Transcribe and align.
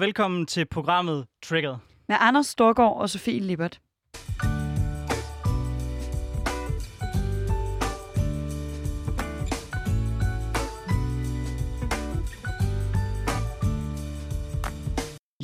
Velkommen 0.00 0.46
til 0.46 0.66
programmet 0.66 1.26
Triggered. 1.42 1.76
Med 2.08 2.16
Anders 2.20 2.46
Storgård 2.46 2.96
og 2.96 3.10
Sofie 3.10 3.40
Lippert. 3.40 3.80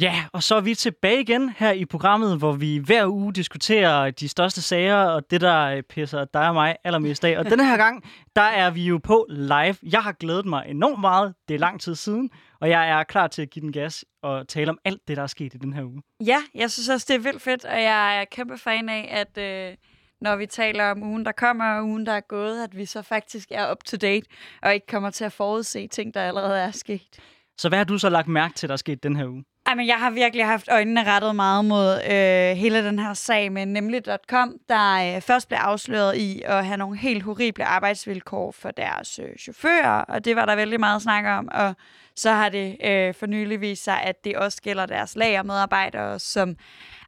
Ja, 0.03 0.25
og 0.33 0.43
så 0.43 0.55
er 0.55 0.61
vi 0.61 0.75
tilbage 0.75 1.21
igen 1.21 1.49
her 1.49 1.73
i 1.73 1.85
programmet, 1.85 2.39
hvor 2.39 2.53
vi 2.53 2.77
hver 2.77 3.07
uge 3.07 3.33
diskuterer 3.33 4.11
de 4.11 4.29
største 4.29 4.63
sager 4.63 4.97
og 4.97 5.31
det, 5.31 5.41
der 5.41 5.65
øh, 5.65 5.83
pisser 5.83 6.25
dig 6.25 6.49
og 6.49 6.55
mig 6.55 6.77
allermest 6.85 7.25
af. 7.25 7.39
Og 7.39 7.45
denne 7.45 7.67
her 7.67 7.77
gang, 7.77 8.05
der 8.37 8.43
er 8.43 8.71
vi 8.71 8.85
jo 8.85 9.01
på 9.05 9.27
live. 9.29 9.77
Jeg 9.83 10.01
har 10.01 10.13
glædet 10.13 10.47
mig 10.47 10.65
enormt 10.69 11.01
meget. 11.01 11.35
Det 11.49 11.55
er 11.55 11.59
lang 11.59 11.81
tid 11.81 11.95
siden, 11.95 12.31
og 12.61 12.69
jeg 12.69 12.91
er 12.91 13.03
klar 13.03 13.27
til 13.27 13.43
at 13.43 13.51
give 13.51 13.61
den 13.61 13.73
gas 13.73 14.05
og 14.23 14.49
tale 14.49 14.71
om 14.71 14.79
alt 14.85 15.09
det, 15.09 15.17
der 15.17 15.23
er 15.23 15.27
sket 15.27 15.55
i 15.55 15.59
den 15.59 15.73
her 15.73 15.83
uge. 15.83 16.03
Ja, 16.27 16.39
jeg 16.55 16.71
synes 16.71 16.89
også, 16.89 17.07
det 17.09 17.15
er 17.15 17.21
vildt 17.21 17.43
fedt, 17.43 17.65
og 17.65 17.83
jeg 17.83 18.21
er 18.21 18.25
kæmpe 18.25 18.59
fan 18.59 18.89
af, 18.89 19.09
at 19.11 19.39
øh, 19.39 19.77
når 20.21 20.37
vi 20.37 20.47
taler 20.47 20.91
om 20.91 21.03
ugen, 21.03 21.25
der 21.25 21.33
kommer, 21.33 21.65
og 21.65 21.85
ugen, 21.85 22.07
der 22.07 22.13
er 22.13 22.21
gået, 22.21 22.65
at 22.65 22.77
vi 22.77 22.85
så 22.85 23.03
faktisk 23.03 23.49
er 23.51 23.71
up 23.71 23.85
to 23.85 23.97
date, 23.97 24.27
og 24.63 24.75
ikke 24.75 24.87
kommer 24.87 25.11
til 25.11 25.25
at 25.25 25.33
forudse 25.33 25.87
ting, 25.87 26.15
der 26.15 26.23
allerede 26.23 26.59
er 26.59 26.71
sket. 26.71 27.19
Så 27.59 27.69
hvad 27.69 27.79
har 27.79 27.85
du 27.85 27.99
så 27.99 28.09
lagt 28.09 28.29
mærke 28.29 28.55
til, 28.55 28.69
der 28.69 28.73
er 28.73 28.77
sket 28.77 29.03
den 29.03 29.17
her 29.17 29.27
uge? 29.27 29.45
Ej, 29.73 29.77
men 29.77 29.87
jeg 29.87 29.99
har 29.99 30.11
virkelig 30.11 30.47
haft 30.47 30.69
øjnene 30.71 31.05
rettet 31.05 31.37
meget 31.37 31.65
mod 31.65 32.01
øh, 32.11 32.57
hele 32.57 32.85
den 32.85 32.99
her 32.99 33.15
sag 33.15 33.53
med 33.53 33.67
nemlig.com, 33.67 34.55
der 34.69 35.15
øh, 35.17 35.21
først 35.23 35.49
blev 35.49 35.59
afsløret 35.59 36.17
i 36.17 36.43
at 36.45 36.67
have 36.67 36.77
nogle 36.77 36.99
helt 36.99 37.23
horrible 37.23 37.65
arbejdsvilkår 37.65 38.53
for 38.53 38.71
deres 38.71 39.19
øh, 39.19 39.37
chauffører, 39.39 40.01
og 40.01 40.25
det 40.25 40.37
var 40.37 40.45
der 40.45 40.57
vældig 40.57 40.81
meget 40.81 41.03
snak 41.03 41.25
om, 41.39 41.49
og 41.53 41.75
så 42.17 42.31
har 42.31 42.49
det 42.49 42.77
øh, 42.85 43.15
for 43.15 43.27
nylig 43.27 43.61
vist 43.61 43.85
sig, 43.85 44.03
at 44.03 44.25
det 44.25 44.37
også 44.37 44.63
gælder 44.63 44.87
deres 44.87 45.17
lagermedarbejdere, 45.17 46.19
som 46.19 46.57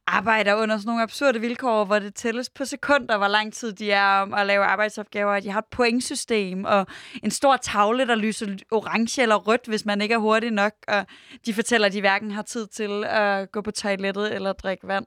arbejder 0.07 0.55
under 0.55 0.77
sådan 0.77 0.87
nogle 0.87 1.03
absurde 1.03 1.41
vilkår, 1.41 1.85
hvor 1.85 1.99
det 1.99 2.15
tælles 2.15 2.49
på 2.49 2.65
sekunder, 2.65 3.17
hvor 3.17 3.27
lang 3.27 3.53
tid 3.53 3.73
de 3.73 3.91
er 3.91 4.21
om 4.21 4.33
at 4.33 4.47
lave 4.47 4.63
arbejdsopgaver. 4.63 5.39
De 5.39 5.49
har 5.49 5.59
et 5.59 5.65
pointsystem 5.65 6.65
og 6.65 6.87
en 7.23 7.31
stor 7.31 7.57
tavle, 7.57 8.07
der 8.07 8.15
lyser 8.15 8.47
orange 8.71 9.21
eller 9.21 9.35
rødt, 9.35 9.65
hvis 9.67 9.85
man 9.85 10.01
ikke 10.01 10.13
er 10.13 10.17
hurtig 10.17 10.51
nok. 10.51 10.73
Og 10.87 11.05
de 11.45 11.53
fortæller, 11.53 11.87
at 11.87 11.93
de 11.93 11.99
hverken 11.99 12.31
har 12.31 12.41
tid 12.41 12.67
til 12.67 13.03
at 13.07 13.51
gå 13.51 13.61
på 13.61 13.71
toilettet 13.71 14.35
eller 14.35 14.53
drikke 14.53 14.87
vand. 14.87 15.05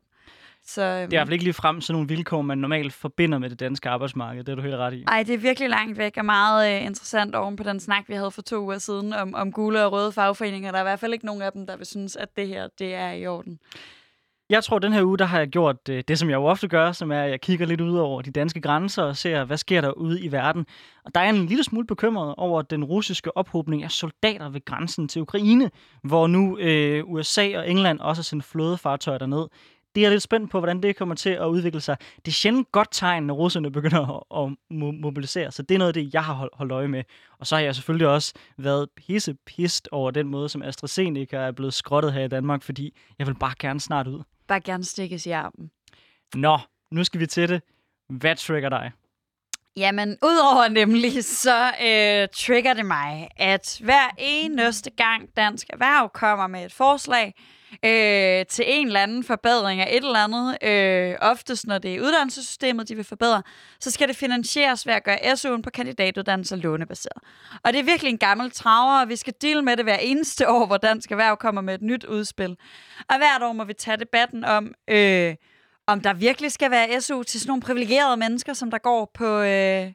Så, 0.67 0.83
øhm, 0.83 0.93
det 0.93 1.01
er 1.01 1.05
i 1.05 1.09
hvert 1.09 1.27
fald 1.27 1.33
ikke 1.33 1.45
lige 1.45 1.55
frem 1.55 1.81
sådan 1.81 1.95
nogle 1.95 2.09
vilkår, 2.09 2.43
man 2.43 2.59
normalt 2.59 2.93
forbinder 2.93 3.39
med 3.39 3.51
det 3.51 3.61
danske 3.61 3.89
arbejdsmarked. 3.89 4.45
Det 4.45 4.53
er 4.53 4.57
du 4.57 4.63
helt 4.63 4.75
ret 4.75 4.95
i. 4.95 5.05
Nej, 5.05 5.23
det 5.23 5.35
er 5.35 5.39
virkelig 5.39 5.69
langt 5.69 5.99
væk 5.99 6.17
og 6.17 6.25
meget 6.25 6.77
øh, 6.77 6.87
interessant 6.87 7.35
oven 7.35 7.57
på 7.57 7.63
den 7.63 7.81
snak, 7.81 8.05
vi 8.09 8.15
havde 8.15 8.31
for 8.31 8.43
to 8.43 8.63
uger 8.63 8.79
siden 8.79 9.13
om, 9.13 9.35
om 9.35 9.53
gule 9.53 9.85
og 9.85 9.93
røde 9.93 10.13
fagforeninger. 10.13 10.71
Der 10.71 10.79
er 10.79 10.83
i 10.83 10.85
hvert 10.85 11.01
fald 11.01 11.13
ikke 11.13 11.27
nogen 11.27 11.43
af 11.43 11.53
dem, 11.53 11.67
der 11.67 11.77
vil 11.77 11.87
synes, 11.87 12.17
at 12.17 12.29
det 12.37 12.49
her 12.49 12.69
det 12.79 12.95
er 12.95 13.11
i 13.11 13.27
orden. 13.27 13.59
Jeg 14.51 14.65
tror, 14.65 14.77
at 14.77 14.83
den 14.83 14.93
her 14.93 15.05
uge, 15.05 15.19
der 15.19 15.25
har 15.25 15.39
jeg 15.39 15.49
gjort 15.49 15.77
øh, 15.91 16.05
det, 16.09 16.19
som 16.19 16.31
jeg 16.31 16.37
jo 16.37 16.45
ofte 16.45 16.69
gør, 16.69 16.93
som 16.93 17.13
er, 17.13 17.23
at 17.23 17.31
jeg 17.31 17.41
kigger 17.41 17.67
lidt 17.67 17.81
ud 17.81 17.97
over 17.97 18.23
de 18.23 18.31
danske 18.31 18.61
grænser 18.61 19.03
og 19.03 19.17
ser, 19.17 19.45
hvad 19.45 19.57
sker 19.57 19.81
der 19.81 19.91
ude 19.91 20.21
i 20.21 20.33
verden. 20.33 20.67
Og 21.05 21.15
der 21.15 21.21
er 21.21 21.31
en 21.31 21.47
lille 21.47 21.65
smule 21.65 21.87
bekymret 21.87 22.35
over 22.37 22.63
den 22.63 22.85
russiske 22.85 23.37
ophobning 23.37 23.85
af 23.85 23.91
soldater 23.91 24.49
ved 24.49 24.65
grænsen 24.65 25.09
til 25.09 25.23
Ukraine, 25.23 25.71
hvor 26.03 26.27
nu 26.27 26.59
øh, 26.59 27.05
USA 27.07 27.59
og 27.59 27.71
England 27.71 28.01
også 28.01 28.21
har 28.21 28.25
sendt 28.25 28.45
flådefartøjer 28.45 29.19
derned. 29.19 29.47
Det 29.95 30.07
er 30.07 30.11
lidt 30.11 30.23
spændt 30.23 30.51
på, 30.51 30.59
hvordan 30.59 30.83
det 30.83 30.97
kommer 30.97 31.15
til 31.15 31.31
at 31.31 31.47
udvikle 31.47 31.81
sig. 31.81 31.97
Det 32.17 32.29
er 32.29 32.35
sjældent 32.35 32.73
godt 32.73 32.89
tegn, 32.93 33.23
når 33.23 33.35
russerne 33.35 33.73
begynder 33.73 34.35
at, 34.37 34.43
at 34.43 34.53
mobilisere, 35.01 35.53
så 35.53 35.63
det 35.63 35.75
er 35.75 35.79
noget 35.79 35.89
af 35.89 35.95
det, 35.95 36.15
jeg 36.15 36.25
har 36.25 36.49
holdt 36.53 36.73
øje 36.73 36.89
med. 36.89 37.03
Og 37.39 37.47
så 37.47 37.57
har 37.57 37.63
jeg 37.63 37.75
selvfølgelig 37.75 38.09
også 38.09 38.33
været 38.59 38.89
pisse 38.97 39.35
pist 39.47 39.89
over 39.93 40.11
den 40.11 40.29
måde, 40.29 40.49
som 40.49 40.63
AstraZeneca 40.63 41.37
er 41.37 41.53
blevet 41.53 41.75
skrottet 41.75 42.13
her 42.13 42.25
i 42.25 42.29
Danmark, 42.29 42.63
fordi 42.63 42.97
jeg 43.19 43.27
vil 43.27 43.35
bare 43.35 43.55
gerne 43.59 43.81
snart 43.81 44.07
ud 44.07 44.23
bare 44.49 44.61
gerne 44.61 44.85
stikkes 44.85 45.27
i 45.27 45.31
armen. 45.31 45.71
Nå, 46.35 46.59
nu 46.91 47.05
skal 47.05 47.21
vi 47.21 47.27
til 47.27 47.49
det. 47.49 47.63
Hvad 48.09 48.37
trigger 48.37 48.69
dig? 48.69 48.93
Jamen, 49.77 50.19
udover 50.23 50.69
nemlig, 50.69 51.25
så 51.25 51.67
øh, 51.67 52.29
trigger 52.35 52.75
det 52.75 52.87
mig, 52.87 53.29
at 53.37 53.81
hver 53.85 54.09
eneste 54.19 54.91
gang 54.91 55.29
Dansk 55.37 55.67
Erhverv 55.71 56.11
kommer 56.15 56.47
med 56.47 56.65
et 56.65 56.73
forslag 56.73 57.35
øh, 57.73 58.47
til 58.47 58.65
en 58.67 58.87
eller 58.87 59.01
anden 59.01 59.25
forbedring 59.25 59.81
af 59.81 59.89
et 59.97 60.05
eller 60.05 60.19
andet, 60.19 60.59
øh, 60.63 61.17
oftest 61.21 61.67
når 61.67 61.79
det 61.79 61.95
er 61.95 62.01
uddannelsessystemet, 62.01 62.89
de 62.89 62.95
vil 62.95 63.05
forbedre, 63.05 63.43
så 63.81 63.91
skal 63.91 64.09
det 64.09 64.17
finansieres 64.17 64.87
ved 64.87 64.95
at 64.95 65.05
gøre 65.05 65.19
SU'en 65.19 65.63
på 65.63 65.71
kandidatuddannelser 65.71 66.57
lånebaseret. 66.57 67.23
Og 67.65 67.73
det 67.73 67.79
er 67.79 67.85
virkelig 67.85 68.11
en 68.11 68.19
gammel 68.19 68.51
traver, 68.51 69.01
og 69.01 69.09
vi 69.09 69.17
skal 69.17 69.35
deal 69.43 69.65
med 69.65 69.77
det 69.77 69.85
hver 69.85 69.99
eneste 69.99 70.49
år, 70.49 70.67
hvor 70.67 70.77
Dansk 70.77 71.11
Erhverv 71.11 71.37
kommer 71.37 71.61
med 71.61 71.75
et 71.75 71.83
nyt 71.83 72.05
udspil. 72.05 72.57
Og 73.09 73.17
hvert 73.17 73.43
år 73.43 73.53
må 73.53 73.65
vi 73.65 73.75
tage 73.75 73.97
debatten 73.97 74.45
om... 74.45 74.75
Øh, 74.91 75.35
om 75.87 76.01
der 76.01 76.13
virkelig 76.13 76.53
skal 76.53 76.71
være 76.71 77.01
SU 77.01 77.23
til 77.23 77.41
sådan 77.41 77.51
nogle 77.51 77.63
privilegerede 77.63 78.17
mennesker, 78.17 78.53
som 78.53 78.71
der 78.71 78.79
går 78.79 79.11
på, 79.15 79.41
øh, 79.41 79.93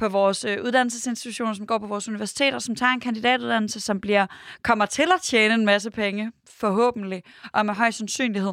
på 0.00 0.08
vores 0.08 0.44
øh, 0.44 0.64
uddannelsesinstitutioner, 0.64 1.54
som 1.54 1.66
går 1.66 1.78
på 1.78 1.86
vores 1.86 2.08
universiteter, 2.08 2.58
som 2.58 2.74
tager 2.74 2.92
en 2.92 3.00
kandidatuddannelse, 3.00 3.80
som 3.80 4.00
bliver 4.00 4.26
kommer 4.62 4.86
til 4.86 5.08
at 5.14 5.22
tjene 5.22 5.54
en 5.54 5.64
masse 5.64 5.90
penge, 5.90 6.32
forhåbentlig, 6.60 7.22
og 7.52 7.66
med 7.66 7.74
høj 7.74 7.90
sandsynlighed. 7.90 8.52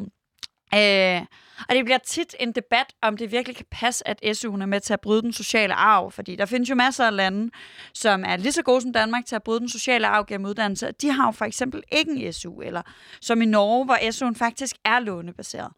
Øh, 0.74 1.20
og 1.68 1.74
det 1.74 1.84
bliver 1.84 1.98
tit 1.98 2.34
en 2.40 2.52
debat, 2.52 2.86
om 3.02 3.16
det 3.16 3.32
virkelig 3.32 3.56
kan 3.56 3.66
passe, 3.70 4.08
at 4.08 4.18
SU'en 4.24 4.62
er 4.62 4.66
med 4.66 4.80
til 4.80 4.92
at 4.92 5.00
bryde 5.00 5.22
den 5.22 5.32
sociale 5.32 5.74
arv, 5.74 6.10
fordi 6.12 6.36
der 6.36 6.46
findes 6.46 6.70
jo 6.70 6.74
masser 6.74 7.04
af 7.04 7.16
lande, 7.16 7.50
som 7.94 8.24
er 8.26 8.36
lige 8.36 8.52
så 8.52 8.62
gode 8.62 8.80
som 8.80 8.92
Danmark 8.92 9.26
til 9.26 9.36
at 9.36 9.42
bryde 9.42 9.60
den 9.60 9.68
sociale 9.68 10.06
arv 10.06 10.24
gennem 10.26 10.46
uddannelse. 10.46 10.92
De 11.02 11.10
har 11.10 11.26
jo 11.26 11.30
for 11.30 11.44
eksempel 11.44 11.82
ikke 11.92 12.12
en 12.12 12.32
SU, 12.32 12.60
eller 12.60 12.82
som 13.20 13.42
i 13.42 13.46
Norge, 13.46 13.84
hvor 13.84 13.94
SU'en 13.94 14.38
faktisk 14.38 14.76
er 14.84 14.98
lånebaseret. 14.98 15.72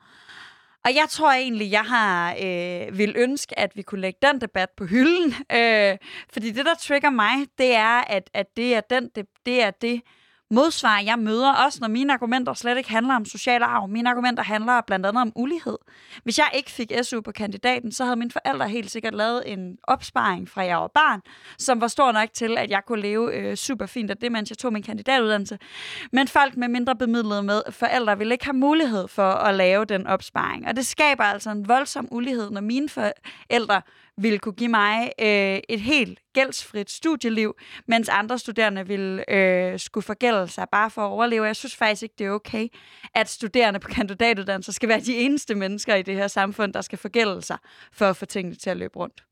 Og 0.84 0.94
jeg 0.94 1.06
tror 1.08 1.32
egentlig, 1.32 1.70
jeg 1.70 1.84
har 1.84 2.32
øh, 2.32 2.98
vil 2.98 3.14
ønske, 3.16 3.58
at 3.58 3.76
vi 3.76 3.82
kunne 3.82 4.00
lægge 4.00 4.18
den 4.22 4.40
debat 4.40 4.68
på 4.76 4.84
hylden. 4.84 5.34
Øh, 5.52 5.98
fordi 6.32 6.50
det, 6.50 6.64
der 6.66 6.74
trigger 6.74 7.10
mig, 7.10 7.34
det 7.58 7.74
er, 7.74 8.00
at, 8.00 8.30
at 8.34 8.46
det 8.56 8.74
er 8.74 8.80
den, 8.80 9.10
det, 9.14 9.26
det 9.46 9.62
er 9.62 9.70
det, 9.70 10.02
modsvar, 10.50 11.00
jeg 11.00 11.18
møder, 11.18 11.52
også 11.52 11.78
når 11.80 11.88
mine 11.88 12.12
argumenter 12.12 12.54
slet 12.54 12.76
ikke 12.76 12.90
handler 12.90 13.14
om 13.14 13.24
social 13.24 13.62
arv. 13.62 13.88
Mine 13.88 14.10
argumenter 14.10 14.42
handler 14.42 14.80
blandt 14.80 15.06
andet 15.06 15.20
om 15.20 15.32
ulighed. 15.34 15.78
Hvis 16.22 16.38
jeg 16.38 16.50
ikke 16.54 16.70
fik 16.70 16.92
SU 17.02 17.20
på 17.20 17.32
kandidaten, 17.32 17.92
så 17.92 18.04
havde 18.04 18.16
mine 18.16 18.30
forældre 18.30 18.68
helt 18.68 18.90
sikkert 18.90 19.14
lavet 19.14 19.42
en 19.52 19.78
opsparing 19.82 20.48
fra 20.48 20.62
jeg 20.62 20.76
var 20.76 20.90
barn, 20.94 21.20
som 21.58 21.80
var 21.80 21.88
stor 21.88 22.12
nok 22.12 22.28
til, 22.32 22.58
at 22.58 22.70
jeg 22.70 22.82
kunne 22.86 23.02
leve 23.02 23.34
øh, 23.34 23.56
super 23.56 23.86
fint 23.86 24.10
af 24.10 24.16
det, 24.16 24.32
mens 24.32 24.50
jeg 24.50 24.58
tog 24.58 24.72
min 24.72 24.82
kandidatuddannelse. 24.82 25.58
Men 26.12 26.28
folk 26.28 26.56
med 26.56 26.68
mindre 26.68 26.96
bemidlede 26.96 27.42
med 27.42 27.62
forældre 27.70 28.18
ville 28.18 28.34
ikke 28.34 28.44
have 28.44 28.56
mulighed 28.56 29.08
for 29.08 29.30
at 29.30 29.54
lave 29.54 29.84
den 29.84 30.06
opsparing. 30.06 30.68
Og 30.68 30.76
det 30.76 30.86
skaber 30.86 31.24
altså 31.24 31.50
en 31.50 31.68
voldsom 31.68 32.08
ulighed, 32.10 32.50
når 32.50 32.60
mine 32.60 32.88
forældre 32.88 33.82
ville 34.16 34.38
kunne 34.38 34.54
give 34.54 34.70
mig 34.70 35.12
øh, 35.20 35.60
et 35.68 35.80
helt 35.80 36.18
gældsfrit 36.32 36.90
studieliv, 36.90 37.56
mens 37.86 38.08
andre 38.08 38.38
studerende 38.38 38.86
ville 38.86 39.34
øh, 39.34 39.78
skulle 39.78 40.04
forgælde 40.04 40.48
sig 40.48 40.66
bare 40.72 40.90
for 40.90 41.02
at 41.02 41.10
overleve. 41.10 41.44
Jeg 41.44 41.56
synes 41.56 41.76
faktisk 41.76 42.02
ikke, 42.02 42.14
det 42.18 42.26
er 42.26 42.30
okay, 42.30 42.68
at 43.14 43.28
studerende 43.28 43.80
på 43.80 43.88
kandidatuddannelser 43.88 44.72
skal 44.72 44.88
være 44.88 45.00
de 45.00 45.16
eneste 45.16 45.54
mennesker 45.54 45.94
i 45.94 46.02
det 46.02 46.14
her 46.14 46.28
samfund, 46.28 46.72
der 46.72 46.80
skal 46.80 46.98
forgælde 46.98 47.42
sig 47.42 47.58
for 47.92 48.06
at 48.06 48.16
få 48.16 48.26
tingene 48.26 48.54
til 48.56 48.70
at 48.70 48.76
løbe 48.76 48.96
rundt. 48.96 49.24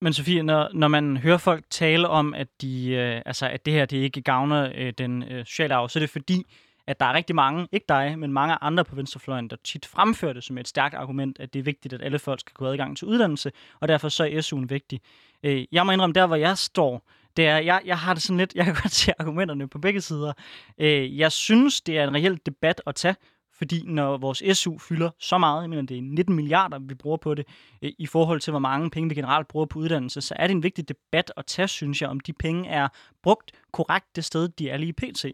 Men 0.00 0.12
Sofie, 0.12 0.42
når, 0.42 0.70
når 0.74 0.88
man 0.88 1.16
hører 1.16 1.38
folk 1.38 1.64
tale 1.70 2.08
om, 2.08 2.34
at, 2.34 2.48
de, 2.60 2.88
øh, 2.88 3.22
altså, 3.26 3.48
at 3.48 3.66
det 3.66 3.72
her 3.72 3.86
det 3.86 3.96
ikke 3.96 4.22
gavner 4.22 4.72
øh, 4.76 4.92
den 4.98 5.22
øh, 5.22 5.46
sociale 5.46 5.74
arv, 5.74 5.88
så 5.88 5.98
er 5.98 6.00
det 6.00 6.10
fordi, 6.10 6.44
at 6.86 7.00
der 7.00 7.06
er 7.06 7.14
rigtig 7.14 7.36
mange, 7.36 7.68
ikke 7.72 7.86
dig, 7.88 8.18
men 8.18 8.32
mange 8.32 8.54
andre 8.60 8.84
på 8.84 8.94
venstrefløjen, 8.94 9.50
der 9.50 9.56
tit 9.64 9.86
fremfører 9.86 10.32
det 10.32 10.44
som 10.44 10.58
et 10.58 10.68
stærkt 10.68 10.94
argument, 10.94 11.40
at 11.40 11.52
det 11.52 11.58
er 11.58 11.62
vigtigt, 11.62 11.94
at 11.94 12.02
alle 12.02 12.18
folk 12.18 12.40
skal 12.40 12.54
kunne 12.54 12.68
adgang 12.68 12.96
til 12.96 13.08
uddannelse, 13.08 13.52
og 13.80 13.88
derfor 13.88 14.08
så 14.08 14.24
er 14.24 14.40
SU'en 14.40 14.66
vigtig. 14.66 15.00
Øh, 15.42 15.64
jeg 15.72 15.86
må 15.86 15.92
indrømme, 15.92 16.14
der 16.14 16.26
hvor 16.26 16.36
jeg 16.36 16.58
står, 16.58 17.08
det 17.36 17.46
er, 17.46 17.58
jeg, 17.58 17.80
jeg 17.84 17.98
har 17.98 18.14
det 18.14 18.22
sådan 18.22 18.38
lidt, 18.38 18.54
jeg 18.58 18.64
kan 18.64 18.74
godt 18.74 18.92
se 18.92 19.12
argumenterne 19.18 19.68
på 19.68 19.78
begge 19.78 20.00
sider. 20.00 20.32
Øh, 20.78 21.18
jeg 21.18 21.32
synes, 21.32 21.80
det 21.80 21.98
er 21.98 22.08
en 22.08 22.14
reel 22.14 22.40
debat 22.46 22.82
at 22.86 22.94
tage, 22.94 23.16
fordi 23.58 23.82
når 23.86 24.16
vores 24.16 24.58
SU 24.58 24.78
fylder 24.78 25.10
så 25.18 25.38
meget, 25.38 25.62
jeg 25.62 25.70
mener, 25.70 25.82
det 25.82 25.98
er 25.98 26.02
19 26.02 26.36
milliarder, 26.36 26.78
vi 26.78 26.94
bruger 26.94 27.16
på 27.16 27.34
det, 27.34 27.46
øh, 27.82 27.92
i 27.98 28.06
forhold 28.06 28.40
til, 28.40 28.50
hvor 28.50 28.60
mange 28.60 28.90
penge 28.90 29.08
vi 29.08 29.14
generelt 29.14 29.48
bruger 29.48 29.66
på 29.66 29.78
uddannelse, 29.78 30.20
så 30.20 30.34
er 30.38 30.46
det 30.46 30.54
en 30.54 30.62
vigtig 30.62 30.88
debat 30.88 31.32
at 31.36 31.46
tage, 31.46 31.68
synes 31.68 32.02
jeg, 32.02 32.10
om 32.10 32.20
de 32.20 32.32
penge 32.32 32.68
er 32.68 32.88
brugt 33.22 33.52
korrekt 33.72 34.16
det 34.16 34.24
sted, 34.24 34.48
de 34.48 34.70
er 34.70 34.76
lige 34.76 34.92
pt. 34.92 35.24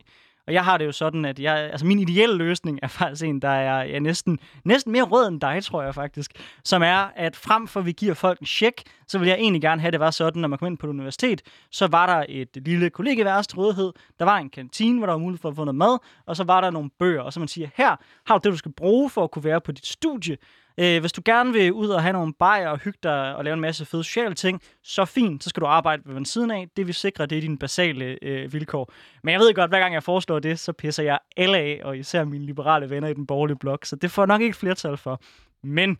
Og 0.50 0.54
jeg 0.54 0.64
har 0.64 0.78
det 0.78 0.86
jo 0.86 0.92
sådan, 0.92 1.24
at 1.24 1.40
jeg, 1.40 1.56
altså 1.56 1.86
min 1.86 1.98
ideelle 1.98 2.36
løsning 2.36 2.78
er 2.82 2.88
faktisk 2.88 3.24
en, 3.24 3.42
der 3.42 3.48
er, 3.48 3.82
ja, 3.82 3.98
næsten, 3.98 4.38
næsten 4.64 4.92
mere 4.92 5.02
rød 5.02 5.28
end 5.28 5.40
dig, 5.40 5.64
tror 5.64 5.82
jeg 5.82 5.94
faktisk. 5.94 6.30
Som 6.64 6.82
er, 6.82 7.08
at 7.16 7.36
frem 7.36 7.68
for 7.68 7.80
at 7.80 7.86
vi 7.86 7.92
giver 7.92 8.14
folk 8.14 8.40
en 8.40 8.46
check, 8.46 8.82
så 9.08 9.18
vil 9.18 9.28
jeg 9.28 9.36
egentlig 9.36 9.62
gerne 9.62 9.80
have, 9.80 9.86
at 9.86 9.92
det 9.92 10.00
var 10.00 10.10
sådan, 10.10 10.40
når 10.40 10.48
man 10.48 10.58
kom 10.58 10.66
ind 10.66 10.78
på 10.78 10.86
et 10.86 10.90
universitet, 10.90 11.42
så 11.70 11.86
var 11.86 12.06
der 12.06 12.24
et 12.28 12.48
lille 12.56 12.90
kollegeværelse 12.90 13.50
til 13.50 13.56
rådighed, 13.56 13.92
der 14.18 14.24
var 14.24 14.38
en 14.38 14.50
kantine, 14.50 14.98
hvor 14.98 15.06
der 15.06 15.12
var 15.12 15.20
mulighed 15.20 15.40
for 15.40 15.48
at 15.48 15.56
få 15.56 15.64
noget 15.64 15.76
mad, 15.76 15.98
og 16.26 16.36
så 16.36 16.44
var 16.44 16.60
der 16.60 16.70
nogle 16.70 16.90
bøger, 16.98 17.22
og 17.22 17.32
så 17.32 17.40
man 17.40 17.48
siger, 17.48 17.68
her 17.74 17.96
har 18.26 18.38
du 18.38 18.40
det, 18.44 18.52
du 18.52 18.58
skal 18.58 18.72
bruge 18.72 19.10
for 19.10 19.24
at 19.24 19.30
kunne 19.30 19.44
være 19.44 19.60
på 19.60 19.72
dit 19.72 19.86
studie, 19.86 20.36
Øh, 20.80 21.00
hvis 21.00 21.12
du 21.12 21.22
gerne 21.24 21.52
vil 21.52 21.72
ud 21.72 21.88
og 21.88 22.02
have 22.02 22.12
nogle 22.12 22.34
bajer 22.34 22.68
og 22.68 22.78
hygge 22.78 22.98
dig 23.02 23.36
og 23.36 23.44
lave 23.44 23.54
en 23.54 23.60
masse 23.60 23.84
fede 23.84 24.04
sociale 24.04 24.34
ting, 24.34 24.62
så 24.82 25.04
fint, 25.04 25.44
så 25.44 25.50
skal 25.50 25.60
du 25.60 25.66
arbejde 25.66 26.02
ved 26.06 26.24
siden 26.24 26.50
af. 26.50 26.68
Det 26.76 26.86
vil 26.86 26.94
sikre, 26.94 27.26
det 27.26 27.38
er 27.38 27.42
dine 27.42 27.58
basale 27.58 28.18
øh, 28.22 28.52
vilkår. 28.52 28.92
Men 29.22 29.32
jeg 29.32 29.40
ved 29.40 29.54
godt, 29.54 29.70
hver 29.70 29.78
gang 29.80 29.94
jeg 29.94 30.02
foreslår 30.02 30.38
det, 30.38 30.58
så 30.58 30.72
pisser 30.72 31.02
jeg 31.02 31.18
alle 31.36 31.58
af, 31.58 31.80
og 31.84 31.98
især 31.98 32.24
mine 32.24 32.46
liberale 32.46 32.90
venner 32.90 33.08
i 33.08 33.14
den 33.14 33.26
borgerlige 33.26 33.58
blok, 33.58 33.84
så 33.84 33.96
det 33.96 34.10
får 34.10 34.26
nok 34.26 34.40
ikke 34.40 34.56
flertal 34.56 34.96
for. 34.96 35.20
Men 35.62 35.98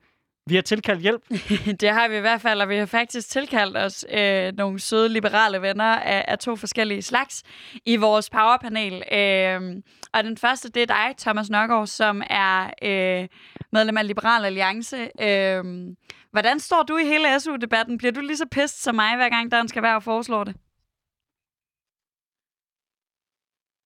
vi 0.50 0.54
har 0.54 0.62
tilkaldt 0.62 1.02
hjælp. 1.02 1.22
det 1.80 1.90
har 1.90 2.08
vi 2.08 2.16
i 2.16 2.20
hvert 2.20 2.40
fald, 2.40 2.60
og 2.60 2.68
vi 2.68 2.76
har 2.76 2.86
faktisk 2.86 3.28
tilkaldt 3.28 3.76
os 3.76 4.04
øh, 4.10 4.52
nogle 4.56 4.80
søde 4.80 5.08
liberale 5.08 5.62
venner 5.62 5.84
af, 5.84 6.24
af 6.28 6.38
to 6.38 6.56
forskellige 6.56 7.02
slags 7.02 7.42
i 7.84 7.96
vores 7.96 8.30
powerpanel. 8.30 9.02
Øh, 9.12 9.82
og 10.12 10.24
den 10.24 10.36
første, 10.36 10.68
det 10.68 10.82
er 10.82 10.86
dig, 10.86 11.14
Thomas 11.18 11.50
Nørgaard, 11.50 11.86
som 11.86 12.22
er 12.30 12.70
øh, 12.82 13.28
medlem 13.72 13.96
af 13.96 14.06
Liberal 14.06 14.44
Alliance. 14.44 15.10
Øh, 15.20 15.64
hvordan 16.30 16.60
står 16.60 16.82
du 16.82 16.96
i 16.96 17.04
hele 17.04 17.40
SU-debatten? 17.40 17.98
Bliver 17.98 18.12
du 18.12 18.20
lige 18.20 18.36
så 18.36 18.46
pist 18.50 18.82
som 18.82 18.94
mig, 18.94 19.16
hver 19.16 19.28
gang 19.28 19.50
der 19.50 19.66
skal 19.66 19.82
være 19.82 19.96
og 19.96 20.02
foreslår 20.02 20.44
det? 20.44 20.54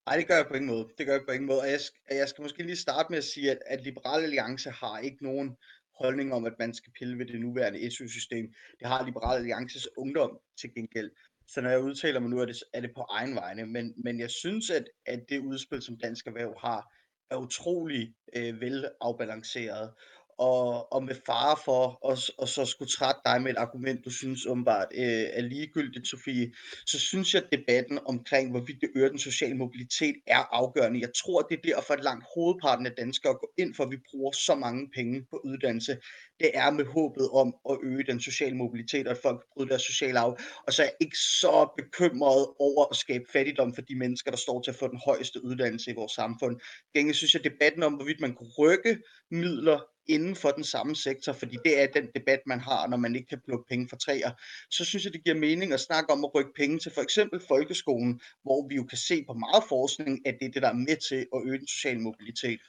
Nej, 0.07 0.17
det 0.17 0.29
gør 0.29 0.37
jeg 0.37 0.47
på 0.47 0.55
ingen 0.55 0.71
måde. 0.71 0.89
Det 0.99 1.07
gør 1.07 1.13
jeg 1.13 1.23
på 1.29 1.33
ingen 1.33 1.47
måde. 1.47 1.61
Og 1.61 1.71
jeg, 1.71 1.81
jeg 2.11 2.29
skal 2.29 2.43
måske 2.43 2.63
lige 2.63 2.77
starte 2.77 3.11
med 3.11 3.19
at 3.19 3.25
sige, 3.25 3.51
at, 3.51 3.59
at 3.67 3.85
Liberal 3.85 4.23
Alliance 4.23 4.71
har 4.71 4.99
ikke 4.99 5.25
nogen 5.25 5.57
holdning 6.00 6.32
om, 6.32 6.44
at 6.44 6.55
man 6.58 6.75
skal 6.75 6.93
pille 6.99 7.19
ved 7.19 7.26
det 7.26 7.41
nuværende 7.41 7.91
SU-system. 7.91 8.55
Det 8.81 8.88
har 8.88 9.05
Liberal 9.05 9.38
Alliances 9.38 9.88
ungdom 9.96 10.38
til 10.61 10.75
gengæld. 10.75 11.11
Så 11.49 11.61
når 11.61 11.70
jeg 11.70 11.81
udtaler 11.81 12.20
mig 12.20 12.31
nu, 12.31 12.38
er 12.38 12.44
det, 12.46 12.56
er 12.73 12.81
det 12.81 12.91
på 12.94 13.06
egen 13.11 13.35
vegne. 13.35 13.67
Men, 13.67 13.94
men 13.96 14.20
jeg 14.20 14.31
synes, 14.31 14.70
at, 14.70 14.85
at 15.06 15.25
det 15.29 15.38
udspil, 15.38 15.82
som 15.82 15.99
Dansk 15.99 16.26
Erhverv 16.26 16.55
har, 16.61 16.94
er 17.31 17.37
utrolig 17.37 18.14
øh, 18.37 18.61
vel 18.61 18.88
afbalanceret 19.00 19.93
og, 20.39 20.93
og 20.93 21.05
med 21.05 21.15
fare 21.27 21.57
for 21.65 22.11
at, 22.13 22.31
og 22.39 22.49
så 22.49 22.65
skulle 22.65 22.91
trætte 22.91 23.21
dig 23.25 23.43
med 23.43 23.51
et 23.51 23.57
argument, 23.57 24.05
du 24.05 24.11
synes 24.11 24.47
åbenbart 24.47 24.89
øh, 24.95 25.27
er 25.33 25.41
ligegyldigt, 25.41 26.09
Sofie, 26.09 26.53
så 26.87 26.99
synes 26.99 27.35
jeg, 27.35 27.43
at 27.43 27.59
debatten 27.59 27.99
omkring, 28.07 28.51
hvorvidt 28.51 28.81
det 28.81 28.91
øger 28.97 29.09
den 29.09 29.19
sociale 29.19 29.55
mobilitet, 29.55 30.15
er 30.27 30.43
afgørende. 30.51 31.01
Jeg 31.01 31.11
tror, 31.25 31.43
det 31.43 31.59
er 31.59 31.75
derfor, 31.75 31.95
at 31.95 32.05
langt 32.05 32.25
hovedparten 32.35 32.87
af 32.87 32.93
danskere 32.93 33.35
går 33.35 33.53
ind 33.59 33.75
for, 33.75 33.85
at 33.85 33.91
vi 33.91 33.97
bruger 34.11 34.33
så 34.33 34.55
mange 34.55 34.91
penge 34.95 35.27
på 35.31 35.41
uddannelse. 35.45 35.97
Det 36.41 36.51
er 36.55 36.71
med 36.71 36.85
håbet 36.85 37.29
om 37.31 37.55
at 37.71 37.79
øge 37.83 38.05
den 38.05 38.21
sociale 38.21 38.57
mobilitet, 38.57 39.07
og 39.07 39.11
at 39.11 39.23
folk 39.23 39.41
bryder 39.55 39.69
deres 39.69 39.83
sociale 39.83 40.19
af. 40.19 40.33
Og 40.67 40.73
så 40.73 40.83
er 40.83 40.87
jeg 40.87 40.95
ikke 41.01 41.19
så 41.19 41.69
bekymret 41.77 42.47
over 42.59 42.91
at 42.91 42.97
skabe 42.97 43.25
fattigdom 43.33 43.75
for 43.75 43.83
de 43.83 43.99
mennesker, 43.99 44.31
der 44.31 44.39
står 44.39 44.61
til 44.61 44.71
at 44.71 44.77
få 44.77 44.89
den 44.89 45.01
højeste 45.05 45.45
uddannelse 45.45 45.91
i 45.91 45.95
vores 45.95 46.13
samfund. 46.13 46.61
Gengæld 46.95 47.15
synes 47.15 47.35
jeg, 47.35 47.45
at 47.47 47.53
debatten 47.53 47.83
om, 47.83 47.95
hvorvidt 47.95 48.21
man 48.21 48.35
kunne 48.35 48.53
rykke 48.59 48.99
midler 49.31 49.94
inden 50.06 50.37
for 50.37 50.51
den 50.51 50.65
samme 50.65 50.97
sektor, 50.97 51.33
fordi 51.33 51.56
det 51.65 51.83
er 51.83 51.87
den 51.87 52.09
debat, 52.15 52.41
man 52.47 52.61
har, 52.61 52.87
når 52.87 52.97
man 52.97 53.17
ikke 53.17 53.29
kan 53.29 53.41
plukke 53.45 53.65
penge 53.69 53.89
fra 53.89 53.97
træer, 53.97 54.31
så 54.71 54.85
synes 54.85 55.05
jeg, 55.05 55.12
det 55.12 55.25
giver 55.25 55.37
mening 55.37 55.73
at 55.73 55.81
snakke 55.81 56.12
om 56.12 56.25
at 56.25 56.35
rykke 56.35 56.53
penge 56.56 56.79
til 56.79 56.93
for 56.93 57.03
eksempel 57.03 57.41
folkeskolen, 57.49 58.21
hvor 58.43 58.69
vi 58.69 58.75
jo 58.75 58.85
kan 58.85 58.99
se 58.99 59.25
på 59.25 59.33
meget 59.33 59.65
forskning, 59.69 60.27
at 60.27 60.37
det 60.41 60.47
er 60.47 60.53
det, 60.53 60.62
der 60.62 60.69
er 60.69 60.73
med 60.89 60.97
til 61.09 61.27
at 61.35 61.43
øge 61.47 61.59
den 61.59 61.67
sociale 61.67 62.01
mobilitet. 62.01 62.61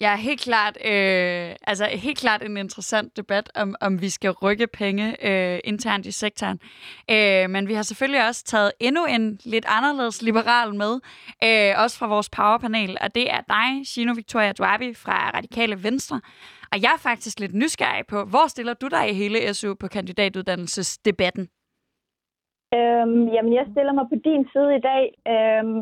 Ja, 0.00 0.16
helt 0.16 0.40
klart, 0.40 0.76
øh, 0.92 1.56
altså 1.70 1.84
helt 2.04 2.18
klart 2.18 2.42
en 2.42 2.56
interessant 2.56 3.16
debat, 3.16 3.50
om, 3.62 3.74
om 3.80 4.00
vi 4.00 4.08
skal 4.08 4.30
rykke 4.30 4.66
penge 4.66 5.06
øh, 5.28 5.60
internt 5.64 6.06
i 6.06 6.12
sektoren. 6.12 6.58
Øh, 7.10 7.50
men 7.50 7.68
vi 7.68 7.74
har 7.74 7.82
selvfølgelig 7.82 8.26
også 8.28 8.44
taget 8.44 8.72
endnu 8.80 9.04
en 9.04 9.38
lidt 9.44 9.66
anderledes 9.68 10.22
liberal 10.22 10.74
med, 10.74 10.94
øh, 11.46 11.82
også 11.82 11.98
fra 11.98 12.06
vores 12.14 12.30
powerpanel, 12.36 12.96
og 13.00 13.14
det 13.14 13.26
er 13.36 13.40
dig, 13.56 13.68
Gino 13.90 14.12
Victoria 14.16 14.52
Duabi 14.52 14.94
fra 14.94 15.30
Radikale 15.36 15.76
Venstre. 15.82 16.20
Og 16.72 16.76
jeg 16.82 16.92
er 16.96 17.02
faktisk 17.08 17.40
lidt 17.40 17.54
nysgerrig 17.54 18.06
på, 18.06 18.18
hvor 18.32 18.46
stiller 18.48 18.74
du 18.74 18.88
dig 18.88 19.04
i 19.10 19.14
hele 19.22 19.54
SU 19.54 19.74
på 19.80 19.86
kandidatuddannelsesdebatten? 19.88 21.44
Øhm, 22.74 23.22
jamen, 23.34 23.52
jeg 23.58 23.66
stiller 23.72 23.92
mig 23.92 24.06
på 24.12 24.16
din 24.28 24.44
side 24.52 24.70
i 24.78 24.82
dag, 24.90 25.04
øhm, 25.34 25.78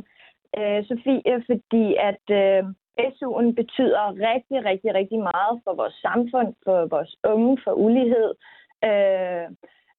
øh, 0.58 0.78
Sofie, 0.88 1.34
fordi 1.48 1.84
at... 2.10 2.24
Øh 2.42 2.64
SU'en 2.98 3.54
betyder 3.54 4.12
rigtig, 4.30 4.64
rigtig, 4.64 4.94
rigtig 4.94 5.18
meget 5.18 5.60
for 5.64 5.74
vores 5.74 5.94
samfund, 5.94 6.54
for 6.64 6.86
vores 6.86 7.16
unge, 7.24 7.58
for 7.64 7.72
ulighed, 7.72 8.34
øh, 8.84 9.46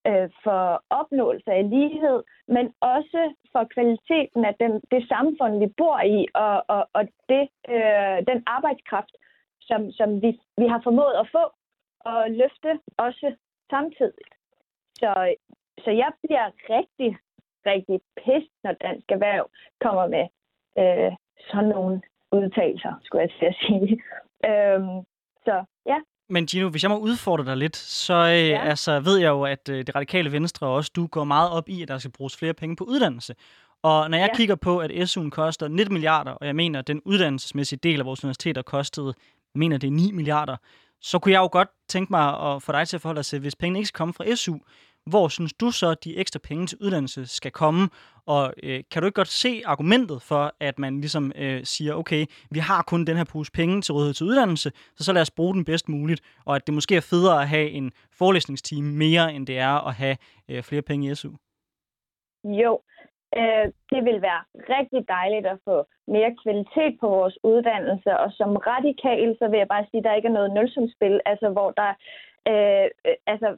øh, 0.08 0.30
for 0.44 0.84
opnåelse 0.90 1.52
af 1.52 1.70
lighed, 1.70 2.24
men 2.48 2.74
også 2.82 3.34
for 3.52 3.64
kvaliteten 3.64 4.46
af 4.46 4.56
den, 4.60 4.82
det 4.92 5.08
samfund, 5.08 5.60
vi 5.60 5.68
bor 5.78 6.00
i, 6.00 6.28
og, 6.34 6.64
og, 6.68 6.90
og 6.94 7.04
det, 7.30 7.50
øh, 7.70 8.18
den 8.28 8.44
arbejdskraft, 8.46 9.16
som, 9.62 9.92
som 9.92 10.22
vi, 10.22 10.40
vi 10.58 10.68
har 10.68 10.82
formået 10.84 11.16
at 11.20 11.30
få 11.32 11.46
og 12.00 12.32
løfte 12.32 12.80
også 12.98 13.36
samtidig. 13.70 14.28
Så, 15.02 15.36
så 15.84 15.92
jeg 15.92 16.12
bliver 16.24 16.48
rigtig, 16.70 17.18
rigtig 17.66 18.02
pist, 18.18 18.54
når 18.64 18.72
Dansk 18.72 19.12
Erhverv 19.12 19.50
kommer 19.80 20.08
med 20.08 20.26
øh, 20.82 21.12
sådan 21.52 21.70
nogle 21.70 22.02
udtalelser, 22.34 22.94
skulle 23.04 23.22
jeg 23.22 23.32
til 23.40 23.46
at 23.46 23.58
sige. 23.66 23.92
øhm, 24.50 24.98
så 25.46 25.56
ja. 25.86 25.98
Men 26.30 26.46
Gino, 26.46 26.70
hvis 26.70 26.84
jeg 26.84 26.92
må 26.92 26.98
udfordre 26.98 27.46
dig 27.46 27.58
lidt, 27.58 27.76
så 27.76 28.14
øh, 28.14 28.50
ja. 28.50 28.62
altså, 28.62 29.00
ved 29.00 29.18
jeg 29.18 29.30
jo, 29.30 29.44
at 29.44 29.70
øh, 29.70 29.78
det 29.88 29.96
radikale 29.96 30.32
venstre 30.32 30.68
også, 30.68 30.92
du 30.96 31.08
går 31.08 31.24
meget 31.24 31.52
op 31.52 31.70
i, 31.70 31.82
at 31.82 31.88
der 31.88 31.98
skal 31.98 32.12
bruges 32.12 32.38
flere 32.38 32.54
penge 32.54 32.76
på 32.76 32.84
uddannelse. 32.84 33.36
Og 33.84 34.10
når 34.10 34.18
jeg 34.18 34.30
ja. 34.34 34.38
kigger 34.38 34.56
på, 34.56 34.78
at 34.78 34.92
SU'en 34.92 35.30
koster 35.30 35.68
19 35.68 35.94
milliarder, 35.94 36.32
og 36.32 36.48
jeg 36.48 36.56
mener, 36.56 36.80
at 36.80 36.88
den 36.88 37.02
uddannelsesmæssige 37.06 37.80
del 37.84 38.00
af 38.00 38.06
vores 38.06 38.24
universiteter 38.24 38.62
kostede, 38.62 39.14
mener, 39.56 39.78
det 39.78 39.88
er 39.88 39.92
9 39.92 40.12
milliarder, 40.12 40.58
så 41.02 41.20
kunne 41.20 41.32
jeg 41.32 41.40
jo 41.40 41.50
godt 41.52 41.70
tænke 41.90 42.14
mig 42.14 42.54
at 42.54 42.64
få 42.64 42.72
dig 42.72 42.88
til 42.88 42.98
at 42.98 43.02
forholde 43.02 43.18
dig 43.18 43.26
til, 43.26 43.40
hvis 43.40 43.56
pengene 43.56 43.80
ikke 43.80 43.88
skal 43.88 43.98
komme 43.98 44.14
fra 44.14 44.36
SU, 44.36 44.58
hvor 45.06 45.28
synes 45.28 45.54
du 45.54 45.72
så, 45.72 45.90
at 45.90 46.04
de 46.04 46.18
ekstra 46.18 46.40
penge 46.40 46.68
til 46.68 46.78
uddannelse 46.82 47.28
skal 47.28 47.52
komme? 47.52 47.90
Og 48.26 48.54
øh, 48.64 48.84
kan 48.92 49.02
du 49.02 49.06
ikke 49.06 49.22
godt 49.22 49.28
se 49.44 49.62
argumentet 49.66 50.22
for, 50.22 50.54
at 50.60 50.80
man 50.80 51.00
ligesom 51.00 51.32
øh, 51.36 51.64
siger, 51.64 51.94
okay, 51.94 52.26
vi 52.52 52.60
har 52.60 52.84
kun 52.88 53.06
den 53.06 53.18
her 53.18 53.28
pose 53.34 53.52
penge 53.52 53.82
til 53.82 53.94
rådighed 53.94 54.14
til 54.14 54.26
uddannelse, 54.26 54.72
så 54.96 55.04
så 55.04 55.14
lad 55.14 55.22
os 55.22 55.32
bruge 55.32 55.54
den 55.54 55.66
bedst 55.66 55.90
muligt, 55.90 56.22
og 56.46 56.56
at 56.56 56.68
det 56.68 56.74
måske 56.74 56.96
er 56.96 57.08
federe 57.12 57.42
at 57.42 57.48
have 57.48 57.70
en 57.70 57.92
forelæsningstime 58.20 58.92
mere, 58.98 59.34
end 59.34 59.48
det 59.48 59.58
er 59.58 59.88
at 59.88 59.94
have 59.94 60.18
øh, 60.50 60.64
flere 60.64 60.82
penge 60.82 61.12
i 61.12 61.16
SU? 61.16 61.32
Jo, 62.44 62.82
øh, 63.40 63.66
det 63.92 64.02
vil 64.08 64.20
være 64.30 64.42
rigtig 64.76 65.02
dejligt 65.08 65.46
at 65.46 65.58
få 65.68 65.78
mere 66.08 66.36
kvalitet 66.44 66.94
på 67.00 67.08
vores 67.08 67.38
uddannelse, 67.44 68.18
og 68.24 68.32
som 68.32 68.50
radikal, 68.72 69.36
så 69.40 69.48
vil 69.48 69.58
jeg 69.58 69.68
bare 69.68 69.86
sige, 69.90 70.00
at 70.02 70.04
der 70.04 70.14
ikke 70.16 70.28
er 70.28 70.38
noget 70.40 70.54
nulsumspil, 70.54 71.20
altså 71.26 71.50
hvor 71.50 71.70
der, 71.72 71.92
øh, 72.52 72.88
øh 73.08 73.16
altså 73.34 73.50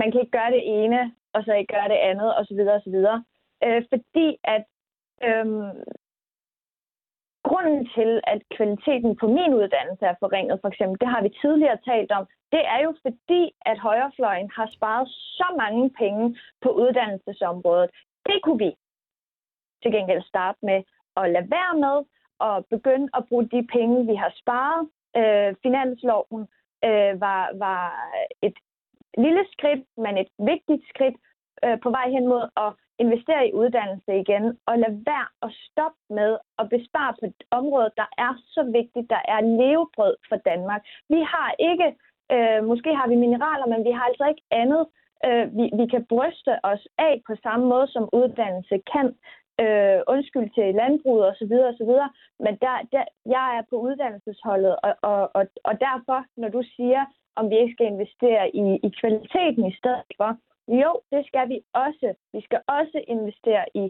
man 0.00 0.08
kan 0.10 0.20
ikke 0.20 0.38
gøre 0.38 0.50
det 0.50 0.62
ene, 0.82 1.12
og 1.34 1.44
så 1.44 1.52
ikke 1.52 1.74
gøre 1.74 1.88
det 1.88 2.00
andet, 2.10 2.38
osv. 2.38 2.60
osv. 2.76 2.96
Øh, 3.64 3.82
fordi 3.92 4.38
at 4.44 4.64
øh, 5.28 5.46
grunden 7.48 7.88
til, 7.96 8.20
at 8.32 8.40
kvaliteten 8.56 9.16
på 9.16 9.26
min 9.26 9.54
uddannelse 9.60 10.04
er 10.06 10.14
forringet, 10.20 10.58
for 10.60 10.68
eksempel, 10.68 11.00
det 11.00 11.08
har 11.08 11.22
vi 11.22 11.30
tidligere 11.42 11.78
talt 11.90 12.12
om, 12.12 12.26
det 12.52 12.62
er 12.74 12.80
jo 12.86 12.94
fordi, 13.02 13.42
at 13.70 13.78
højrefløjen 13.78 14.50
har 14.56 14.68
sparet 14.76 15.08
så 15.08 15.46
mange 15.58 15.90
penge 15.90 16.38
på 16.62 16.68
uddannelsesområdet. 16.68 17.90
Det 18.26 18.38
kunne 18.42 18.58
vi 18.58 18.72
til 19.82 19.92
gengæld 19.92 20.22
starte 20.22 20.58
med 20.62 20.82
at 21.16 21.30
lade 21.30 21.50
være 21.50 21.74
med 21.84 21.96
og 22.38 22.66
begynde 22.70 23.08
at 23.14 23.24
bruge 23.28 23.48
de 23.54 23.66
penge, 23.76 24.06
vi 24.06 24.14
har 24.14 24.32
sparet. 24.42 24.82
Øh, 25.20 25.54
finansloven 25.62 26.42
øh, 26.88 27.20
var, 27.20 27.42
var 27.64 27.82
et 28.42 28.56
lille 29.18 29.44
skridt, 29.52 29.82
men 29.96 30.18
et 30.18 30.30
vigtigt 30.38 30.84
skridt 30.88 31.16
øh, 31.64 31.76
på 31.82 31.90
vej 31.90 32.06
hen 32.10 32.26
mod 32.28 32.44
at 32.56 32.72
investere 32.98 33.48
i 33.48 33.52
uddannelse 33.60 34.12
igen, 34.22 34.44
og 34.66 34.78
lade 34.78 35.02
være 35.10 35.28
at 35.42 35.50
stoppe 35.66 36.00
med 36.10 36.30
at 36.58 36.68
bespare 36.74 37.14
på 37.20 37.26
et 37.26 37.42
område, 37.50 37.90
der 37.96 38.08
er 38.18 38.32
så 38.54 38.62
vigtigt, 38.78 39.10
der 39.14 39.22
er 39.34 39.40
levebrød 39.60 40.14
for 40.28 40.36
Danmark. 40.36 40.82
Vi 41.08 41.20
har 41.32 41.48
ikke, 41.70 41.88
øh, 42.34 42.64
måske 42.70 42.90
har 42.94 43.08
vi 43.08 43.16
mineraler, 43.24 43.66
men 43.66 43.84
vi 43.84 43.90
har 43.96 44.04
altså 44.10 44.26
ikke 44.32 44.44
andet, 44.50 44.82
øh, 45.26 45.46
vi, 45.58 45.64
vi 45.80 45.86
kan 45.92 46.04
bryste 46.12 46.52
os 46.72 46.84
af 46.98 47.14
på 47.26 47.34
samme 47.42 47.66
måde, 47.72 47.88
som 47.88 48.08
uddannelse 48.12 48.76
kan. 48.94 49.08
Øh, 49.60 50.00
undskyld 50.14 50.48
til 50.54 50.74
landbruget 50.74 51.28
osv. 51.30 51.52
osv. 51.70 51.92
Men 52.44 52.54
der, 52.64 52.76
der, 52.92 53.04
jeg 53.26 53.46
er 53.58 53.62
på 53.70 53.76
uddannelsesholdet, 53.86 54.76
og, 54.86 54.94
og, 55.02 55.30
og, 55.34 55.44
og 55.64 55.74
derfor, 55.80 56.18
når 56.36 56.48
du 56.48 56.62
siger, 56.76 57.04
om 57.38 57.44
vi 57.50 57.56
ikke 57.58 57.76
skal 57.76 57.86
investere 57.94 58.44
i, 58.62 58.64
i 58.86 58.88
kvaliteten 59.00 59.62
i 59.72 59.74
stedet 59.80 60.10
for. 60.18 60.30
Jo, 60.82 60.90
det 61.12 61.22
skal 61.26 61.48
vi 61.48 61.58
også. 61.84 62.08
Vi 62.34 62.40
skal 62.46 62.60
også 62.78 62.98
investere 63.14 63.64
i, 63.82 63.84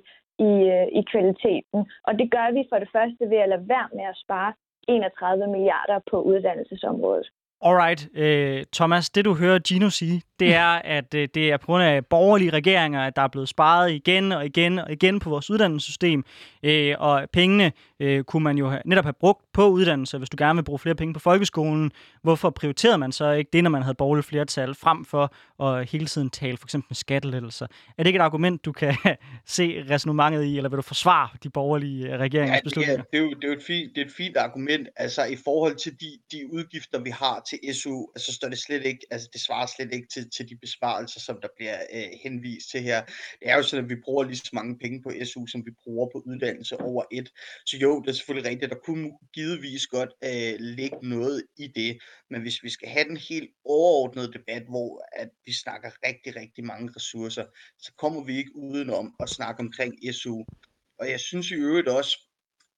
i, 0.49 0.51
øh, 0.75 0.87
i 1.01 1.03
kvaliteten. 1.13 1.81
Og 2.07 2.13
det 2.19 2.27
gør 2.35 2.49
vi 2.57 2.63
for 2.71 2.79
det 2.83 2.91
første 2.97 3.23
ved 3.33 3.41
at 3.45 3.49
lade 3.49 3.69
være 3.75 3.89
med 3.99 4.05
at 4.13 4.21
spare 4.25 4.53
31 4.89 5.47
milliarder 5.47 5.99
på 6.11 6.17
uddannelsesområdet. 6.23 7.27
Alright, 7.67 8.09
øh, 8.15 8.65
Thomas, 8.73 9.11
det 9.11 9.25
du 9.25 9.35
hører 9.35 9.59
Gino 9.59 9.91
sige, 9.91 10.23
det 10.41 10.55
er, 10.55 10.73
at 10.85 11.15
øh, 11.15 11.29
det 11.35 11.53
er 11.53 11.57
på 11.57 11.67
grund 11.67 11.83
af 11.83 12.07
borgerlige 12.07 12.51
regeringer, 12.51 13.01
at 13.07 13.17
der 13.17 13.23
er 13.23 13.29
blevet 13.29 13.49
sparet 13.49 13.93
igen 13.93 14.33
og 14.33 14.47
igen 14.47 14.79
og 14.79 14.93
igen 14.93 15.21
på 15.21 15.31
vores 15.31 15.51
uddannelsessystem, 15.51 16.25
øh, 16.63 16.95
og 16.99 17.29
pengene 17.33 17.73
øh, 18.01 18.25
kunne 18.25 18.45
man 18.45 18.59
jo 18.59 18.69
have, 18.69 18.83
netop 18.85 19.05
have 19.05 19.15
brugt 19.21 19.45
på 19.53 19.69
uddannelse, 19.69 20.19
hvis 20.19 20.31
du 20.31 20.37
gerne 20.39 20.57
vil 20.57 20.65
bruge 20.65 20.79
flere 20.79 20.95
penge 20.95 21.15
på 21.15 21.21
folkeskolen. 21.21 21.93
Hvorfor 22.23 22.51
prioriterede 22.51 22.99
man 22.99 23.13
så 23.13 23.31
ikke 23.31 23.51
det, 23.53 23.65
når 23.65 23.71
man 23.71 23.83
havde 23.83 23.95
borgerligt 23.95 24.27
flertal, 24.27 24.75
frem 24.75 25.05
for 25.05 25.35
at 25.65 25.91
hele 25.91 26.07
tiden 26.07 26.31
tale 26.31 26.57
for 26.57 26.67
eksempel 26.67 26.97
skattelettelser? 26.97 27.67
Er 27.99 28.03
det 28.03 28.07
ikke 28.07 28.17
et 28.17 28.23
argument, 28.23 28.65
du 28.65 28.73
kan 28.73 28.97
se 29.47 29.85
resonemanget 29.91 30.45
i, 30.45 30.57
eller 30.57 30.71
vil 30.71 30.77
du 30.77 30.83
forsvare 30.83 31.29
de 31.43 31.51
borgerlige 31.51 32.17
regeringsbeslutninger? 32.17 32.93
Ja, 32.93 32.97
det, 32.97 33.01
er, 33.01 33.11
det, 33.13 33.19
er 33.19 33.23
jo, 33.23 33.31
det, 33.31 33.45
er 33.45 33.49
jo 33.49 33.55
et 33.55 33.63
fint, 33.63 33.95
det 33.95 34.01
er 34.01 34.07
et 34.07 34.13
fint 34.13 34.37
argument. 34.37 34.89
Altså 34.97 35.25
i 35.25 35.37
forhold 35.45 35.77
til 35.77 35.93
de, 36.01 36.19
de 36.33 36.53
udgifter, 36.53 36.99
vi 36.99 37.11
har 37.11 37.47
til 37.51 37.75
SU, 37.75 38.07
altså 38.15 38.33
står 38.33 38.49
det 38.49 38.59
slet 38.59 38.87
ikke, 38.87 39.07
altså 39.11 39.29
det 39.33 39.41
svarer 39.41 39.67
slet 39.67 39.93
ikke 39.93 40.09
til, 40.15 40.31
til 40.31 40.49
de 40.49 40.57
besparelser, 40.57 41.21
som 41.21 41.39
der 41.43 41.49
bliver 41.57 41.79
øh, 41.95 42.05
henvist 42.23 42.71
til 42.71 42.81
her. 42.81 43.05
Det 43.41 43.51
er 43.51 43.57
jo 43.57 43.63
sådan, 43.63 43.85
at 43.85 43.91
vi 43.91 43.97
bruger 44.05 44.25
lige 44.25 44.37
så 44.37 44.51
mange 44.53 44.79
penge 44.79 45.03
på 45.03 45.11
SU, 45.25 45.47
som 45.47 45.67
vi 45.67 45.71
bruger 45.85 46.07
på 46.13 46.23
uddannelse 46.27 46.81
over 46.81 47.03
et. 47.13 47.29
Så 47.67 47.77
jo, 47.85 47.94
det 48.01 48.09
er 48.09 48.13
selvfølgelig 48.13 48.51
rigtigt, 48.51 48.71
der 48.71 48.79
kunne 48.85 49.13
givetvis 49.33 49.87
godt 49.87 50.11
øh, 50.25 50.55
ligge 50.61 51.09
noget 51.09 51.43
i 51.57 51.67
det, 51.67 51.99
men 52.31 52.43
hvis 52.43 52.63
vi 52.63 52.71
skal 52.71 52.89
have 52.89 53.09
den 53.09 53.17
helt 53.17 53.51
overordnede 53.65 54.33
debat, 54.33 54.63
hvor 54.69 55.05
at 55.13 55.29
vi 55.45 55.53
snakker 55.53 55.91
rigtig, 56.07 56.37
rigtig 56.37 56.65
mange 56.65 56.93
ressourcer, 56.97 57.45
så 57.79 57.93
kommer 57.99 58.25
vi 58.25 58.37
ikke 58.37 58.57
udenom 58.57 59.15
at 59.21 59.29
snakke 59.29 59.61
omkring 59.61 60.15
SU. 60.15 60.45
Og 60.99 61.11
jeg 61.11 61.21
synes 61.21 61.51
i 61.51 61.55
øvrigt 61.55 61.89
også, 61.89 62.19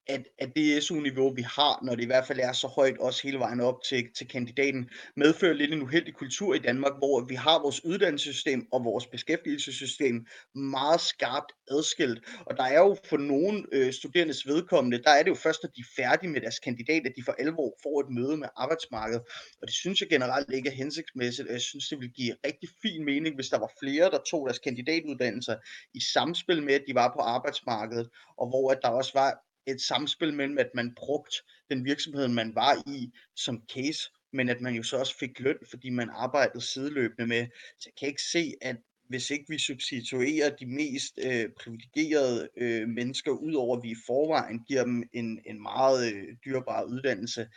at, 0.06 0.28
at 0.38 0.52
det 0.56 0.82
SU-niveau, 0.82 1.34
vi 1.34 1.42
har, 1.42 1.84
når 1.84 1.94
det 1.94 2.02
i 2.02 2.06
hvert 2.06 2.26
fald 2.26 2.40
er 2.40 2.52
så 2.52 2.66
højt, 2.66 2.98
også 2.98 3.22
hele 3.22 3.38
vejen 3.38 3.60
op 3.60 3.82
til, 3.88 4.08
til 4.16 4.28
kandidaten, 4.28 4.90
medfører 5.16 5.52
lidt 5.52 5.72
en 5.72 5.82
uheldig 5.82 6.14
kultur 6.14 6.54
i 6.54 6.58
Danmark, 6.58 6.92
hvor 6.98 7.24
vi 7.28 7.34
har 7.34 7.62
vores 7.62 7.84
uddannelsessystem 7.84 8.66
og 8.72 8.84
vores 8.84 9.06
beskæftigelsessystem 9.06 10.26
meget 10.54 11.00
skarpt 11.00 11.52
adskilt. 11.70 12.28
Og 12.46 12.56
der 12.56 12.62
er 12.64 12.78
jo 12.78 12.96
for 13.08 13.16
nogle 13.16 13.64
øh, 13.72 13.92
studerendes 13.92 14.46
vedkommende, 14.46 15.02
der 15.02 15.10
er 15.10 15.22
det 15.22 15.30
jo 15.30 15.34
først, 15.34 15.62
når 15.62 15.70
de 15.76 15.80
er 15.80 16.02
færdige 16.02 16.30
med 16.30 16.40
deres 16.40 16.58
kandidat, 16.58 17.06
at 17.06 17.12
de 17.16 17.22
for 17.24 17.32
alvor 17.38 17.74
får 17.82 18.00
et 18.00 18.10
møde 18.10 18.36
med 18.36 18.48
arbejdsmarkedet. 18.56 19.22
Og 19.62 19.66
det 19.66 19.74
synes 19.74 20.00
jeg 20.00 20.08
generelt 20.08 20.52
ikke 20.52 20.68
er 20.68 20.74
hensigtsmæssigt, 20.74 21.48
og 21.48 21.52
jeg 21.52 21.60
synes, 21.60 21.88
det 21.88 21.98
ville 21.98 22.12
give 22.12 22.36
rigtig 22.46 22.68
fin 22.82 23.04
mening, 23.04 23.34
hvis 23.34 23.48
der 23.48 23.58
var 23.58 23.72
flere, 23.82 24.10
der 24.10 24.18
tog 24.30 24.46
deres 24.46 24.58
kandidatuddannelser 24.58 25.56
i 25.94 26.00
samspil 26.14 26.62
med, 26.62 26.74
at 26.74 26.84
de 26.88 26.94
var 26.94 27.12
på 27.16 27.20
arbejdsmarkedet, 27.20 28.08
og 28.38 28.48
hvor 28.48 28.70
at 28.70 28.78
der 28.82 28.88
også 28.88 29.12
var 29.14 29.46
et 29.66 29.80
samspil 29.80 30.34
mellem, 30.34 30.58
at 30.58 30.70
man 30.74 30.94
brugte 30.96 31.36
den 31.70 31.84
virksomhed, 31.84 32.28
man 32.28 32.54
var 32.54 32.82
i 32.86 33.12
som 33.36 33.62
case, 33.74 34.10
men 34.32 34.48
at 34.48 34.60
man 34.60 34.74
jo 34.74 34.82
så 34.82 34.96
også 34.96 35.18
fik 35.18 35.40
løn, 35.40 35.58
fordi 35.70 35.90
man 35.90 36.10
arbejdede 36.10 36.64
sideløbende 36.64 37.26
med. 37.26 37.46
Så 37.78 37.82
jeg 37.86 37.92
kan 37.98 38.08
ikke 38.08 38.22
se, 38.22 38.54
at 38.60 38.76
hvis 39.08 39.30
ikke 39.30 39.44
vi 39.48 39.58
substituerer 39.58 40.56
de 40.56 40.66
mest 40.66 41.18
øh, 41.24 41.48
privilegerede 41.60 42.48
øh, 42.56 42.88
mennesker, 42.88 43.30
udover 43.30 43.76
at 43.76 43.82
vi 43.82 43.90
i 43.90 44.02
forvejen 44.06 44.64
giver 44.64 44.84
dem 44.84 45.02
en, 45.12 45.40
en 45.46 45.62
meget 45.62 46.14
øh, 46.14 46.36
dyrbar 46.44 46.82
uddannelse, 46.82 47.48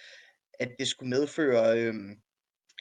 at 0.59 0.71
det 0.79 0.87
skulle 0.87 1.09
medføre 1.09 1.79
øh, 1.79 1.93
en 1.93 2.21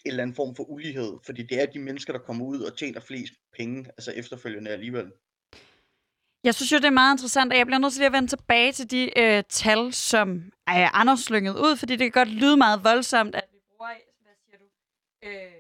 eller 0.04 0.23
anden 0.23 0.37
form 0.37 0.56
for 0.56 0.64
ulighed, 0.64 1.12
fordi 1.26 1.42
det 1.42 1.62
er 1.62 1.66
de 1.66 1.78
mennesker, 1.78 2.12
der 2.12 2.20
kommer 2.20 2.47
ud 2.47 2.61
og 2.61 2.78
tjener 2.78 3.00
flest 3.00 3.32
penge, 3.56 3.87
altså 3.87 4.12
efterfølgende 4.12 4.70
alligevel. 4.70 5.12
Jeg 6.45 6.54
synes 6.54 6.73
jo, 6.73 6.76
det 6.76 6.85
er 6.85 6.90
meget 6.90 7.14
interessant, 7.14 7.52
og 7.52 7.59
jeg 7.59 7.66
bliver 7.66 7.78
nødt 7.78 7.92
til 7.92 8.02
at 8.02 8.12
vende 8.12 8.28
tilbage 8.28 8.73
til 8.73 8.90
de 8.90 9.18
øh, 9.18 9.42
tal, 9.49 9.92
som 9.92 10.42
er 10.66 10.90
Anders 10.95 11.21
slynget 11.21 11.57
ud, 11.57 11.76
fordi 11.76 11.97
det 11.97 12.12
kan 12.12 12.25
godt 12.25 12.35
lyde 12.35 12.57
meget 12.57 12.85
voldsomt, 12.85 13.35
at 13.35 13.45
vi 13.52 13.59
bruger, 13.76 13.92
hvad 14.23 14.35
siger 14.45 14.59
du, 14.59 14.64
øh, 15.28 15.59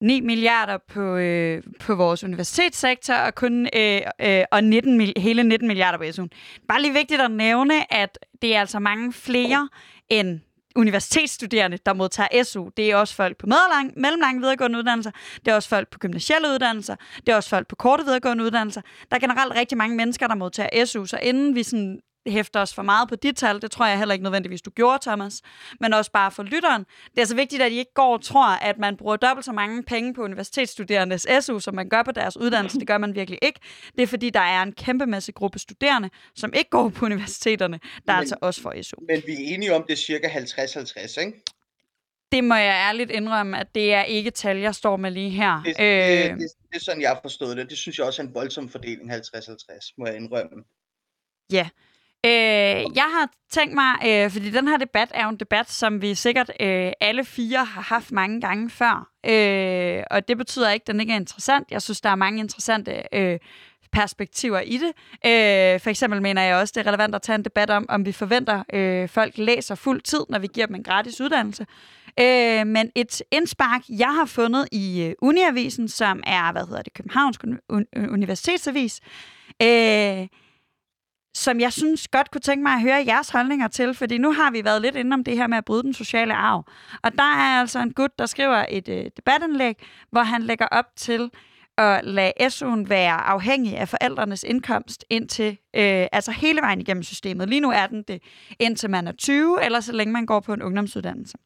9 0.00 0.20
milliarder 0.20 0.78
på, 0.78 1.16
øh, 1.16 1.62
på 1.80 1.94
vores 1.94 2.24
universitetssektor, 2.24 3.14
og 3.14 3.34
kun 3.34 3.68
øh, 3.76 4.00
øh, 4.20 4.44
og 4.52 4.64
19, 4.64 5.12
hele 5.16 5.42
19 5.42 5.68
milliarder 5.68 5.98
på 5.98 6.04
SU'en. 6.04 6.28
Bare 6.68 6.82
lige 6.82 6.94
vigtigt 6.94 7.20
at 7.20 7.30
nævne, 7.30 7.92
at 7.92 8.18
det 8.42 8.54
er 8.54 8.60
altså 8.60 8.78
mange 8.78 9.12
flere 9.12 9.68
end 10.08 10.40
universitetsstuderende, 10.76 11.78
der 11.86 11.92
modtager 11.92 12.44
SU. 12.44 12.68
Det 12.76 12.90
er 12.90 12.96
også 12.96 13.14
folk 13.14 13.36
på 13.38 13.46
mellemlang, 13.46 13.92
mellemlange 13.96 14.40
videregående 14.40 14.78
uddannelser, 14.78 15.10
det 15.44 15.48
er 15.48 15.54
også 15.54 15.68
folk 15.68 15.90
på 15.90 15.98
gymnasielle 15.98 16.48
uddannelser, 16.48 16.96
det 17.26 17.32
er 17.32 17.36
også 17.36 17.48
folk 17.48 17.68
på 17.68 17.76
korte 17.76 18.04
videregående 18.04 18.44
uddannelser. 18.44 18.80
Der 19.10 19.16
er 19.16 19.20
generelt 19.20 19.54
rigtig 19.54 19.78
mange 19.78 19.96
mennesker, 19.96 20.26
der 20.26 20.34
modtager 20.34 20.84
SU, 20.84 21.04
så 21.04 21.18
inden 21.22 21.54
vi 21.54 21.62
sådan 21.62 22.00
hæfter 22.26 22.60
os 22.60 22.74
for 22.74 22.82
meget 22.82 23.08
på 23.08 23.16
de 23.16 23.32
tal. 23.32 23.62
Det 23.62 23.70
tror 23.70 23.86
jeg 23.86 23.98
heller 23.98 24.12
ikke 24.12 24.22
nødvendigvis, 24.22 24.62
du 24.62 24.70
gjorde, 24.70 24.98
Thomas. 25.02 25.42
Men 25.80 25.94
også 25.94 26.12
bare 26.12 26.30
for 26.30 26.42
lytteren. 26.42 26.84
Det 26.84 27.16
er 27.16 27.20
altså 27.20 27.36
vigtigt, 27.36 27.62
at 27.62 27.72
I 27.72 27.78
ikke 27.78 27.94
går 27.94 28.12
og 28.12 28.22
tror, 28.22 28.48
at 28.48 28.78
man 28.78 28.96
bruger 28.96 29.16
dobbelt 29.16 29.44
så 29.44 29.52
mange 29.52 29.82
penge 29.82 30.14
på 30.14 30.22
universitetsstuderendes 30.22 31.26
SU, 31.40 31.58
som 31.58 31.74
man 31.74 31.88
gør 31.88 32.02
på 32.02 32.12
deres 32.12 32.36
uddannelse. 32.36 32.78
Det 32.78 32.86
gør 32.86 32.98
man 32.98 33.14
virkelig 33.14 33.38
ikke. 33.42 33.60
Det 33.96 34.02
er 34.02 34.06
fordi, 34.06 34.30
der 34.30 34.40
er 34.40 34.62
en 34.62 34.72
kæmpemæssig 34.72 35.34
gruppe 35.34 35.58
studerende, 35.58 36.10
som 36.34 36.52
ikke 36.54 36.70
går 36.70 36.88
på 36.88 37.04
universiteterne, 37.04 37.80
der 38.06 38.12
men, 38.12 38.20
altså 38.20 38.36
også 38.40 38.62
får 38.62 38.82
SU. 38.82 38.96
Men 39.08 39.22
vi 39.26 39.32
er 39.32 39.54
enige 39.54 39.74
om, 39.74 39.82
det 39.82 39.92
er 39.92 39.96
cirka 39.96 40.28
50-50, 40.28 41.20
ikke? 41.20 41.42
Det 42.32 42.44
må 42.44 42.54
jeg 42.54 42.88
ærligt 42.88 43.10
indrømme, 43.10 43.58
at 43.58 43.74
det 43.74 43.94
er 43.94 44.02
ikke 44.02 44.30
tal, 44.30 44.58
jeg 44.58 44.74
står 44.74 44.96
med 44.96 45.10
lige 45.10 45.30
her. 45.30 45.62
Det, 45.62 45.74
øh, 45.80 45.86
det, 45.86 46.40
det, 46.40 46.50
det 46.70 46.76
er 46.76 46.80
sådan, 46.80 47.02
jeg 47.02 47.10
har 47.10 47.18
forstået 47.22 47.56
det. 47.56 47.70
Det 47.70 47.78
synes 47.78 47.98
jeg 47.98 48.06
også 48.06 48.22
er 48.22 48.26
en 48.26 48.34
voldsom 48.34 48.68
fordeling, 48.68 49.12
50-50, 49.12 49.94
må 49.98 50.06
jeg 50.06 50.16
indrømme. 50.16 50.64
Ja, 51.52 51.68
Øh, 52.26 52.96
jeg 52.96 53.08
har 53.18 53.28
tænkt 53.50 53.74
mig, 53.74 53.94
øh, 54.06 54.30
fordi 54.30 54.50
den 54.50 54.68
her 54.68 54.76
debat 54.76 55.08
er 55.14 55.24
jo 55.24 55.28
en 55.28 55.36
debat, 55.36 55.70
som 55.70 56.02
vi 56.02 56.14
sikkert 56.14 56.50
øh, 56.60 56.92
alle 57.00 57.24
fire 57.24 57.64
har 57.64 57.80
haft 57.80 58.12
mange 58.12 58.40
gange 58.40 58.70
før. 58.70 59.08
Øh, 59.26 60.02
og 60.10 60.28
det 60.28 60.38
betyder 60.38 60.70
ikke, 60.70 60.82
at 60.82 60.86
den 60.86 61.00
ikke 61.00 61.12
er 61.12 61.16
interessant. 61.16 61.70
Jeg 61.70 61.82
synes, 61.82 62.00
der 62.00 62.10
er 62.10 62.14
mange 62.14 62.40
interessante 62.40 63.02
øh, 63.12 63.38
perspektiver 63.92 64.60
i 64.60 64.76
det. 64.76 64.92
Øh, 65.26 65.80
for 65.80 65.90
eksempel 65.90 66.22
mener 66.22 66.42
jeg 66.42 66.56
også, 66.56 66.72
det 66.76 66.86
er 66.86 66.88
relevant 66.88 67.14
at 67.14 67.22
tage 67.22 67.36
en 67.36 67.44
debat 67.44 67.70
om, 67.70 67.86
om 67.88 68.06
vi 68.06 68.12
forventer, 68.12 68.62
øh, 68.72 69.08
folk 69.08 69.38
læser 69.38 69.74
fuld 69.74 70.00
tid, 70.00 70.20
når 70.28 70.38
vi 70.38 70.46
giver 70.46 70.66
dem 70.66 70.76
en 70.76 70.82
gratis 70.82 71.20
uddannelse. 71.20 71.66
Øh, 72.20 72.66
men 72.66 72.90
et 72.94 73.22
indspark, 73.30 73.82
jeg 73.88 74.14
har 74.14 74.24
fundet 74.24 74.68
i 74.72 75.02
øh, 75.02 75.14
Uniavisen, 75.22 75.88
som 75.88 76.22
er, 76.26 76.52
hvad 76.52 76.66
hedder 76.66 76.82
det, 76.82 76.94
Københavns 76.94 77.38
Universitetsavis, 77.96 79.00
øh, 79.62 80.26
som 81.34 81.60
jeg 81.60 81.72
synes 81.72 82.08
godt 82.08 82.30
kunne 82.30 82.40
tænke 82.40 82.62
mig 82.62 82.72
at 82.72 82.82
høre 82.82 83.04
jeres 83.06 83.30
holdninger 83.30 83.68
til, 83.68 83.94
fordi 83.94 84.18
nu 84.18 84.32
har 84.32 84.50
vi 84.50 84.64
været 84.64 84.82
lidt 84.82 84.96
inde 84.96 85.14
om 85.14 85.24
det 85.24 85.36
her 85.36 85.46
med 85.46 85.58
at 85.58 85.64
bryde 85.64 85.82
den 85.82 85.94
sociale 85.94 86.34
arv. 86.34 86.64
Og 87.02 87.12
der 87.12 87.22
er 87.22 87.60
altså 87.60 87.78
en 87.78 87.92
gut, 87.92 88.18
der 88.18 88.26
skriver 88.26 88.64
et 88.68 88.88
øh, 88.88 89.04
debatindlæg, 89.16 89.74
hvor 90.10 90.22
han 90.22 90.42
lægger 90.42 90.66
op 90.66 90.86
til 90.96 91.30
at 91.78 92.04
lade 92.04 92.32
SU'en 92.40 92.88
være 92.88 93.20
afhængig 93.20 93.76
af 93.76 93.88
forældrenes 93.88 94.42
indkomst 94.42 95.04
indtil, 95.10 95.50
øh, 95.76 96.06
altså 96.12 96.30
hele 96.30 96.60
vejen 96.60 96.80
igennem 96.80 97.02
systemet. 97.02 97.48
Lige 97.48 97.60
nu 97.60 97.70
er 97.70 97.86
den 97.86 98.02
det, 98.02 98.22
indtil 98.58 98.90
man 98.90 99.08
er 99.08 99.12
20, 99.12 99.64
eller 99.64 99.80
så 99.80 99.92
længe 99.92 100.12
man 100.12 100.26
går 100.26 100.40
på 100.40 100.52
en 100.52 100.62
ungdomsuddannelse. 100.62 101.38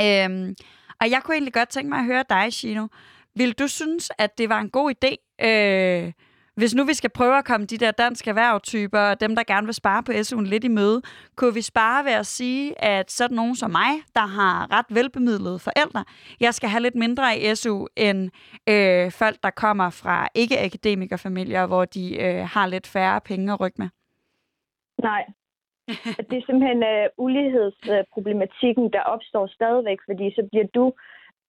Øhm, 0.00 0.56
og 1.00 1.10
jeg 1.10 1.22
kunne 1.22 1.34
egentlig 1.34 1.52
godt 1.52 1.68
tænke 1.68 1.88
mig 1.88 1.98
at 1.98 2.04
høre 2.04 2.24
dig, 2.30 2.52
Shino. 2.52 2.86
Vil 3.34 3.52
du 3.52 3.68
synes, 3.68 4.10
at 4.18 4.38
det 4.38 4.48
var 4.48 4.60
en 4.60 4.70
god 4.70 4.94
idé, 4.94 5.44
øh, 5.46 6.12
hvis 6.60 6.74
nu 6.74 6.84
vi 6.84 6.94
skal 6.94 7.10
prøve 7.10 7.38
at 7.38 7.44
komme 7.44 7.66
de 7.66 7.78
der 7.78 7.90
danske 7.90 8.30
erhvervtyper, 8.30 9.00
og 9.10 9.20
dem, 9.20 9.36
der 9.36 9.44
gerne 9.52 9.66
vil 9.66 9.74
spare 9.74 10.02
på 10.02 10.12
SU'en 10.12 10.48
lidt 10.52 10.64
i 10.64 10.68
møde, 10.68 11.02
kunne 11.36 11.54
vi 11.54 11.62
spare 11.62 12.04
ved 12.04 12.12
at 12.12 12.26
sige, 12.26 12.84
at 12.84 13.10
sådan 13.10 13.36
nogen 13.36 13.56
som 13.56 13.70
mig, 13.70 13.92
der 14.14 14.26
har 14.38 14.54
ret 14.76 14.86
velbemidlede 14.90 15.58
forældre, 15.58 16.04
jeg 16.40 16.54
skal 16.54 16.68
have 16.68 16.82
lidt 16.82 16.94
mindre 16.94 17.38
i 17.38 17.54
SU 17.54 17.86
end 17.96 18.20
øh, 18.72 19.12
folk, 19.22 19.36
der 19.42 19.50
kommer 19.50 19.90
fra 19.90 20.28
ikke-akademikerfamilier, 20.34 21.66
hvor 21.66 21.84
de 21.84 22.04
øh, 22.24 22.44
har 22.54 22.66
lidt 22.66 22.86
færre 22.86 23.20
penge 23.20 23.52
at 23.52 23.60
rykke 23.60 23.78
med? 23.82 23.88
Nej. 25.02 25.24
Det 26.28 26.36
er 26.38 26.46
simpelthen 26.46 26.82
øh, 26.92 27.06
ulighedsproblematikken, 27.18 28.92
der 28.92 29.02
opstår 29.14 29.46
stadigvæk, 29.46 29.98
fordi 30.08 30.26
så 30.36 30.48
bliver 30.50 30.66
du 30.74 30.92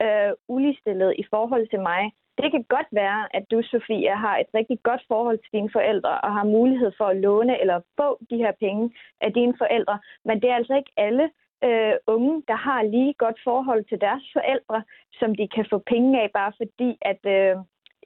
øh, 0.02 0.32
uligstillet 0.48 1.14
i 1.18 1.24
forhold 1.30 1.68
til 1.68 1.80
mig. 1.80 2.02
Det 2.38 2.50
kan 2.50 2.64
godt 2.68 2.86
være, 2.92 3.36
at 3.36 3.44
du, 3.50 3.62
Sofia, 3.62 4.14
har 4.14 4.38
et 4.38 4.46
rigtig 4.54 4.78
godt 4.82 5.02
forhold 5.08 5.38
til 5.38 5.52
dine 5.52 5.70
forældre 5.72 6.20
og 6.20 6.32
har 6.32 6.44
mulighed 6.44 6.92
for 6.98 7.04
at 7.04 7.16
låne 7.16 7.60
eller 7.60 7.80
få 8.00 8.18
de 8.30 8.36
her 8.36 8.52
penge 8.60 8.94
af 9.20 9.32
dine 9.32 9.54
forældre, 9.58 9.98
men 10.24 10.42
det 10.42 10.50
er 10.50 10.54
altså 10.54 10.74
ikke 10.74 10.92
alle 10.96 11.30
øh, 11.64 11.94
unge, 12.06 12.42
der 12.48 12.56
har 12.56 12.82
lige 12.82 13.14
godt 13.14 13.38
forhold 13.44 13.84
til 13.84 14.00
deres 14.00 14.24
forældre, 14.32 14.82
som 15.12 15.34
de 15.34 15.48
kan 15.48 15.66
få 15.70 15.78
penge 15.78 16.22
af, 16.22 16.30
bare 16.34 16.52
fordi, 16.56 16.98
at, 17.02 17.20
øh, 17.36 17.56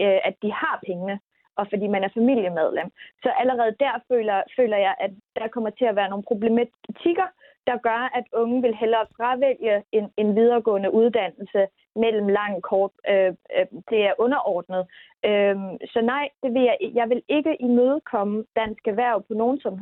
øh, 0.02 0.19
at 0.28 0.35
de 0.43 0.52
har 0.52 0.81
pengene 0.87 1.19
og 1.57 1.66
fordi 1.71 1.87
man 1.87 2.04
er 2.04 2.16
familiemedlem. 2.19 2.88
Så 3.23 3.28
allerede 3.40 3.75
der 3.81 3.95
føler, 4.09 4.43
føler 4.57 4.76
jeg, 4.76 4.95
at 5.00 5.11
der 5.37 5.49
kommer 5.49 5.71
til 5.71 5.85
at 5.85 5.97
være 5.97 6.11
nogle 6.11 6.28
problematikker, 6.31 7.28
der 7.66 7.76
gør, 7.76 8.11
at 8.18 8.25
unge 8.33 8.62
vil 8.62 8.75
hellere 8.75 9.06
fravælge 9.16 9.85
en, 9.92 10.12
en 10.16 10.37
videregående 10.37 10.90
uddannelse 10.90 11.66
mellem 11.97 12.28
lang 12.28 12.56
og 12.56 12.62
kort. 12.62 12.90
Øh, 13.09 13.33
øh, 13.56 13.66
det 13.90 14.00
er 14.09 14.14
underordnet. 14.18 14.83
Øh, 15.25 15.56
så 15.92 16.00
nej, 16.02 16.28
det 16.42 16.54
vil 16.54 16.62
jeg, 16.62 16.76
jeg 16.94 17.09
vil 17.09 17.23
ikke 17.28 17.56
imødekomme 17.61 18.44
dansk 18.56 18.88
erhverv 18.88 19.23
på 19.28 19.35
nogen 19.35 19.61
som, 19.61 19.75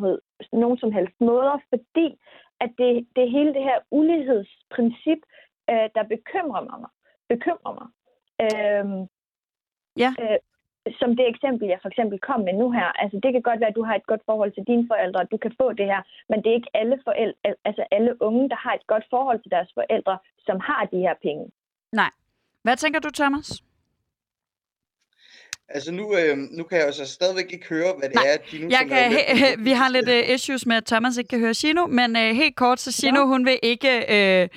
nogen 0.52 0.78
som 0.78 0.92
helst 0.92 1.20
måder, 1.20 1.58
fordi 1.68 2.18
at 2.60 2.70
det, 2.78 3.06
det 3.16 3.30
hele 3.30 3.54
det 3.54 3.62
her 3.62 3.78
ulighedsprincip, 3.90 5.18
øh, 5.70 5.88
der 5.94 6.02
bekymrer 6.02 6.64
mig. 6.64 6.90
Bekymrer 7.28 7.72
mig. 7.78 7.88
Øh, 8.44 9.08
ja. 10.02 10.10
Øh, 10.20 10.38
som 11.00 11.10
det 11.18 11.26
eksempel, 11.28 11.68
jeg 11.68 11.78
for 11.82 11.88
eksempel 11.92 12.18
kom 12.28 12.40
med 12.40 12.54
nu 12.62 12.66
her, 12.78 12.88
altså 13.02 13.16
det 13.22 13.30
kan 13.32 13.42
godt 13.48 13.60
være, 13.60 13.68
at 13.72 13.78
du 13.80 13.84
har 13.88 13.94
et 13.94 14.06
godt 14.12 14.22
forhold 14.30 14.52
til 14.54 14.64
dine 14.70 14.84
forældre, 14.92 15.20
og 15.20 15.30
du 15.30 15.36
kan 15.44 15.52
få 15.60 15.72
det 15.72 15.86
her, 15.92 16.00
men 16.28 16.38
det 16.42 16.48
er 16.50 16.58
ikke 16.60 16.70
alle, 16.80 16.96
forældre, 17.08 17.36
altså 17.68 17.84
alle 17.96 18.12
unge, 18.22 18.48
der 18.52 18.56
har 18.64 18.74
et 18.74 18.86
godt 18.86 19.04
forhold 19.10 19.38
til 19.42 19.50
deres 19.50 19.70
forældre, 19.78 20.18
som 20.46 20.56
har 20.68 20.82
de 20.92 20.98
her 21.06 21.14
penge. 21.26 21.44
Nej. 21.92 22.10
Hvad 22.64 22.76
tænker 22.76 23.00
du, 23.00 23.10
Thomas? 23.20 23.62
Altså 25.68 25.92
nu, 25.92 26.16
øh, 26.18 26.36
nu 26.36 26.62
kan 26.64 26.78
jeg 26.78 26.86
jo 26.86 26.92
så 26.92 27.06
stadigvæk 27.06 27.52
ikke 27.52 27.68
høre, 27.68 27.92
hvad 27.98 28.08
det 28.08 28.14
Nej, 28.14 28.24
er, 28.32 28.36
Gino, 28.50 28.68
Jeg 28.70 28.84
kan, 28.88 29.10
lidt- 29.12 29.38
he, 29.38 29.46
vi 29.64 29.70
har 29.70 29.88
lidt 29.88 30.08
uh, 30.08 30.34
issues 30.34 30.66
med, 30.66 30.76
at 30.76 30.84
Thomas 30.84 31.16
ikke 31.16 31.28
kan 31.28 31.38
høre 31.40 31.54
Gino, 31.54 31.86
men 31.86 32.16
uh, 32.16 32.22
helt 32.22 32.56
kort, 32.56 32.80
så 32.80 33.00
Gino, 33.00 33.20
Ja. 33.20 33.26
hun 33.26 33.46
vil 33.46 33.58
ikke 33.62 33.92
uh, 34.16 34.48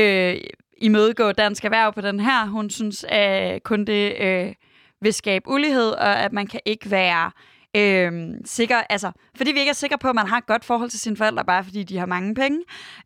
uh, 0.00 0.34
imødegå 0.76 1.32
dansk 1.32 1.64
erhverv 1.64 1.92
på 1.92 2.00
den 2.00 2.20
her. 2.20 2.46
Hun 2.46 2.70
synes 2.70 3.04
at 3.08 3.62
kun 3.62 3.84
det 3.84 4.04
uh, 4.20 4.52
vil 5.00 5.12
skabe 5.12 5.48
ulighed, 5.48 5.90
og 5.90 6.18
at 6.22 6.32
man 6.32 6.46
kan 6.46 6.60
ikke 6.64 6.90
være 6.90 7.30
øh, 7.76 8.34
sikker, 8.44 8.76
altså, 8.76 9.12
fordi 9.36 9.52
vi 9.52 9.58
ikke 9.58 9.70
er 9.70 9.74
sikre 9.74 9.98
på, 9.98 10.08
at 10.08 10.14
man 10.14 10.26
har 10.26 10.38
et 10.38 10.46
godt 10.46 10.64
forhold 10.64 10.90
til 10.90 11.00
sine 11.00 11.16
forældre, 11.16 11.44
bare 11.44 11.64
fordi 11.64 11.82
de 11.82 11.98
har 11.98 12.06
mange 12.06 12.34
penge, 12.34 12.58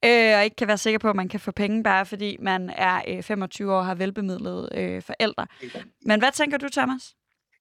øh, 0.05 0.37
og 0.37 0.45
ikke 0.45 0.57
kan 0.57 0.69
være 0.69 0.79
sikker 0.79 0.99
på, 0.99 1.11
at 1.11 1.17
man 1.17 1.29
kan 1.29 1.41
få 1.41 1.53
penge, 1.53 1.83
bare 1.83 2.07
fordi 2.07 2.37
man 2.41 2.71
er 2.71 3.03
øh, 3.09 3.23
25 3.23 3.73
år 3.73 3.79
og 3.79 3.87
har 3.87 3.95
velbemidlede 3.95 4.69
øh, 4.75 5.03
forældre. 5.03 5.47
Men 6.07 6.21
hvad 6.21 6.33
tænker 6.33 6.59
du, 6.59 6.69
Thomas? 6.69 7.15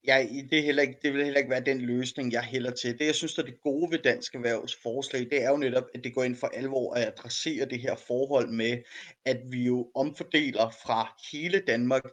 Ja, 0.07 0.25
det, 0.49 0.59
er 0.59 0.63
heller 0.63 0.81
ikke, 0.81 0.97
det 1.03 1.13
vil 1.13 1.23
heller 1.23 1.39
ikke 1.39 1.49
være 1.49 1.65
den 1.65 1.81
løsning, 1.81 2.31
jeg 2.31 2.41
hælder 2.41 2.71
til. 2.71 2.99
Det, 2.99 3.05
jeg 3.05 3.15
synes, 3.15 3.33
der 3.33 3.41
er 3.41 3.45
det 3.45 3.61
gode 3.63 3.91
ved 3.91 3.99
Dansk 3.99 4.35
Erhvervs 4.35 4.75
forslag, 4.83 5.21
det 5.21 5.43
er 5.43 5.49
jo 5.49 5.57
netop, 5.57 5.83
at 5.95 6.03
det 6.03 6.13
går 6.13 6.23
ind 6.23 6.35
for 6.35 6.47
alvor 6.47 6.93
at 6.93 7.07
adressere 7.07 7.65
det 7.65 7.81
her 7.81 7.95
forhold 8.07 8.47
med, 8.47 8.77
at 9.25 9.37
vi 9.49 9.63
jo 9.63 9.91
omfordeler 9.95 10.69
fra 10.85 11.15
hele 11.31 11.61
Danmark 11.67 12.03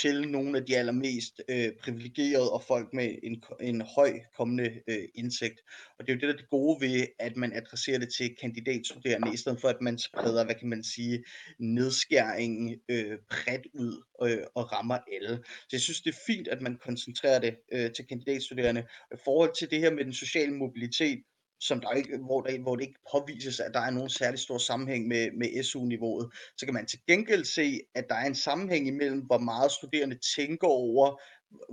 til 0.00 0.30
nogle 0.30 0.58
af 0.58 0.66
de 0.66 0.76
allermest 0.76 1.42
øh, 1.48 1.72
privilegerede 1.82 2.52
og 2.52 2.62
folk 2.62 2.88
med 2.92 3.18
en, 3.22 3.44
en 3.60 3.80
høj 3.80 4.20
kommende 4.36 4.70
øh, 4.88 5.08
indsigt. 5.14 5.60
Og 5.98 6.06
det 6.06 6.12
er 6.12 6.16
jo 6.16 6.20
det, 6.20 6.28
der 6.28 6.32
er 6.32 6.36
det 6.36 6.50
gode 6.50 6.80
ved, 6.80 7.06
at 7.18 7.36
man 7.36 7.52
adresserer 7.52 7.98
det 7.98 8.08
til 8.14 8.36
kandidatstuderende, 8.40 9.34
i 9.34 9.36
stedet 9.36 9.60
for 9.60 9.68
at 9.68 9.80
man 9.80 9.98
spreder, 9.98 10.44
hvad 10.44 10.54
kan 10.54 10.68
man 10.68 10.84
sige, 10.84 11.24
nedskæringen 11.58 12.80
øh, 12.88 13.18
bredt 13.30 13.66
ud 13.74 14.02
øh, 14.22 14.44
og 14.54 14.72
rammer 14.72 14.98
alle. 15.12 15.42
Så 15.46 15.68
jeg 15.72 15.80
synes, 15.80 16.00
det 16.00 16.10
er 16.10 16.18
fint, 16.26 16.48
at 16.48 16.62
man 16.62 16.76
koncentrerer 16.76 17.38
det 17.38 17.56
øh, 17.72 17.92
til 17.92 18.06
kandidatstuderende. 18.06 18.86
I 19.14 19.16
forhold 19.24 19.54
til 19.58 19.70
det 19.70 19.80
her 19.80 19.90
med 19.90 20.04
den 20.04 20.12
sociale 20.12 20.54
mobilitet, 20.54 21.22
som 21.66 21.80
der 21.80 21.92
ikke, 21.92 22.18
hvor, 22.18 22.40
der, 22.40 22.58
hvor 22.58 22.76
det 22.76 22.82
ikke 22.82 23.00
påvises, 23.12 23.60
at 23.60 23.74
der 23.74 23.80
er 23.80 23.90
nogen 23.90 24.10
særlig 24.10 24.38
stor 24.38 24.58
sammenhæng 24.58 25.08
med, 25.08 25.30
med 25.30 25.62
SU-niveauet, 25.62 26.30
så 26.56 26.66
kan 26.66 26.74
man 26.74 26.86
til 26.86 27.00
gengæld 27.06 27.44
se, 27.44 27.80
at 27.94 28.04
der 28.08 28.14
er 28.14 28.26
en 28.26 28.34
sammenhæng 28.34 28.88
imellem, 28.88 29.20
hvor 29.20 29.38
meget 29.38 29.72
studerende 29.72 30.18
tænker 30.36 30.68
over, 30.68 31.20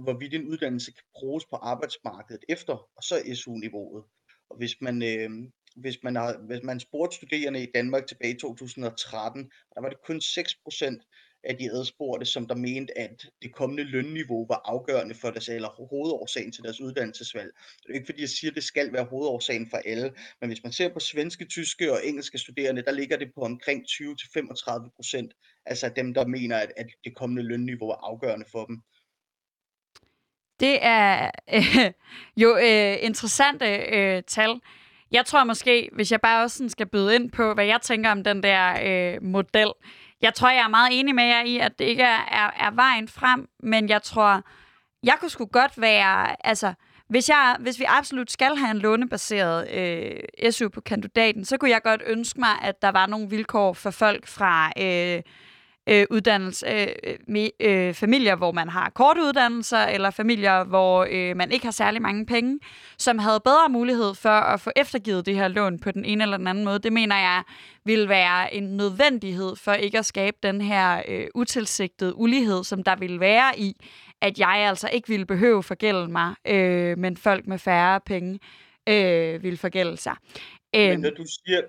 hvorvidt 0.03 0.33
en 0.33 0.47
uddannelse 0.47 0.91
kan 0.91 1.03
bruges 1.15 1.45
på 1.45 1.55
arbejdsmarkedet 1.55 2.43
efter, 2.49 2.73
og 2.73 3.03
så 3.03 3.35
SU-niveauet. 3.35 4.03
Og 4.49 4.57
hvis 4.57 4.75
man, 4.81 5.03
øh, 5.03 5.29
hvis 5.75 5.97
man, 6.03 6.15
har, 6.15 6.37
hvis 6.47 6.63
man 6.63 6.79
spurgte 6.79 7.15
studerende 7.15 7.63
i 7.63 7.71
Danmark 7.75 8.07
tilbage 8.07 8.35
i 8.35 8.39
2013, 8.39 9.51
der 9.75 9.81
var 9.81 9.89
det 9.89 9.97
kun 10.05 10.17
6% 10.17 11.30
af 11.43 11.57
de 11.57 11.71
adspurgte, 11.71 12.25
som 12.25 12.47
der 12.47 12.55
mente, 12.55 12.97
at 12.97 13.25
det 13.41 13.53
kommende 13.53 13.83
lønniveau 13.83 14.45
var 14.47 14.61
afgørende 14.65 15.15
for 15.15 15.29
deres, 15.31 15.49
eller 15.49 15.69
hovedårsagen 15.89 16.51
til 16.51 16.63
deres 16.63 16.81
uddannelsesvalg. 16.81 17.51
Det 17.83 17.89
er 17.89 17.93
ikke 17.93 18.05
fordi, 18.05 18.21
jeg 18.21 18.29
siger, 18.29 18.51
at 18.51 18.55
det 18.55 18.63
skal 18.63 18.93
være 18.93 19.03
hovedårsagen 19.03 19.69
for 19.69 19.77
alle, 19.77 20.13
men 20.41 20.49
hvis 20.49 20.63
man 20.63 20.71
ser 20.71 20.93
på 20.93 20.99
svenske, 20.99 21.45
tyske 21.45 21.91
og 21.91 22.05
engelske 22.05 22.37
studerende, 22.37 22.81
der 22.81 22.91
ligger 22.91 23.17
det 23.17 23.33
på 23.35 23.41
omkring 23.41 23.83
20-35 23.83 24.89
procent, 24.95 25.33
altså 25.65 25.89
dem, 25.95 26.13
der 26.13 26.27
mener, 26.27 26.57
at, 26.57 26.71
at 26.77 26.87
det 27.03 27.15
kommende 27.15 27.43
lønniveau 27.43 27.89
er 27.89 28.07
afgørende 28.09 28.45
for 28.51 28.65
dem. 28.65 28.81
Det 30.59 30.79
er 30.81 31.31
øh, 31.53 31.91
jo 32.43 32.57
øh, 32.57 32.97
interessante 33.01 33.65
øh, 33.75 34.23
tal. 34.27 34.59
Jeg 35.11 35.25
tror 35.25 35.43
måske, 35.43 35.89
hvis 35.93 36.11
jeg 36.11 36.21
bare 36.21 36.43
også 36.43 36.57
sådan 36.57 36.69
skal 36.69 36.87
byde 36.87 37.15
ind 37.15 37.31
på, 37.31 37.53
hvad 37.53 37.65
jeg 37.65 37.81
tænker 37.81 38.11
om 38.11 38.23
den 38.23 38.43
der 38.43 38.77
øh, 38.83 39.23
model. 39.23 39.71
Jeg 40.21 40.33
tror, 40.33 40.49
jeg 40.49 40.63
er 40.63 40.67
meget 40.67 40.99
enig 40.99 41.15
med 41.15 41.23
jer 41.23 41.43
i, 41.43 41.57
at 41.57 41.79
det 41.79 41.85
ikke 41.85 42.03
er, 42.03 42.19
er, 42.31 42.67
er 42.67 42.71
vejen 42.71 43.07
frem, 43.07 43.47
men 43.63 43.89
jeg 43.89 44.01
tror, 44.03 44.41
jeg 45.03 45.15
kunne 45.19 45.29
sgu 45.29 45.45
godt 45.45 45.81
være, 45.81 46.47
altså, 46.47 46.73
hvis, 47.09 47.29
jeg, 47.29 47.55
hvis 47.59 47.79
vi 47.79 47.85
absolut 47.87 48.31
skal 48.31 48.55
have 48.55 48.71
en 48.71 48.79
lånebaseret 48.79 49.69
øh, 49.71 50.51
SU 50.51 50.69
på 50.69 50.81
kandidaten, 50.81 51.45
så 51.45 51.57
kunne 51.57 51.71
jeg 51.71 51.81
godt 51.83 52.01
ønske 52.05 52.39
mig, 52.39 52.61
at 52.61 52.81
der 52.81 52.89
var 52.89 53.05
nogle 53.05 53.29
vilkår 53.29 53.73
for 53.73 53.91
folk 53.91 54.27
fra 54.27 54.71
øh, 54.77 55.21
øh, 55.89 56.05
uddannelse, 56.09 56.65
øh, 56.67 57.15
med, 57.27 57.49
øh, 57.59 57.93
familier, 57.93 58.35
hvor 58.35 58.51
man 58.51 58.69
har 58.69 58.89
korte 58.89 59.21
uddannelser, 59.21 59.77
eller 59.77 60.09
familier, 60.09 60.63
hvor 60.63 61.07
øh, 61.11 61.37
man 61.37 61.51
ikke 61.51 61.65
har 61.65 61.71
særlig 61.71 62.01
mange 62.01 62.25
penge, 62.25 62.59
som 62.97 63.19
havde 63.19 63.39
bedre 63.39 63.69
mulighed 63.69 64.13
for 64.15 64.29
at 64.29 64.61
få 64.61 64.71
eftergivet 64.75 65.25
det 65.25 65.35
her 65.35 65.47
lån 65.47 65.79
på 65.79 65.91
den 65.91 66.05
ene 66.05 66.23
eller 66.23 66.37
den 66.37 66.47
anden 66.47 66.65
måde. 66.65 66.79
Det 66.79 66.93
mener 66.93 67.15
jeg 67.15 67.43
vil 67.85 68.09
være 68.09 68.53
en 68.53 68.77
nødvendighed 68.77 69.55
for 69.55 69.73
ikke 69.73 69.97
at 69.97 70.05
skabe 70.05 70.37
den 70.43 70.61
her 70.61 71.01
øh, 71.07 71.27
utilsigtede 71.35 72.15
ulighed, 72.15 72.63
som 72.63 72.83
der 72.83 72.95
vil 72.95 73.19
være 73.19 73.59
i, 73.59 73.75
at 74.21 74.39
jeg 74.39 74.49
altså 74.69 74.89
ikke 74.93 75.07
ville 75.07 75.25
behøve 75.25 75.63
forgælde 75.63 76.07
mig, 76.07 76.35
øh, 76.47 76.97
men 76.97 77.17
folk 77.17 77.47
med 77.47 77.59
færre 77.59 77.99
penge 78.05 78.39
øh, 78.89 79.43
vil 79.43 79.57
forgælde 79.57 79.97
sig. 79.97 80.15
Men 80.73 80.91
Øhm, 80.91 81.01
når 81.01 81.09
du 81.09 81.25
siger, 81.25 81.61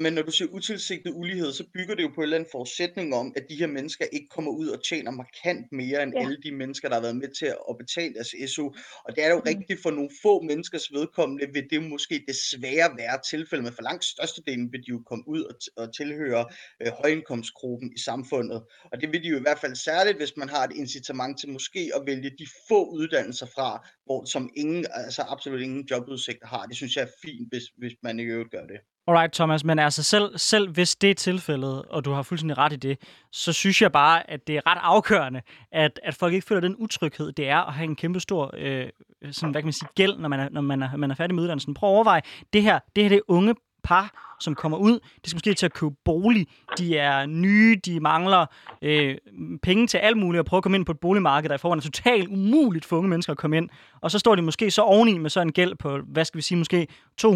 men 0.00 0.12
når 0.12 0.22
du 0.22 0.30
siger 0.30 0.48
utilsigtet 0.52 1.12
ulighed, 1.14 1.52
så 1.52 1.64
bygger 1.74 1.94
det 1.94 2.02
jo 2.02 2.08
på 2.08 2.20
en 2.20 2.22
eller 2.22 2.36
anden 2.36 2.50
forudsætning 2.52 3.14
om, 3.14 3.32
at 3.36 3.46
de 3.50 3.56
her 3.56 3.66
mennesker 3.66 4.04
ikke 4.12 4.28
kommer 4.28 4.50
ud 4.50 4.68
og 4.68 4.84
tjener 4.84 5.10
markant 5.10 5.66
mere 5.72 6.02
end 6.02 6.12
Ja. 6.16 6.20
alle 6.20 6.36
de 6.44 6.52
mennesker, 6.52 6.88
der 6.88 6.94
har 6.96 7.02
været 7.02 7.16
med 7.16 7.28
til 7.38 7.46
at 7.46 7.76
betale 7.78 8.14
deres 8.14 8.34
SU. 8.50 8.66
Og 9.04 9.16
det 9.16 9.24
er 9.24 9.28
jo 9.30 9.36
Mm. 9.36 9.42
rigtigt 9.46 9.82
for 9.82 9.90
nogle 9.90 10.10
få 10.22 10.40
menneskers 10.42 10.92
vedkommende, 10.92 11.46
vil 11.52 11.66
det 11.70 11.82
måske 11.82 12.24
desværre 12.28 12.90
være 12.96 13.18
tilfældet, 13.30 13.64
men 13.64 13.72
for 13.72 13.82
langt 13.82 14.04
størstedelen 14.04 14.72
vil 14.72 14.80
de 14.80 14.90
jo 14.90 15.02
komme 15.06 15.24
ud 15.28 15.42
og, 15.42 15.54
t- 15.62 15.74
og 15.76 15.94
tilhøre 15.96 16.46
øh, 16.82 16.92
højindkomstgruppen 17.02 17.92
i 17.96 17.98
samfundet. 17.98 18.62
Og 18.92 19.00
det 19.00 19.12
vil 19.12 19.22
de 19.22 19.28
jo 19.28 19.36
i 19.36 19.40
hvert 19.40 19.58
fald 19.58 19.74
særligt, 19.76 20.16
hvis 20.16 20.36
man 20.36 20.48
har 20.48 20.64
et 20.64 20.72
incitament 20.76 21.40
til 21.40 21.48
måske 21.52 21.90
at 21.96 22.02
vælge 22.06 22.30
de 22.30 22.46
få 22.68 22.84
uddannelser 22.90 23.46
fra, 23.46 23.88
hvor, 24.04 24.24
som 24.24 24.50
ingen, 24.56 24.86
altså 24.90 25.22
absolut 25.22 25.60
ingen 25.62 25.84
jobudsigter 25.90 26.46
har. 26.46 26.66
Det 26.66 26.76
synes 26.76 26.96
jeg 26.96 27.02
er 27.02 27.12
fint, 27.24 27.48
hvis, 27.52 27.64
hvis 27.76 27.92
man 28.02 28.20
i 28.20 28.22
øvrigt 28.22 28.50
gør 28.50 28.66
det. 28.66 28.80
Alright, 29.06 29.32
Thomas, 29.32 29.64
men 29.64 29.78
altså 29.78 30.02
selv, 30.02 30.38
selv 30.38 30.70
hvis 30.70 30.96
det 30.96 31.10
er 31.10 31.14
tilfældet, 31.14 31.82
og 31.82 32.04
du 32.04 32.12
har 32.12 32.22
fuldstændig 32.22 32.58
ret 32.58 32.72
i 32.72 32.76
det, 32.76 32.98
så 33.32 33.52
synes 33.52 33.82
jeg 33.82 33.92
bare, 33.92 34.30
at 34.30 34.46
det 34.46 34.56
er 34.56 34.60
ret 34.66 34.78
afgørende, 34.82 35.42
at, 35.72 36.00
at 36.02 36.14
folk 36.14 36.34
ikke 36.34 36.46
føler 36.46 36.60
den 36.60 36.76
utryghed, 36.78 37.32
det 37.32 37.48
er 37.48 37.58
at 37.58 37.72
have 37.72 37.84
en 37.84 37.96
kæmpe 37.96 38.20
stor 38.20 38.50
øh, 38.56 38.88
sådan, 39.32 39.50
hvad 39.50 39.62
kan 39.62 39.66
man 39.66 39.72
sige, 39.72 39.88
gæld, 39.94 40.16
når 40.16 40.28
man 40.28 40.40
er, 40.40 40.48
når 40.48 40.60
man 40.60 40.82
er, 40.82 40.96
man 40.96 41.10
er 41.10 41.14
færdig 41.14 41.34
med 41.34 41.42
uddannelsen. 41.42 41.74
Prøv 41.74 41.90
at 41.90 41.94
overveje, 41.94 42.22
det 42.52 42.62
her, 42.62 42.78
det 42.96 43.04
her 43.04 43.08
det 43.08 43.16
er 43.16 43.22
unge 43.28 43.54
par, 43.84 44.36
som 44.40 44.54
kommer 44.54 44.78
ud, 44.78 44.92
de 45.24 45.30
skal 45.30 45.36
måske 45.36 45.54
til 45.54 45.66
at 45.66 45.72
købe 45.72 45.94
bolig, 46.04 46.46
de 46.78 46.98
er 46.98 47.26
nye, 47.26 47.76
de 47.84 48.00
mangler 48.00 48.46
øh, 48.82 49.16
penge 49.62 49.86
til 49.86 49.98
alt 49.98 50.16
muligt, 50.16 50.38
og 50.40 50.46
prøve 50.46 50.58
at 50.58 50.62
komme 50.62 50.76
ind 50.76 50.86
på 50.86 50.92
et 50.92 51.00
boligmarked, 51.00 51.48
der 51.48 51.54
i 51.54 51.58
forvejen 51.58 51.78
er 51.78 51.82
totalt 51.82 52.28
umuligt 52.28 52.84
for 52.84 52.96
unge 52.96 53.08
mennesker 53.10 53.32
at 53.32 53.38
komme 53.38 53.56
ind. 53.56 53.68
Og 54.00 54.10
så 54.10 54.18
står 54.18 54.34
de 54.34 54.42
måske 54.42 54.70
så 54.70 54.82
oveni 54.82 55.18
med 55.18 55.30
sådan 55.30 55.48
en 55.48 55.52
gæld 55.52 55.74
på, 55.76 55.98
hvad 55.98 56.24
skal 56.24 56.38
vi 56.38 56.42
sige, 56.42 56.58
måske 56.58 56.86
200-250.000 57.22 57.26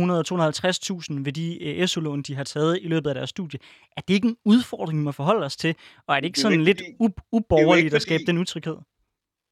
ved 1.24 1.32
de 1.32 1.62
øh, 1.64 1.86
SU-lån, 1.88 2.22
de 2.22 2.34
har 2.34 2.44
taget 2.44 2.78
i 2.82 2.88
løbet 2.88 3.08
af 3.10 3.14
deres 3.14 3.30
studie. 3.30 3.58
Er 3.96 4.00
det 4.08 4.14
ikke 4.14 4.28
en 4.28 4.36
udfordring, 4.44 4.98
vi 4.98 5.04
må 5.04 5.12
forholde 5.12 5.46
os 5.46 5.56
til? 5.56 5.74
Og 6.06 6.16
er 6.16 6.20
det 6.20 6.26
ikke 6.26 6.36
Det 6.36 6.40
er 6.40 6.42
sådan 6.42 6.64
lidt 6.64 6.78
fordi- 7.00 7.14
uborgerligt 7.32 7.84
ikke 7.84 7.96
at 7.96 8.02
skabe 8.02 8.20
fordi- 8.20 8.26
den 8.32 8.38
utryghed? 8.38 8.76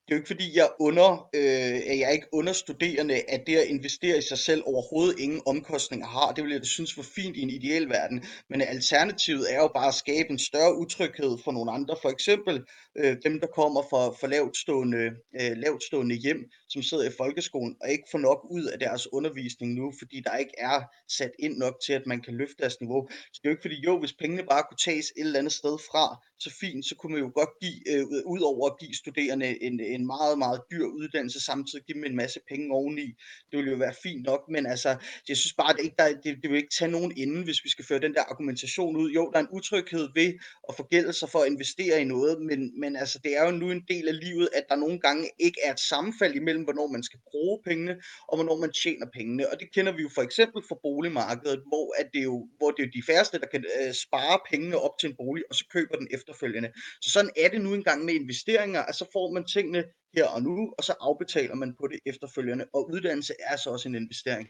Det 0.07 0.12
er 0.12 0.16
jo 0.16 0.21
ikke 0.21 0.35
fordi, 0.35 0.57
jeg 0.57 0.69
under, 0.81 1.29
øh, 1.35 1.99
jeg 1.99 2.01
er 2.01 2.11
ikke 2.11 2.29
understuderende, 2.33 3.31
at 3.31 3.42
det 3.47 3.57
at 3.57 3.66
investere 3.66 4.19
i 4.19 4.21
sig 4.21 4.38
selv 4.38 4.62
overhovedet 4.66 5.19
ingen 5.19 5.42
omkostninger 5.47 6.07
har. 6.07 6.33
Det 6.33 6.45
vil 6.45 6.53
jeg 6.53 6.61
da 6.61 6.66
synes 6.66 6.97
var 6.97 7.03
fint 7.03 7.37
i 7.37 7.40
en 7.40 7.51
ideel 7.51 7.88
verden. 7.88 8.25
Men 8.51 8.61
alternativet 8.61 9.55
er 9.55 9.57
jo 9.57 9.71
bare 9.75 9.88
at 9.88 9.95
skabe 9.95 10.31
en 10.31 10.38
større 10.38 10.77
utryghed 10.79 11.38
for 11.45 11.53
nogle 11.53 11.73
andre. 11.73 11.97
For 12.03 12.09
eksempel 12.09 12.64
øh, 12.99 13.16
dem, 13.25 13.40
der 13.40 13.47
kommer 13.47 13.83
fra, 13.90 14.03
fra 14.21 14.27
lavtstående, 14.27 15.05
øh, 15.40 15.53
lavtstående 15.57 16.14
hjem, 16.14 16.40
som 16.69 16.83
sidder 16.83 17.05
i 17.09 17.16
folkeskolen 17.16 17.77
og 17.83 17.90
ikke 17.90 18.09
får 18.11 18.19
nok 18.19 18.47
ud 18.51 18.64
af 18.64 18.79
deres 18.79 19.12
undervisning 19.12 19.75
nu, 19.75 19.92
fordi 19.99 20.21
der 20.27 20.37
ikke 20.37 20.55
er 20.59 20.81
sat 21.19 21.33
ind 21.38 21.57
nok 21.57 21.75
til, 21.87 21.92
at 21.92 22.07
man 22.07 22.21
kan 22.21 22.35
løfte 22.35 22.59
deres 22.59 22.81
niveau. 22.81 23.09
Så 23.33 23.40
det 23.42 23.49
er 23.49 23.51
jo 23.51 23.55
ikke 23.57 23.66
fordi, 23.69 23.81
jo, 23.85 23.99
hvis 23.99 24.12
pengene 24.12 24.45
bare 24.51 24.62
kunne 24.69 24.83
tages 24.85 25.07
et 25.16 25.27
eller 25.27 25.38
andet 25.38 25.53
sted 25.53 25.79
fra, 25.90 26.05
så 26.38 26.51
fint, 26.61 26.87
så 26.88 26.95
kunne 26.97 27.12
man 27.12 27.23
jo 27.23 27.31
godt 27.35 27.53
give, 27.62 27.79
øh, 27.92 28.05
ud 28.35 28.40
over 28.40 28.71
at 28.71 28.79
give 28.81 28.95
studerende 28.95 29.62
en, 29.62 29.81
en 29.81 29.95
en 29.96 30.06
meget, 30.06 30.38
meget 30.38 30.61
dyr 30.70 30.87
uddannelse, 31.00 31.40
samtidig 31.40 31.85
give 31.85 31.94
dem 31.94 32.04
en 32.04 32.16
masse 32.16 32.40
penge 32.50 32.74
oveni. 32.74 33.06
Det 33.50 33.56
ville 33.59 33.70
jo 33.70 33.76
være 33.76 33.94
fint 34.02 34.22
nok, 34.26 34.42
men 34.48 34.66
altså, 34.66 34.96
jeg 35.28 35.37
synes 35.37 35.52
bare, 35.52 35.70
at 35.70 35.76
det, 35.76 35.85
ikke, 35.85 35.96
der, 35.98 36.09
det, 36.24 36.38
det 36.42 36.50
vil 36.50 36.56
ikke 36.56 36.76
tage 36.78 36.90
nogen 36.90 37.12
inden, 37.16 37.42
hvis 37.44 37.64
vi 37.64 37.70
skal 37.70 37.85
føre 37.85 38.00
den 38.00 38.14
der 38.14 38.22
argumentation 38.22 38.96
ud. 38.96 39.11
Jo, 39.11 39.30
der 39.30 39.38
er 39.38 39.42
en 39.42 39.56
utryghed 39.59 40.09
ved 40.14 40.35
at 40.68 40.76
forgælde 40.76 41.12
sig 41.12 41.28
for 41.30 41.38
at 41.38 41.50
investere 41.52 42.00
i 42.00 42.04
noget, 42.04 42.42
men, 42.42 42.80
men 42.80 42.96
altså, 42.96 43.18
det 43.24 43.37
er 43.38 43.44
jo 43.44 43.50
nu 43.50 43.70
en 43.70 43.85
del 43.88 44.09
af 44.09 44.20
livet, 44.20 44.48
at 44.54 44.64
der 44.68 44.76
nogle 44.76 44.98
gange 45.00 45.30
ikke 45.38 45.61
er 45.64 45.72
et 45.72 45.80
sammenfald 45.80 46.35
imellem, 46.35 46.64
hvornår 46.64 46.87
man 46.87 47.02
skal 47.02 47.20
bruge 47.30 47.59
pengene, 47.64 47.94
og 48.28 48.37
hvornår 48.37 48.56
man 48.56 48.72
tjener 48.72 49.06
pengene. 49.14 49.50
Og 49.50 49.61
det 49.61 49.68
kender 49.74 49.92
vi 49.92 50.02
jo 50.02 50.11
for 50.14 50.22
eksempel 50.22 50.62
fra 50.68 50.76
boligmarkedet, 50.82 51.61
hvor, 51.70 51.94
at 52.00 52.09
det, 52.14 52.24
jo, 52.24 52.48
hvor 52.59 52.70
det 52.70 52.82
er 52.82 52.87
jo 52.87 52.90
de 52.94 53.02
færreste, 53.06 53.40
der 53.40 53.46
kan 53.46 53.64
øh, 53.80 53.94
spare 53.94 54.38
pengene 54.50 54.76
op 54.78 54.98
til 55.00 55.09
en 55.11 55.16
bolig, 55.16 55.44
og 55.50 55.54
så 55.54 55.64
køber 55.72 55.96
den 55.96 56.09
efterfølgende. 56.11 56.70
Så 57.02 57.11
sådan 57.11 57.30
er 57.37 57.48
det 57.48 57.61
nu 57.61 57.74
engang 57.74 58.04
med 58.04 58.14
investeringer, 58.14 58.82
at 58.82 58.94
så 58.94 59.06
får 59.12 59.30
man 59.32 59.44
tingene 59.44 59.85
her 60.14 60.27
og 60.27 60.42
nu, 60.42 60.75
og 60.79 60.85
så 60.85 60.94
afbetaler 61.01 61.55
man 61.55 61.75
på 61.81 61.87
det 61.87 62.01
efterfølgende. 62.07 62.66
Og 62.72 62.90
uddannelse 62.90 63.35
er 63.40 63.57
så 63.57 63.70
også 63.70 63.88
en 63.88 63.94
investering. 63.94 64.49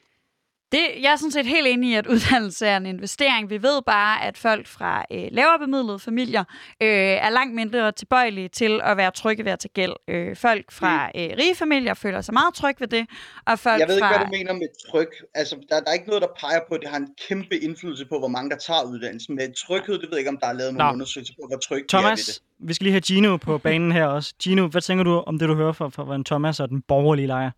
Det, 0.73 1.03
jeg 1.03 1.13
er 1.13 1.17
sådan 1.17 1.31
set 1.31 1.47
helt 1.47 1.67
enig 1.67 1.91
i, 1.91 1.95
at 1.95 2.07
uddannelse 2.07 2.67
er 2.67 2.77
en 2.77 2.87
investering. 2.87 3.51
Vi 3.51 3.63
ved 3.63 3.83
bare, 3.87 4.25
at 4.25 4.39
folk 4.39 4.67
fra 4.67 5.05
øh, 5.13 5.29
lavere 5.31 5.59
bemidlede 5.59 5.99
familier 5.99 6.45
øh, 6.83 6.89
er 7.27 7.31
langt 7.31 7.55
mindre 7.55 7.93
tilbøjelige 7.93 8.49
til 8.49 8.81
at 8.85 8.97
være 8.97 9.11
trygge 9.11 9.45
ved 9.45 9.53
at 9.53 9.59
tage 9.59 9.71
gæld. 9.75 9.93
Øh, 10.09 10.37
folk 10.37 10.73
fra 10.73 11.07
mm. 11.15 11.21
øh, 11.21 11.31
rige 11.39 11.55
familier 11.55 11.95
føler 11.95 12.21
sig 12.21 12.35
meget 12.35 12.55
trygge 12.55 12.81
ved 12.81 12.89
det. 12.89 13.07
Og 13.47 13.59
folk 13.59 13.81
jeg 13.81 13.89
ved 13.89 13.99
fra... 13.99 14.09
ikke, 14.09 14.19
hvad 14.19 14.27
du 14.27 14.31
mener 14.31 14.53
med 14.53 14.91
tryg. 14.91 15.09
Altså, 15.35 15.57
der, 15.69 15.81
der 15.81 15.91
er 15.91 15.95
ikke 15.95 16.07
noget, 16.07 16.23
der 16.23 16.29
peger 16.41 16.61
på, 16.69 16.75
at 16.75 16.81
det 16.81 16.91
har 16.91 16.97
en 16.97 17.09
kæmpe 17.29 17.57
indflydelse 17.59 18.07
på, 18.07 18.19
hvor 18.19 18.29
mange 18.29 18.51
der 18.51 18.57
tager 18.57 18.83
uddannelsen. 18.83 19.35
Med 19.35 19.67
tryghed, 19.67 19.95
det 19.95 20.03
ved 20.03 20.09
jeg 20.11 20.19
ikke, 20.19 20.31
om 20.31 20.39
der 20.41 20.47
er 20.47 20.53
lavet 20.53 20.75
nogen 20.75 20.93
undersøgelser 20.93 21.35
på, 21.35 21.47
hvor 21.49 21.59
tryg 21.59 21.85
Thomas, 21.89 22.21
de 22.21 22.31
er 22.31 22.33
ved 22.33 22.59
det. 22.59 22.69
vi 22.69 22.75
skal 22.75 22.85
lige 22.85 22.93
have 22.93 23.01
Gino 23.01 23.37
på 23.37 23.59
banen 23.59 23.93
her 23.93 24.07
også. 24.07 24.35
Gino, 24.43 24.67
hvad 24.67 24.83
tænker 24.83 25.05
du 25.05 25.11
om 25.27 25.39
det, 25.39 25.49
du 25.49 25.55
hører 25.55 25.73
fra, 25.73 25.89
fra 25.89 26.23
Thomas 26.27 26.61
og 26.61 26.69
den 26.69 26.83
borgerlige 26.83 27.27
lejr? 27.27 27.51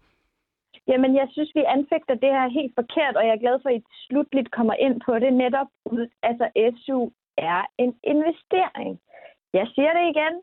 Jamen, 0.88 1.16
jeg 1.16 1.28
synes, 1.30 1.50
vi 1.54 1.64
anfægter 1.76 2.14
det 2.14 2.30
her 2.36 2.48
helt 2.48 2.74
forkert, 2.74 3.16
og 3.16 3.26
jeg 3.26 3.34
er 3.34 3.44
glad 3.44 3.58
for, 3.62 3.68
at 3.68 3.76
I 3.76 3.82
slutligt 4.06 4.50
kommer 4.50 4.74
ind 4.74 5.00
på 5.06 5.18
det. 5.18 5.32
Netop, 5.32 5.66
altså 6.22 6.46
SU 6.76 7.10
er 7.38 7.60
en 7.78 7.92
investering. 8.02 9.00
Jeg 9.52 9.66
siger 9.74 9.92
det 9.92 10.04
igen. 10.12 10.34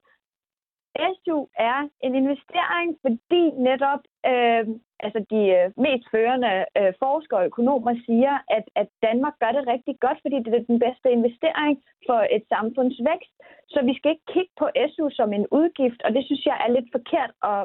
SU 1.15 1.37
er 1.71 1.89
en 2.05 2.15
investering, 2.15 2.89
fordi 3.01 3.43
netop 3.69 4.01
øh, 4.31 4.65
altså 5.05 5.19
de 5.31 5.41
øh, 5.57 5.67
mest 5.85 6.05
førende 6.13 6.65
øh, 6.77 6.93
forskere 7.03 7.39
og 7.39 7.45
økonomer 7.45 7.93
siger, 8.05 8.35
at, 8.57 8.65
at 8.75 8.87
Danmark 9.07 9.35
gør 9.39 9.51
det 9.57 9.67
rigtig 9.73 9.95
godt, 9.99 10.19
fordi 10.21 10.37
det 10.43 10.53
er 10.53 10.69
den 10.73 10.79
bedste 10.85 11.07
investering 11.17 11.83
for 12.07 12.19
et 12.35 12.43
samfunds 12.53 12.97
vækst. 13.09 13.33
Så 13.73 13.79
vi 13.89 13.93
skal 13.95 14.11
ikke 14.11 14.31
kigge 14.33 14.53
på 14.61 14.67
SU 14.91 15.09
som 15.09 15.33
en 15.33 15.47
udgift, 15.51 16.01
og 16.05 16.13
det 16.15 16.25
synes 16.25 16.45
jeg 16.45 16.57
er 16.65 16.71
lidt 16.71 16.89
forkert. 16.95 17.31
Og, 17.49 17.61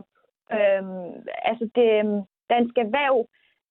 øh, 0.56 0.82
altså 1.50 1.64
det, 1.78 1.88
Dansk 2.52 2.74
Erhverv, 2.84 3.16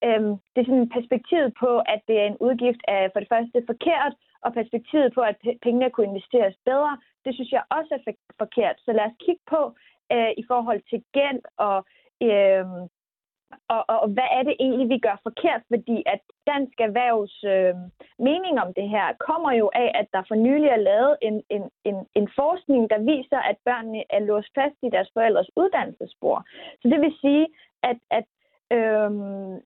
øhm, 0.05 0.33
det 0.51 0.59
er 0.61 0.69
sådan 0.69 0.95
perspektivet 0.97 1.51
på, 1.63 1.71
at 1.93 2.01
det 2.07 2.15
er 2.19 2.27
en 2.27 2.41
udgift 2.47 2.81
af 2.87 3.09
for 3.13 3.19
det 3.19 3.29
første 3.33 3.63
forkert, 3.71 4.13
og 4.45 4.53
perspektivet 4.53 5.13
på, 5.13 5.21
at 5.21 5.35
pengene 5.61 5.89
kunne 5.89 6.09
investeres 6.11 6.55
bedre, 6.65 6.97
det 7.25 7.33
synes 7.35 7.51
jeg 7.51 7.63
også 7.69 7.91
er 7.97 8.13
forkert. 8.37 8.75
Så 8.85 8.91
lad 8.93 9.05
os 9.05 9.21
kigge 9.25 9.41
på 9.49 9.61
øh, 10.13 10.31
i 10.37 10.43
forhold 10.47 10.81
til 10.89 11.03
gæld 11.13 11.41
og, 11.57 11.77
øh, 12.21 12.65
og, 13.73 13.81
og, 13.91 13.97
og 14.03 14.09
hvad 14.15 14.29
er 14.37 14.43
det 14.43 14.55
egentlig, 14.59 14.89
vi 14.89 14.99
gør 15.07 15.17
forkert? 15.23 15.61
Fordi 15.73 16.03
at 16.05 16.21
Dansk 16.47 16.77
Erhvervs 16.87 17.43
øh, 17.53 17.75
mening 18.29 18.55
om 18.63 18.73
det 18.73 18.89
her 18.89 19.07
kommer 19.27 19.51
jo 19.61 19.71
af, 19.75 19.91
at 19.95 20.07
der 20.13 20.23
for 20.27 20.35
nylig 20.35 20.69
er 20.69 20.85
lavet 20.91 21.17
en, 21.21 21.43
en, 21.49 21.63
en, 21.83 21.97
en 22.15 22.27
forskning, 22.35 22.89
der 22.89 22.99
viser, 23.13 23.39
at 23.51 23.57
børnene 23.65 24.03
er 24.09 24.19
låst 24.19 24.51
fast 24.55 24.77
i 24.83 24.89
deres 24.89 25.09
forældres 25.13 25.49
uddannelsesspor. 25.55 26.37
Så 26.81 26.85
det 26.91 27.01
vil 27.01 27.15
sige, 27.21 27.47
at, 27.83 27.97
at 28.11 28.25
Øhm, 28.77 29.61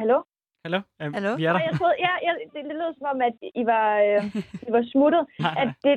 hallo? 0.00 0.18
Hallo? 0.64 0.80
Um, 1.02 1.14
Hallo? 1.14 1.36
Vi 1.36 1.44
er 1.44 1.52
der. 1.52 1.60
jeg 1.68 1.74
troede, 1.78 1.96
ja, 2.06 2.14
jeg, 2.26 2.34
det, 2.54 2.64
det 2.68 2.76
lød 2.80 2.94
som 2.98 3.06
om, 3.12 3.20
at 3.28 3.36
I 3.60 3.64
var, 3.72 3.88
øh, 4.08 4.24
I 4.68 4.70
var 4.76 4.84
smuttet. 4.92 5.22
at 5.62 5.70
det, 5.84 5.96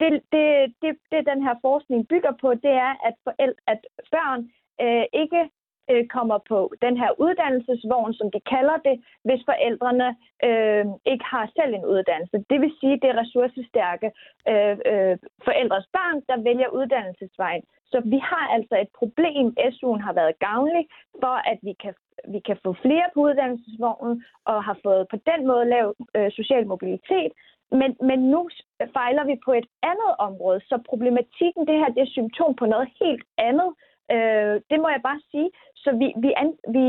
det, 0.00 0.10
det, 0.34 0.44
det, 0.82 0.92
det, 1.10 1.20
den 1.32 1.40
her 1.46 1.54
forskning 1.66 2.08
bygger 2.12 2.32
på, 2.42 2.48
det 2.54 2.74
er, 2.86 2.92
at, 3.08 3.14
forældre, 3.26 3.62
at 3.72 3.80
børn 4.14 4.40
øh, 4.84 5.04
ikke 5.22 5.42
øh, 5.90 6.06
kommer 6.16 6.38
på 6.48 6.58
den 6.82 6.96
her 6.96 7.10
uddannelsesvogn, 7.24 8.14
som 8.14 8.30
de 8.30 8.40
kalder 8.54 8.76
det, 8.88 8.96
hvis 9.24 9.42
forældrene 9.50 10.08
øh, 10.48 10.84
ikke 11.12 11.26
har 11.34 11.50
selv 11.56 11.74
en 11.74 11.86
uddannelse. 11.94 12.44
Det 12.50 12.60
vil 12.60 12.72
sige, 12.80 12.94
at 12.94 13.02
det 13.02 13.10
er 13.10 13.20
ressourcestærke 13.22 14.08
øh, 14.50 14.76
øh, 14.90 15.14
forældres 15.46 15.86
børn, 15.96 16.18
der 16.28 16.36
vælger 16.48 16.68
uddannelsesvejen. 16.68 17.64
Så 17.92 18.00
vi 18.04 18.18
har 18.30 18.46
altså 18.56 18.74
et 18.84 18.90
problem. 19.00 19.46
SU'en 19.74 20.02
har 20.06 20.14
været 20.20 20.38
gavnlig 20.38 20.84
for, 21.22 21.36
at 21.52 21.58
vi 21.62 21.72
kan, 21.82 21.94
vi 22.34 22.40
kan 22.46 22.56
få 22.64 22.70
flere 22.84 23.06
på 23.14 23.20
uddannelsesvognen 23.20 24.24
og 24.44 24.64
har 24.64 24.76
fået 24.82 25.06
på 25.10 25.16
den 25.30 25.46
måde 25.46 25.64
lav 25.74 25.94
øh, 26.16 26.30
social 26.38 26.66
mobilitet. 26.66 27.32
Men, 27.80 27.90
men 28.08 28.18
nu 28.32 28.48
fejler 28.96 29.24
vi 29.24 29.36
på 29.44 29.52
et 29.52 29.66
andet 29.82 30.12
område, 30.18 30.60
så 30.60 30.76
problematikken, 30.90 31.66
det 31.66 31.76
her, 31.80 31.88
det 31.88 32.02
er 32.02 32.16
symptom 32.18 32.54
på 32.54 32.66
noget 32.66 32.88
helt 33.00 33.24
andet. 33.38 33.70
Øh, 34.14 34.54
det 34.70 34.78
må 34.82 34.88
jeg 34.94 35.02
bare 35.08 35.20
sige. 35.30 35.50
Så 35.82 35.90
vi, 36.00 36.08
vi, 36.24 36.30
an, 36.42 36.50
vi 36.76 36.84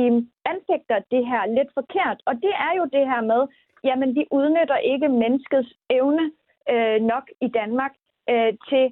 anfægter 0.52 0.98
det 1.14 1.24
her 1.32 1.44
lidt 1.58 1.72
forkert, 1.80 2.18
og 2.26 2.34
det 2.36 2.54
er 2.68 2.74
jo 2.80 2.86
det 2.96 3.06
her 3.12 3.22
med, 3.32 3.42
jamen 3.88 4.10
vi 4.18 4.24
udnytter 4.32 4.78
ikke 4.78 5.08
menneskets 5.10 5.72
evne 5.90 6.26
øh, 6.74 6.98
nok 7.12 7.26
i 7.46 7.48
Danmark 7.60 7.94
øh, 8.30 8.54
til 8.70 8.86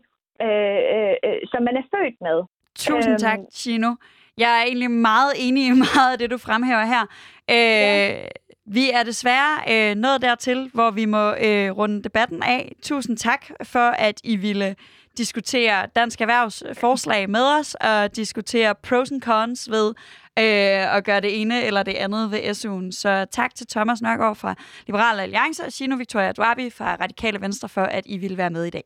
Øh, 0.47 0.81
øh, 0.95 1.15
øh, 1.25 1.39
som 1.51 1.63
man 1.63 1.75
er 1.81 1.85
født 1.93 2.17
med. 2.21 2.37
Tusind 2.75 3.19
tak, 3.19 3.39
øhm, 3.39 3.51
Chino. 3.51 3.95
Jeg 4.37 4.59
er 4.59 4.63
egentlig 4.63 4.91
meget 4.91 5.33
enig 5.37 5.67
i 5.67 5.71
meget 5.95 6.11
af 6.11 6.19
det, 6.19 6.31
du 6.31 6.37
fremhæver 6.37 6.85
her. 6.85 7.01
Øh, 7.49 7.57
ja. 7.57 8.27
Vi 8.65 8.89
er 8.93 9.03
desværre 9.03 9.53
øh, 9.71 9.95
nået 9.95 10.21
dertil, 10.21 10.69
hvor 10.73 10.91
vi 10.91 11.05
må 11.05 11.29
øh, 11.29 11.71
runde 11.77 12.03
debatten 12.03 12.43
af. 12.43 12.71
Tusind 12.81 13.17
tak 13.17 13.45
for, 13.63 13.89
at 13.89 14.21
I 14.23 14.35
ville 14.35 14.75
diskutere 15.17 15.87
Dansk 15.95 16.21
Erhvervs 16.21 16.63
øh, 16.65 16.75
forslag 16.75 17.29
med 17.29 17.43
os, 17.59 17.75
og 17.75 18.15
diskutere 18.15 18.75
pros 18.75 19.11
and 19.11 19.21
cons 19.21 19.71
ved 19.71 19.87
øh, 20.39 20.95
at 20.95 21.03
gøre 21.03 21.21
det 21.21 21.41
ene 21.41 21.63
eller 21.63 21.83
det 21.83 21.93
andet 21.93 22.31
ved 22.31 22.39
SU'en. 22.39 22.91
Så 22.91 23.25
tak 23.31 23.55
til 23.55 23.67
Thomas 23.67 24.01
Nørgaard 24.01 24.35
fra 24.35 24.55
Liberal 24.87 25.19
Alliance 25.19 25.65
og 25.65 25.71
Sino 25.71 25.95
Victoria 25.95 26.31
Dwabi 26.31 26.69
fra 26.69 26.95
Radikale 26.95 27.41
Venstre 27.41 27.69
for, 27.69 27.81
at 27.83 28.03
I 28.05 28.17
ville 28.17 28.37
være 28.37 28.49
med 28.49 28.65
i 28.65 28.69
dag. 28.69 28.83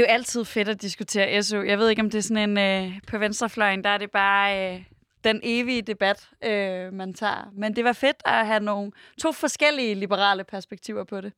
Det 0.00 0.06
er 0.06 0.12
jo 0.12 0.14
altid 0.14 0.44
fedt 0.44 0.68
at 0.68 0.82
diskutere 0.82 1.42
SU. 1.42 1.62
Jeg 1.62 1.78
ved 1.78 1.88
ikke, 1.88 2.02
om 2.02 2.10
det 2.10 2.18
er 2.18 2.22
sådan 2.22 2.50
en... 2.50 2.58
Øh, 2.58 3.00
på 3.06 3.18
venstrefløjen, 3.18 3.84
der 3.84 3.90
er 3.90 3.98
det 3.98 4.10
bare 4.10 4.74
øh, 4.74 4.84
den 5.24 5.40
evige 5.42 5.82
debat, 5.82 6.28
øh, 6.44 6.92
man 6.92 7.14
tager. 7.14 7.50
Men 7.52 7.76
det 7.76 7.84
var 7.84 7.92
fedt 7.92 8.16
at 8.24 8.46
have 8.46 8.60
nogle 8.60 8.92
to 9.22 9.32
forskellige 9.32 9.94
liberale 9.94 10.44
perspektiver 10.44 11.04
på 11.04 11.20
det. 11.20 11.32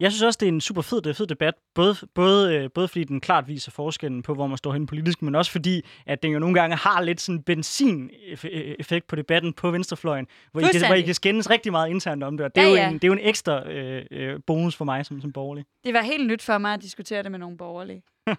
Jeg 0.00 0.12
synes 0.12 0.22
også, 0.22 0.38
det 0.40 0.48
er 0.48 0.52
en 0.52 0.60
super 0.60 0.82
fed, 0.82 1.14
fed 1.14 1.26
debat, 1.26 1.54
både, 1.74 1.96
både, 2.14 2.54
øh, 2.54 2.70
både 2.74 2.88
fordi 2.88 3.04
den 3.04 3.20
klart 3.20 3.48
viser 3.48 3.70
forskellen 3.70 4.22
på, 4.22 4.34
hvor 4.34 4.46
man 4.46 4.58
står 4.58 4.72
hen 4.72 4.86
politisk, 4.86 5.22
men 5.22 5.34
også 5.34 5.52
fordi, 5.52 5.82
at 6.06 6.22
den 6.22 6.32
jo 6.32 6.38
nogle 6.38 6.54
gange 6.60 6.76
har 6.76 7.02
lidt 7.02 7.20
sådan 7.20 7.42
benzin-effekt 7.42 9.06
på 9.06 9.16
debatten 9.16 9.52
på 9.52 9.70
venstrefløjen, 9.70 10.26
hvor 10.52 10.60
I, 10.60 10.64
kan, 10.72 10.86
hvor 10.86 10.94
I 10.94 11.02
kan 11.02 11.14
skændes 11.14 11.50
rigtig 11.50 11.72
meget 11.72 11.90
internt 11.90 12.22
om 12.22 12.36
det, 12.36 12.46
og 12.46 12.54
det, 12.54 12.60
ja, 12.60 12.66
er, 12.66 12.70
jo 12.70 12.76
ja. 12.76 12.88
en, 12.88 12.94
det 12.94 13.04
er 13.04 13.08
jo 13.08 13.12
en 13.12 13.28
ekstra 13.28 13.68
øh, 13.68 14.04
øh, 14.10 14.40
bonus 14.46 14.76
for 14.76 14.84
mig 14.84 15.06
som, 15.06 15.20
som 15.20 15.32
borgerlig. 15.32 15.64
Det 15.84 15.94
var 15.94 16.02
helt 16.02 16.26
nyt 16.26 16.42
for 16.42 16.58
mig 16.58 16.74
at 16.74 16.82
diskutere 16.82 17.22
det 17.22 17.30
med 17.30 17.38
nogle 17.38 17.56
borgerlige. 17.56 18.02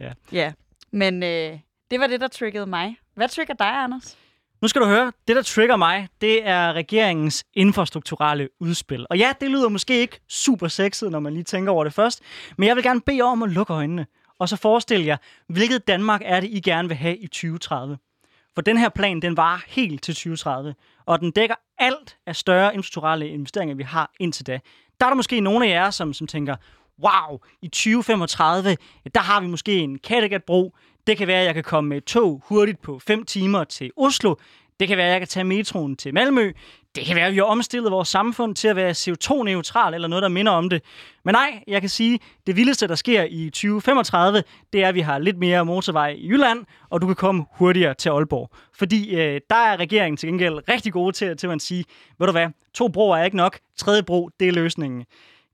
ja. 0.00 0.12
Ja, 0.32 0.52
men 0.90 1.22
øh, 1.22 1.58
det 1.90 2.00
var 2.00 2.06
det, 2.06 2.20
der 2.20 2.28
triggede 2.28 2.66
mig. 2.66 2.96
Hvad 3.14 3.28
trigger 3.28 3.54
dig, 3.54 3.82
Anders? 3.82 4.18
Nu 4.62 4.68
skal 4.68 4.82
du 4.82 4.86
høre, 4.86 5.12
det 5.28 5.36
der 5.36 5.42
trigger 5.42 5.76
mig, 5.76 6.08
det 6.20 6.46
er 6.46 6.72
regeringens 6.72 7.44
infrastrukturelle 7.54 8.48
udspil. 8.60 9.06
Og 9.10 9.18
ja, 9.18 9.32
det 9.40 9.50
lyder 9.50 9.68
måske 9.68 10.00
ikke 10.00 10.20
super 10.28 10.68
sexet, 10.68 11.10
når 11.10 11.20
man 11.20 11.32
lige 11.32 11.44
tænker 11.44 11.72
over 11.72 11.84
det 11.84 11.92
først, 11.92 12.22
men 12.58 12.68
jeg 12.68 12.76
vil 12.76 12.84
gerne 12.84 13.00
bede 13.00 13.22
om 13.22 13.42
at 13.42 13.50
lukke 13.50 13.72
øjnene, 13.72 14.06
og 14.38 14.48
så 14.48 14.56
forestil 14.56 15.04
jer, 15.04 15.16
hvilket 15.48 15.88
Danmark 15.88 16.22
er 16.24 16.40
det, 16.40 16.50
I 16.50 16.60
gerne 16.60 16.88
vil 16.88 16.96
have 16.96 17.16
i 17.16 17.26
2030. 17.26 17.98
For 18.54 18.62
den 18.62 18.78
her 18.78 18.88
plan, 18.88 19.22
den 19.22 19.36
var 19.36 19.64
helt 19.66 20.02
til 20.02 20.14
2030, 20.14 20.74
og 21.06 21.20
den 21.20 21.30
dækker 21.30 21.54
alt 21.78 22.16
af 22.26 22.36
større 22.36 22.74
infrastrukturelle 22.74 23.28
investeringer, 23.28 23.74
vi 23.74 23.82
har 23.82 24.10
indtil 24.20 24.46
da. 24.46 24.60
Der 25.00 25.06
er 25.06 25.10
der 25.10 25.16
måske 25.16 25.40
nogle 25.40 25.66
af 25.66 25.70
jer, 25.70 25.90
som, 25.90 26.12
som 26.12 26.26
tænker, 26.26 26.56
wow, 27.02 27.38
i 27.62 27.68
2035, 27.68 28.76
der 29.14 29.20
har 29.20 29.40
vi 29.40 29.46
måske 29.46 29.78
en 29.78 29.98
Kattegatbro, 29.98 30.74
det 31.06 31.16
kan 31.16 31.26
være, 31.26 31.40
at 31.40 31.46
jeg 31.46 31.54
kan 31.54 31.62
komme 31.64 31.88
med 31.88 32.00
tog 32.00 32.42
hurtigt 32.44 32.82
på 32.82 32.98
5 32.98 33.24
timer 33.24 33.64
til 33.64 33.90
Oslo. 33.96 34.34
Det 34.80 34.88
kan 34.88 34.96
være, 34.96 35.06
at 35.06 35.12
jeg 35.12 35.20
kan 35.20 35.28
tage 35.28 35.44
metroen 35.44 35.96
til 35.96 36.14
Malmø. 36.14 36.52
Det 36.94 37.04
kan 37.06 37.16
være, 37.16 37.26
at 37.26 37.32
vi 37.32 37.36
har 37.36 37.44
omstillet 37.44 37.92
vores 37.92 38.08
samfund 38.08 38.54
til 38.54 38.68
at 38.68 38.76
være 38.76 38.90
CO2-neutral 38.90 39.94
eller 39.94 40.08
noget, 40.08 40.22
der 40.22 40.28
minder 40.28 40.52
om 40.52 40.70
det. 40.70 40.82
Men 41.24 41.32
nej, 41.32 41.62
jeg 41.66 41.80
kan 41.80 41.90
sige, 41.90 42.14
at 42.14 42.20
det 42.46 42.56
vildeste, 42.56 42.88
der 42.88 42.94
sker 42.94 43.26
i 43.30 43.50
2035, 43.50 44.42
det 44.72 44.82
er, 44.82 44.88
at 44.88 44.94
vi 44.94 45.00
har 45.00 45.18
lidt 45.18 45.38
mere 45.38 45.64
motorvej 45.64 46.08
i 46.08 46.28
Jylland, 46.28 46.64
og 46.90 47.00
du 47.00 47.06
kan 47.06 47.16
komme 47.16 47.44
hurtigere 47.50 47.94
til 47.94 48.08
Aalborg. 48.08 48.50
Fordi 48.74 49.14
øh, 49.14 49.40
der 49.50 49.56
er 49.56 49.76
regeringen 49.76 50.16
til 50.16 50.28
gengæld 50.28 50.68
rigtig 50.68 50.92
gode 50.92 51.12
til, 51.12 51.36
til 51.36 51.46
at 51.46 51.62
sige, 51.62 51.84
ved 52.18 52.26
du 52.26 52.32
hvad, 52.32 52.48
to 52.74 52.88
broer 52.88 53.16
er 53.16 53.24
ikke 53.24 53.36
nok, 53.36 53.58
tredje 53.76 54.02
bro, 54.02 54.30
det 54.40 54.48
er 54.48 54.52
løsningen 54.52 55.04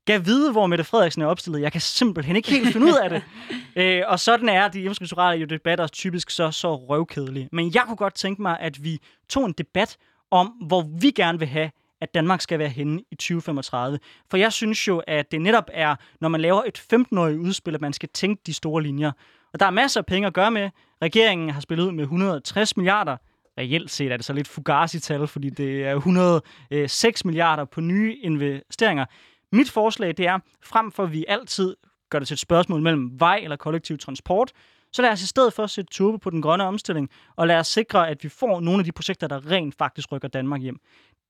gav 0.05 0.25
vide, 0.25 0.51
hvor 0.51 0.67
Mette 0.67 0.83
Frederiksen 0.83 1.21
er 1.21 1.25
opstillet. 1.25 1.61
Jeg 1.61 1.71
kan 1.71 1.81
simpelthen 1.81 2.35
ikke 2.35 2.49
helt 2.49 2.73
finde 2.73 2.87
ud 2.87 2.97
af 3.03 3.09
det. 3.09 3.23
Øh, 3.75 4.01
og 4.07 4.19
sådan 4.19 4.49
er 4.49 4.67
de 4.67 4.81
infrastrukturelle 4.81 5.41
jo 5.41 5.45
debatter 5.45 5.87
typisk 5.87 6.29
så, 6.29 6.51
så 6.51 6.75
røvkedelige. 6.75 7.49
Men 7.51 7.71
jeg 7.75 7.83
kunne 7.87 7.95
godt 7.95 8.13
tænke 8.13 8.41
mig, 8.41 8.59
at 8.59 8.83
vi 8.83 8.99
tog 9.29 9.45
en 9.45 9.53
debat 9.57 9.97
om, 10.31 10.47
hvor 10.47 10.89
vi 11.01 11.11
gerne 11.11 11.39
vil 11.39 11.47
have, 11.47 11.71
at 12.01 12.13
Danmark 12.13 12.41
skal 12.41 12.59
være 12.59 12.69
henne 12.69 13.01
i 13.11 13.15
2035. 13.15 13.99
For 14.29 14.37
jeg 14.37 14.53
synes 14.53 14.87
jo, 14.87 15.01
at 15.07 15.31
det 15.31 15.41
netop 15.41 15.69
er, 15.73 15.95
når 16.21 16.29
man 16.29 16.41
laver 16.41 16.63
et 16.63 16.85
15-årigt 16.93 17.37
udspil, 17.37 17.75
at 17.75 17.81
man 17.81 17.93
skal 17.93 18.09
tænke 18.13 18.41
de 18.45 18.53
store 18.53 18.83
linjer. 18.83 19.11
Og 19.53 19.59
der 19.59 19.65
er 19.65 19.71
masser 19.71 20.01
af 20.01 20.05
penge 20.05 20.27
at 20.27 20.33
gøre 20.33 20.51
med. 20.51 20.69
Regeringen 21.01 21.49
har 21.49 21.61
spillet 21.61 21.85
ud 21.85 21.91
med 21.91 22.03
160 22.03 22.77
milliarder. 22.77 23.17
Reelt 23.57 23.91
set 23.91 24.11
er 24.11 24.17
det 24.17 24.25
så 24.25 24.33
lidt 24.33 24.47
fugazi-tal, 24.47 25.27
fordi 25.27 25.49
det 25.49 25.85
er 25.85 25.95
106 25.95 27.25
milliarder 27.25 27.65
på 27.65 27.81
nye 27.81 28.15
investeringer. 28.15 29.05
Mit 29.53 29.69
forslag 29.69 30.13
det 30.17 30.27
er, 30.27 30.39
frem 30.63 30.91
for 30.91 31.03
at 31.03 31.11
vi 31.11 31.25
altid 31.27 31.75
gør 32.09 32.19
det 32.19 32.27
til 32.27 32.35
et 32.35 32.39
spørgsmål 32.39 32.81
mellem 32.81 33.19
vej 33.19 33.39
eller 33.43 33.55
kollektiv 33.55 33.97
transport, 33.97 34.51
så 34.91 35.01
lad 35.01 35.11
os 35.11 35.21
i 35.21 35.27
stedet 35.27 35.53
for 35.53 35.67
sætte 35.67 35.93
turbo 35.93 36.17
på 36.17 36.29
den 36.29 36.41
grønne 36.41 36.63
omstilling, 36.63 37.09
og 37.35 37.47
lad 37.47 37.57
os 37.57 37.67
sikre, 37.67 38.09
at 38.09 38.23
vi 38.23 38.29
får 38.29 38.59
nogle 38.59 38.79
af 38.79 38.85
de 38.85 38.91
projekter, 38.91 39.27
der 39.27 39.51
rent 39.51 39.75
faktisk 39.77 40.11
rykker 40.11 40.27
Danmark 40.27 40.61
hjem. 40.61 40.79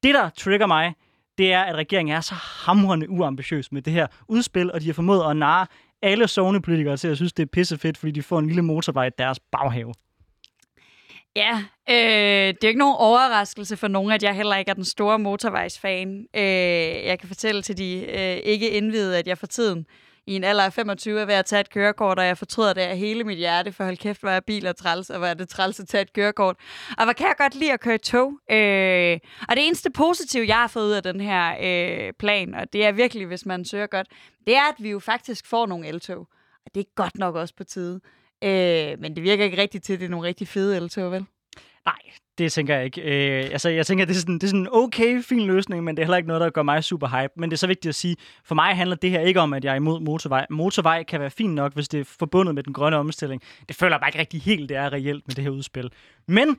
Det, 0.04 0.14
der 0.14 0.30
trigger 0.30 0.68
mig, 0.68 0.94
det 1.38 1.54
er, 1.54 1.62
at 1.62 1.76
regeringen 1.76 2.16
er 2.16 2.22
så 2.22 2.36
hamrende 2.66 3.10
uambitiøs 3.10 3.72
med 3.72 3.82
det 3.82 3.94
her 3.94 4.08
udspil, 4.28 4.72
og 4.72 4.82
de 4.82 4.86
har 4.86 4.94
formået 4.94 5.30
at 5.30 5.38
narre 5.38 5.68
alle 6.02 6.62
politikere 6.62 6.98
til 6.98 7.08
at 7.08 7.16
synes, 7.16 7.34
det 7.34 7.44
er 7.44 7.48
pissefedt, 7.54 7.98
fordi 7.98 8.12
de 8.12 8.24
får 8.24 8.40
en 8.40 8.48
lille 8.48 8.62
motorvej 8.62 9.06
i 9.06 9.12
deres 9.18 9.40
baghave. 9.40 9.94
Ja, 11.36 11.64
øh, 11.90 11.96
det 11.96 12.64
er 12.64 12.64
jo 12.64 12.68
ikke 12.68 12.80
nogen 12.80 12.96
overraskelse 13.00 13.78
for 13.78 13.88
nogen, 13.88 14.12
at 14.12 14.24
jeg 14.24 14.36
heller 14.36 14.56
ikke 14.56 14.70
er 14.70 14.76
den 14.76 14.86
store 14.86 15.20
motorvejsfan. 15.20 16.28
Øh, 16.36 16.44
jeg 17.06 17.20
kan 17.20 17.28
fortælle 17.28 17.62
til 17.62 17.78
de 17.78 18.06
øh, 18.10 18.38
ikke 18.44 18.70
indvidede, 18.70 19.18
at 19.18 19.28
jeg 19.28 19.38
for 19.38 19.48
tiden 19.48 19.86
i 20.28 20.36
en 20.36 20.44
alder 20.44 20.64
af 20.64 20.74
25 20.74 21.22
er 21.22 21.26
ved 21.26 21.34
at 21.34 21.46
tage 21.46 21.60
et 21.60 21.70
kørekort, 21.70 22.20
og 22.20 22.26
jeg 22.26 22.38
fortryder 22.38 22.74
det 22.74 22.82
af 22.82 22.98
hele 22.98 23.24
mit 23.24 23.38
hjerte, 23.38 23.72
for 23.72 23.84
hold 23.84 23.98
kæft, 23.98 24.22
hvor 24.22 24.30
er 24.30 24.40
biler 24.40 24.72
træls, 24.72 25.10
og 25.10 25.18
hvor 25.18 25.28
er 25.28 25.34
det 25.34 25.50
træls 25.50 25.80
at 25.80 25.88
tage 25.88 26.02
et 26.02 26.14
kørekort. 26.14 26.56
Og 26.98 27.04
hvor 27.04 27.14
kan 27.14 27.28
jeg 27.28 27.36
godt 27.38 27.56
lide 27.56 27.74
at 27.74 27.80
køre 27.80 27.98
tog. 27.98 28.40
Øh, 28.52 29.20
og 29.50 29.56
det 29.56 29.66
eneste 29.68 29.92
positive, 29.92 30.48
jeg 30.48 30.56
har 30.56 30.68
fået 30.68 30.86
ud 30.86 30.92
af 30.92 31.04
den 31.04 31.22
her 31.22 31.56
øh, 31.62 32.14
plan, 32.20 32.56
og 32.56 32.74
det 32.74 32.86
er 32.86 32.92
virkelig, 32.92 33.28
hvis 33.28 33.46
man 33.46 33.66
søger 33.66 33.88
godt, 33.88 34.08
det 34.48 34.56
er, 34.56 34.70
at 34.70 34.76
vi 34.80 34.90
jo 34.90 35.00
faktisk 35.00 35.48
får 35.48 35.66
nogle 35.66 35.88
eltog. 35.88 36.28
Og 36.66 36.76
det 36.76 36.82
er 36.82 36.94
godt 36.96 37.18
nok 37.18 37.36
også 37.36 37.56
på 37.56 37.64
tide. 37.64 38.02
Øh, 38.44 39.00
men 39.00 39.16
det 39.16 39.24
virker 39.24 39.46
ikke 39.46 39.62
rigtigt 39.62 39.84
til, 39.84 39.94
at 39.94 40.00
det 40.00 40.06
er 40.06 40.10
nogle 40.10 40.28
rigtig 40.28 40.48
fede 40.48 40.78
eltog, 40.78 41.12
vel? 41.12 41.26
Nej, 41.86 42.00
det 42.38 42.52
tænker 42.52 42.76
jeg 42.76 42.86
ikke. 42.86 43.02
Øh, 43.02 43.50
altså, 43.52 43.70
jeg 43.70 43.86
tænker, 43.86 44.06
det 44.06 44.16
er, 44.16 44.20
sådan, 44.20 44.36
det 44.36 44.44
er 44.44 44.48
sådan 44.48 44.60
en 44.60 44.68
okay, 44.72 45.24
fin 45.24 45.48
løsning, 45.48 45.84
men 45.84 45.98
det 45.98 46.02
er 46.02 46.06
heller 46.06 46.18
ikke 46.18 46.28
noget, 46.28 46.42
der 46.42 46.50
gør 46.50 46.64
mig 46.64 46.84
super 46.84 47.08
hype. 47.08 47.34
Men 47.38 47.50
det 47.50 47.56
er 47.56 47.60
så 47.60 47.68
vigtigt 47.68 47.90
at 47.90 47.96
sige, 47.96 48.16
for 48.46 48.56
mig 48.56 48.76
handler 48.76 48.96
det 48.96 49.10
her 49.10 49.20
ikke 49.20 49.40
om, 49.40 49.54
at 49.54 49.66
jeg 49.66 49.72
er 49.72 49.76
imod 49.76 50.00
motorvej. 50.00 50.46
Motorvej 50.50 51.04
kan 51.04 51.20
være 51.20 51.32
fint 51.32 51.54
nok, 51.54 51.74
hvis 51.74 51.88
det 51.88 52.00
er 52.00 52.04
forbundet 52.04 52.56
med 52.56 52.64
den 52.64 52.74
grønne 52.74 52.98
omstilling. 52.98 53.42
Det 53.68 53.76
føler 53.76 53.96
jeg 53.96 54.02
bare 54.02 54.10
ikke 54.10 54.20
rigtig 54.20 54.42
helt, 54.42 54.70
det 54.70 54.78
er 54.78 54.94
reelt 54.94 55.28
med 55.28 55.36
det 55.36 55.44
her 55.44 55.52
udspil. 55.52 55.92
Men 56.28 56.58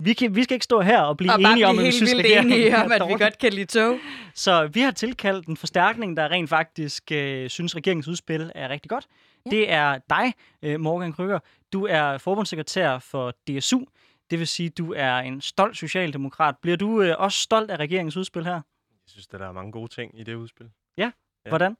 vi, 0.00 0.12
kan, 0.12 0.34
vi 0.36 0.42
skal 0.42 0.54
ikke 0.54 0.64
stå 0.64 0.80
her 0.80 1.00
og 1.00 1.16
blive 1.16 1.32
og 1.32 1.40
enige 1.40 1.66
om, 1.68 1.78
at 1.78 1.84
vi 1.84 1.92
synes, 1.92 2.12
enige 2.12 2.76
om, 2.76 2.92
at 2.92 3.02
vi 3.08 3.14
godt 3.18 3.38
kan 3.38 3.52
lide 3.52 3.66
tog. 3.66 3.98
Så 4.34 4.66
vi 4.66 4.80
har 4.80 4.90
tilkaldt 4.90 5.46
en 5.46 5.56
forstærkning, 5.56 6.16
der 6.16 6.30
rent 6.30 6.48
faktisk 6.48 7.12
øh, 7.12 7.50
synes, 7.50 7.76
regeringens 7.76 8.08
udspil 8.08 8.52
er 8.54 8.68
rigtig 8.68 8.90
godt. 8.90 9.06
Ja. 9.46 9.50
Det 9.50 9.70
er 9.70 9.98
dig, 10.10 10.34
øh, 10.62 10.80
Morgan 10.80 11.12
Kryger. 11.12 11.38
Du 11.72 11.86
er 11.86 12.18
forbundssekretær 12.18 12.98
for 12.98 13.30
DSU. 13.30 13.84
Det 14.30 14.38
vil 14.38 14.46
sige, 14.46 14.66
at 14.66 14.78
du 14.78 14.92
er 14.92 15.18
en 15.18 15.40
stolt 15.40 15.76
socialdemokrat. 15.76 16.58
Bliver 16.58 16.76
du 16.76 17.02
øh, 17.02 17.14
også 17.18 17.38
stolt 17.38 17.70
af 17.70 17.76
regeringens 17.76 18.16
udspil 18.16 18.44
her? 18.44 18.52
Jeg 18.52 19.06
synes, 19.06 19.26
at 19.26 19.40
der 19.40 19.48
er 19.48 19.52
mange 19.52 19.72
gode 19.72 19.88
ting 19.88 20.20
i 20.20 20.24
det 20.24 20.34
udspil. 20.34 20.70
Ja? 20.96 21.12
ja. 21.44 21.48
Hvordan? 21.48 21.76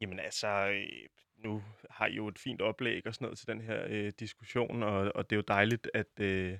Jamen 0.00 0.20
altså, 0.20 0.48
øh, 0.48 1.08
nu 1.44 1.62
har 1.90 2.06
I 2.06 2.14
jo 2.14 2.28
et 2.28 2.38
fint 2.38 2.62
oplæg 2.62 3.06
og 3.06 3.14
sådan 3.14 3.24
noget 3.24 3.38
til 3.38 3.48
den 3.48 3.60
her 3.60 3.84
øh, 3.88 4.12
diskussion, 4.20 4.82
og, 4.82 5.12
og 5.14 5.30
det 5.30 5.36
er 5.36 5.38
jo 5.38 5.44
dejligt 5.48 5.90
at, 5.94 6.20
øh, 6.20 6.58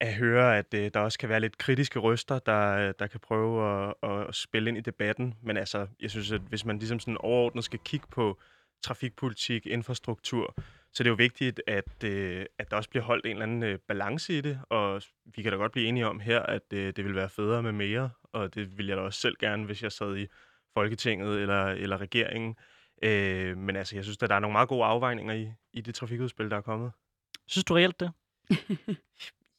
at 0.00 0.14
høre, 0.14 0.58
at 0.58 0.74
øh, 0.74 0.90
der 0.94 1.00
også 1.00 1.18
kan 1.18 1.28
være 1.28 1.40
lidt 1.40 1.58
kritiske 1.58 1.98
røster, 1.98 2.38
der, 2.38 2.92
der 2.92 3.06
kan 3.06 3.20
prøve 3.20 3.88
at, 4.02 4.10
at 4.28 4.34
spille 4.34 4.68
ind 4.68 4.78
i 4.78 4.80
debatten. 4.80 5.34
Men 5.42 5.56
altså, 5.56 5.86
jeg 6.00 6.10
synes, 6.10 6.32
at 6.32 6.40
hvis 6.40 6.64
man 6.64 6.78
ligesom 6.78 7.00
sådan 7.00 7.18
overordnet 7.20 7.64
skal 7.64 7.78
kigge 7.84 8.06
på 8.10 8.38
trafikpolitik, 8.82 9.66
infrastruktur, 9.66 10.54
så 10.92 11.02
det 11.02 11.08
er 11.08 11.12
jo 11.12 11.16
vigtigt, 11.16 11.62
at, 11.66 12.04
øh, 12.04 12.46
at 12.58 12.70
der 12.70 12.76
også 12.76 12.90
bliver 12.90 13.04
holdt 13.04 13.26
en 13.26 13.32
eller 13.32 13.42
anden 13.42 13.62
øh, 13.62 13.78
balance 13.78 14.38
i 14.38 14.40
det, 14.40 14.60
og 14.70 15.02
vi 15.24 15.42
kan 15.42 15.52
da 15.52 15.58
godt 15.58 15.72
blive 15.72 15.86
enige 15.86 16.06
om 16.06 16.20
her, 16.20 16.40
at 16.40 16.72
øh, 16.72 16.92
det 16.96 17.04
vil 17.04 17.14
være 17.14 17.28
federe 17.28 17.62
med 17.62 17.72
mere, 17.72 18.10
og 18.32 18.54
det 18.54 18.78
vil 18.78 18.86
jeg 18.86 18.96
da 18.96 19.02
også 19.02 19.20
selv 19.20 19.36
gerne, 19.40 19.64
hvis 19.64 19.82
jeg 19.82 19.92
sad 19.92 20.16
i 20.16 20.26
Folketinget 20.74 21.40
eller, 21.40 21.66
eller 21.66 22.00
regeringen. 22.00 22.56
Øh, 23.02 23.56
men 23.56 23.76
altså, 23.76 23.96
jeg 23.96 24.04
synes, 24.04 24.18
at 24.22 24.30
der 24.30 24.36
er 24.36 24.40
nogle 24.40 24.52
meget 24.52 24.68
gode 24.68 24.84
afvejninger 24.84 25.34
i, 25.34 25.52
i 25.72 25.80
det 25.80 25.94
trafikudspil, 25.94 26.50
der 26.50 26.56
er 26.56 26.60
kommet. 26.60 26.92
Synes 27.46 27.64
du 27.64 27.74
reelt 27.74 28.00
det? 28.00 28.12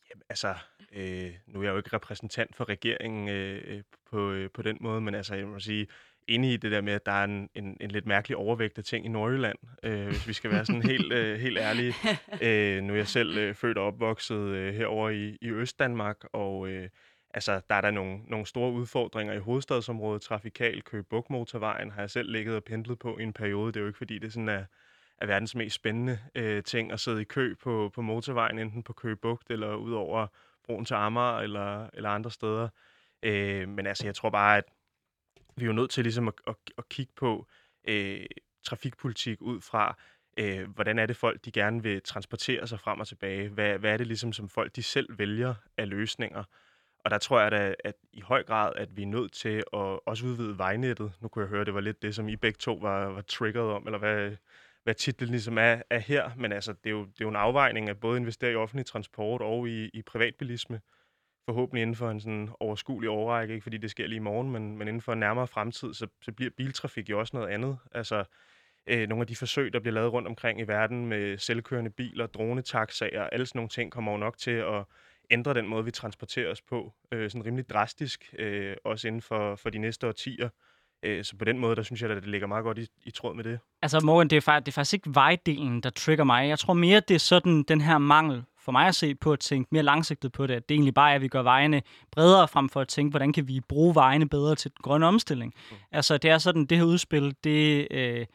Jamen, 0.09 0.23
altså, 0.29 0.55
øh, 0.91 1.33
nu 1.47 1.59
er 1.59 1.63
jeg 1.63 1.71
jo 1.71 1.77
ikke 1.77 1.93
repræsentant 1.93 2.55
for 2.55 2.69
regeringen 2.69 3.29
øh, 3.29 3.61
øh 3.65 3.83
på, 4.11 4.31
øh, 4.31 4.49
på 4.53 4.61
den 4.61 4.77
måde, 4.81 5.01
men 5.01 5.15
altså, 5.15 5.35
jeg 5.35 5.47
må 5.47 5.59
sige, 5.59 5.87
inde 6.29 6.53
i 6.53 6.57
det 6.57 6.71
der 6.71 6.81
med, 6.81 6.93
at 6.93 7.05
der 7.05 7.11
er 7.11 7.23
en, 7.23 7.49
en, 7.55 7.77
en 7.81 7.91
lidt 7.91 8.05
mærkelig 8.05 8.37
overvægt 8.37 8.77
af 8.77 8.83
ting 8.83 9.05
i 9.05 9.09
Nordjylland, 9.09 9.57
øh, 9.83 10.07
hvis 10.07 10.27
vi 10.27 10.33
skal 10.33 10.51
være 10.51 10.65
sådan 10.65 10.83
helt, 10.83 11.13
øh, 11.13 11.39
helt 11.39 11.57
ærlige. 11.57 11.93
Øh, 12.41 12.83
nu 12.83 12.93
er 12.93 12.97
jeg 12.97 13.07
selv 13.07 13.37
øh, 13.37 13.55
født 13.55 13.77
og 13.77 13.85
opvokset 13.85 14.37
øh, 14.37 14.73
herover 14.73 15.09
i, 15.09 15.37
i 15.41 15.49
Østdanmark, 15.49 16.17
og 16.33 16.69
øh, 16.69 16.89
altså, 17.33 17.61
der 17.69 17.75
er 17.75 17.81
der 17.81 17.91
nogle, 17.91 18.19
nogle 18.27 18.45
store 18.45 18.71
udfordringer 18.71 19.33
i 19.33 19.39
hovedstadsområdet. 19.39 20.21
Trafikal 20.21 20.81
Køge-Bugmotorvejen 20.81 21.91
har 21.91 22.01
jeg 22.01 22.09
selv 22.09 22.31
ligget 22.31 22.55
og 22.55 22.63
pendlet 22.63 22.99
på 22.99 23.17
i 23.17 23.23
en 23.23 23.33
periode. 23.33 23.67
Det 23.67 23.77
er 23.77 23.81
jo 23.81 23.87
ikke, 23.87 23.97
fordi 23.97 24.19
det 24.19 24.33
sådan 24.33 24.49
er, 24.49 24.63
er 25.17 25.25
verdens 25.25 25.55
mest 25.55 25.75
spændende 25.75 26.19
øh, 26.35 26.63
ting 26.63 26.91
at 26.91 26.99
sidde 26.99 27.21
i 27.21 27.23
kø 27.23 27.55
på, 27.63 27.91
på 27.95 28.01
motorvejen, 28.01 28.59
enten 28.59 28.83
på 28.83 28.93
Køge 28.93 29.15
Bugt 29.15 29.51
eller 29.51 29.75
ud 29.75 29.91
over 29.91 30.27
broen 30.65 30.85
til 30.85 30.93
Amager 30.93 31.39
eller, 31.39 31.89
eller 31.93 32.09
andre 32.09 32.31
steder. 32.31 32.69
Øh, 33.23 33.69
men 33.69 33.87
altså, 33.87 34.07
jeg 34.07 34.15
tror 34.15 34.29
bare, 34.29 34.57
at 34.57 34.63
vi 35.59 35.65
er 35.65 35.67
jo 35.67 35.73
nødt 35.73 35.91
til 35.91 36.03
ligesom 36.03 36.27
at, 36.27 36.33
at, 36.47 36.55
at 36.77 36.89
kigge 36.89 37.13
på 37.15 37.47
øh, 37.87 38.25
trafikpolitik 38.63 39.41
ud 39.41 39.61
fra, 39.61 39.97
øh, 40.39 40.69
hvordan 40.69 40.99
er 40.99 41.05
det 41.05 41.15
folk, 41.15 41.45
de 41.45 41.51
gerne 41.51 41.83
vil 41.83 42.01
transportere 42.01 42.67
sig 42.67 42.79
frem 42.79 42.99
og 42.99 43.07
tilbage? 43.07 43.49
Hvad, 43.49 43.79
hvad 43.79 43.93
er 43.93 43.97
det 43.97 44.07
ligesom, 44.07 44.33
som 44.33 44.49
folk 44.49 44.75
de 44.75 44.83
selv 44.83 45.19
vælger 45.19 45.53
af 45.77 45.89
løsninger? 45.89 46.43
Og 47.05 47.11
der 47.11 47.17
tror 47.17 47.39
jeg 47.39 47.51
da, 47.51 47.73
at 47.83 47.95
i 48.13 48.21
høj 48.21 48.43
grad, 48.43 48.73
at 48.75 48.97
vi 48.97 49.01
er 49.01 49.07
nødt 49.07 49.33
til 49.33 49.57
at 49.73 49.99
også 50.05 50.25
udvide 50.25 50.57
vejnettet. 50.57 51.11
Nu 51.21 51.27
kunne 51.27 51.43
jeg 51.43 51.49
høre, 51.49 51.61
at 51.61 51.67
det 51.67 51.73
var 51.73 51.81
lidt 51.81 52.01
det, 52.01 52.15
som 52.15 52.29
I 52.29 52.35
begge 52.35 52.57
to 52.57 52.73
var, 52.73 53.05
var 53.05 53.21
triggeret 53.21 53.71
om, 53.71 53.85
eller 53.85 53.99
hvad, 53.99 54.35
hvad 54.83 54.95
titlen 54.95 55.29
ligesom 55.29 55.57
er, 55.57 55.81
er 55.89 55.99
her, 55.99 56.31
men 56.37 56.51
altså, 56.51 56.73
det 56.73 56.85
er, 56.85 56.91
jo, 56.91 57.05
det 57.05 57.21
er 57.21 57.25
jo 57.25 57.29
en 57.29 57.35
afvejning 57.35 57.89
af 57.89 57.97
både 57.97 58.15
at 58.15 58.19
investere 58.19 58.51
i 58.51 58.55
offentlig 58.55 58.85
transport 58.85 59.41
og 59.41 59.69
i, 59.69 59.89
i 59.93 60.01
privatbilisme, 60.01 60.81
forhåbentlig 61.45 61.81
inden 61.81 61.95
for 61.95 62.09
en 62.09 62.19
sådan 62.19 62.49
overskuelig 62.59 63.09
overrække, 63.09 63.53
ikke 63.53 63.63
fordi 63.63 63.77
det 63.77 63.91
sker 63.91 64.07
lige 64.07 64.17
i 64.17 64.19
morgen, 64.19 64.51
men, 64.51 64.77
men 64.77 64.87
inden 64.87 65.01
for 65.01 65.13
en 65.13 65.19
nærmere 65.19 65.47
fremtid, 65.47 65.93
så, 65.93 66.07
så 66.21 66.31
bliver 66.31 66.51
biltrafik 66.57 67.09
jo 67.09 67.19
også 67.19 67.37
noget 67.37 67.49
andet. 67.49 67.77
Altså, 67.91 68.23
øh, 68.87 69.09
nogle 69.09 69.21
af 69.21 69.27
de 69.27 69.35
forsøg, 69.35 69.73
der 69.73 69.79
bliver 69.79 69.93
lavet 69.93 70.13
rundt 70.13 70.27
omkring 70.27 70.59
i 70.59 70.63
verden 70.63 71.05
med 71.05 71.37
selvkørende 71.37 71.89
biler, 71.89 72.27
dronetaxaer, 72.27 73.23
alle 73.23 73.45
sådan 73.45 73.59
nogle 73.59 73.69
ting 73.69 73.91
kommer 73.91 74.11
jo 74.11 74.17
nok 74.17 74.37
til 74.37 74.51
at 74.51 74.83
ændre 75.31 75.53
den 75.53 75.67
måde, 75.67 75.85
vi 75.85 75.91
transporterer 75.91 76.51
os 76.51 76.61
på, 76.61 76.93
øh, 77.11 77.29
sådan 77.29 77.45
rimelig 77.45 77.69
drastisk, 77.69 78.33
øh, 78.39 78.75
også 78.83 79.07
inden 79.07 79.21
for, 79.21 79.55
for 79.55 79.69
de 79.69 79.77
næste 79.77 80.07
årtier. 80.07 80.49
Øh, 81.03 81.23
så 81.23 81.37
på 81.37 81.45
den 81.45 81.59
måde, 81.59 81.75
der 81.75 81.83
synes 81.83 82.01
jeg, 82.01 82.11
at 82.11 82.17
det 82.23 82.29
ligger 82.29 82.47
meget 82.47 82.63
godt 82.63 82.77
i, 82.77 82.87
i 83.03 83.11
tråd 83.11 83.35
med 83.35 83.43
det. 83.43 83.59
Altså 83.81 83.99
Morgan, 84.05 84.27
det 84.27 84.37
er, 84.37 84.41
faktisk, 84.41 84.65
det 84.65 84.71
er 84.71 84.73
faktisk 84.73 84.93
ikke 84.93 85.15
vejdelen, 85.15 85.81
der 85.81 85.89
trigger 85.89 86.23
mig. 86.23 86.49
Jeg 86.49 86.59
tror 86.59 86.73
mere, 86.73 86.99
det 87.07 87.15
er 87.15 87.19
sådan 87.19 87.63
den 87.63 87.81
her 87.81 87.97
mangel 87.97 88.43
for 88.61 88.71
mig 88.71 88.87
at 88.87 88.95
se 88.95 89.15
på 89.15 89.33
at 89.33 89.39
tænke 89.39 89.69
mere 89.71 89.83
langsigtet 89.83 90.31
på 90.31 90.47
det, 90.47 90.53
at 90.53 90.69
det 90.69 90.75
egentlig 90.75 90.93
bare 90.93 91.11
er, 91.11 91.15
at 91.15 91.21
vi 91.21 91.27
gør 91.27 91.41
vejene 91.41 91.81
bredere 92.11 92.47
frem 92.47 92.69
for 92.69 92.81
at 92.81 92.87
tænke, 92.87 93.09
hvordan 93.09 93.33
kan 93.33 93.47
vi 93.47 93.59
bruge 93.59 93.95
vejene 93.95 94.29
bedre 94.29 94.55
til 94.55 94.71
den 94.71 94.77
grønne 94.81 95.05
omstilling. 95.05 95.53
Mm. 95.71 95.77
Altså 95.91 96.17
det 96.17 96.31
er 96.31 96.37
sådan, 96.37 96.65
det 96.65 96.77
her 96.77 96.85
udspil, 96.85 97.35
det 97.43 97.87
øh, 97.91 98.25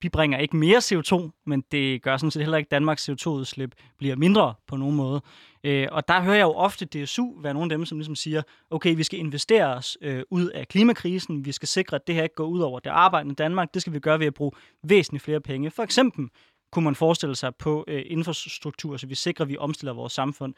bibringer 0.00 0.38
ikke 0.38 0.56
mere 0.56 0.78
CO2, 0.78 1.30
men 1.46 1.64
det 1.72 2.02
gør 2.02 2.16
sådan 2.16 2.30
set 2.30 2.42
heller 2.42 2.58
ikke, 2.58 2.66
at 2.66 2.70
Danmarks 2.70 3.08
CO2-udslip 3.08 3.74
bliver 3.98 4.16
mindre 4.16 4.54
på 4.66 4.76
nogen 4.76 4.96
måde. 4.96 5.22
Øh, 5.64 5.88
og 5.90 6.08
der 6.08 6.20
hører 6.20 6.36
jeg 6.36 6.42
jo 6.42 6.52
ofte 6.52 6.84
DSU 6.84 7.40
være 7.42 7.54
nogle 7.54 7.72
af 7.72 7.78
dem, 7.78 7.86
som 7.86 7.98
ligesom 7.98 8.14
siger, 8.14 8.42
okay, 8.70 8.96
vi 8.96 9.02
skal 9.02 9.18
investere 9.18 9.66
os 9.66 9.98
øh, 10.02 10.22
ud 10.30 10.48
af 10.48 10.68
klimakrisen, 10.68 11.44
vi 11.44 11.52
skal 11.52 11.68
sikre, 11.68 11.94
at 11.94 12.06
det 12.06 12.14
her 12.14 12.22
ikke 12.22 12.34
går 12.34 12.46
ud 12.46 12.60
over 12.60 12.78
det 12.78 12.90
arbejdende 12.90 13.34
Danmark, 13.34 13.74
det 13.74 13.82
skal 13.82 13.92
vi 13.92 14.00
gøre 14.00 14.18
ved 14.18 14.26
at 14.26 14.34
bruge 14.34 14.52
væsentligt 14.82 15.24
flere 15.24 15.40
penge. 15.40 15.70
For 15.70 15.82
eksempel 15.82 16.28
kunne 16.72 16.84
man 16.84 16.94
forestille 16.94 17.36
sig 17.36 17.54
på 17.54 17.84
øh, 17.88 18.02
infrastruktur, 18.06 18.96
så 18.96 19.06
vi 19.06 19.14
sikrer, 19.14 19.44
at 19.44 19.48
vi 19.48 19.56
omstiller 19.56 19.92
vores 19.92 20.12
samfund. 20.12 20.54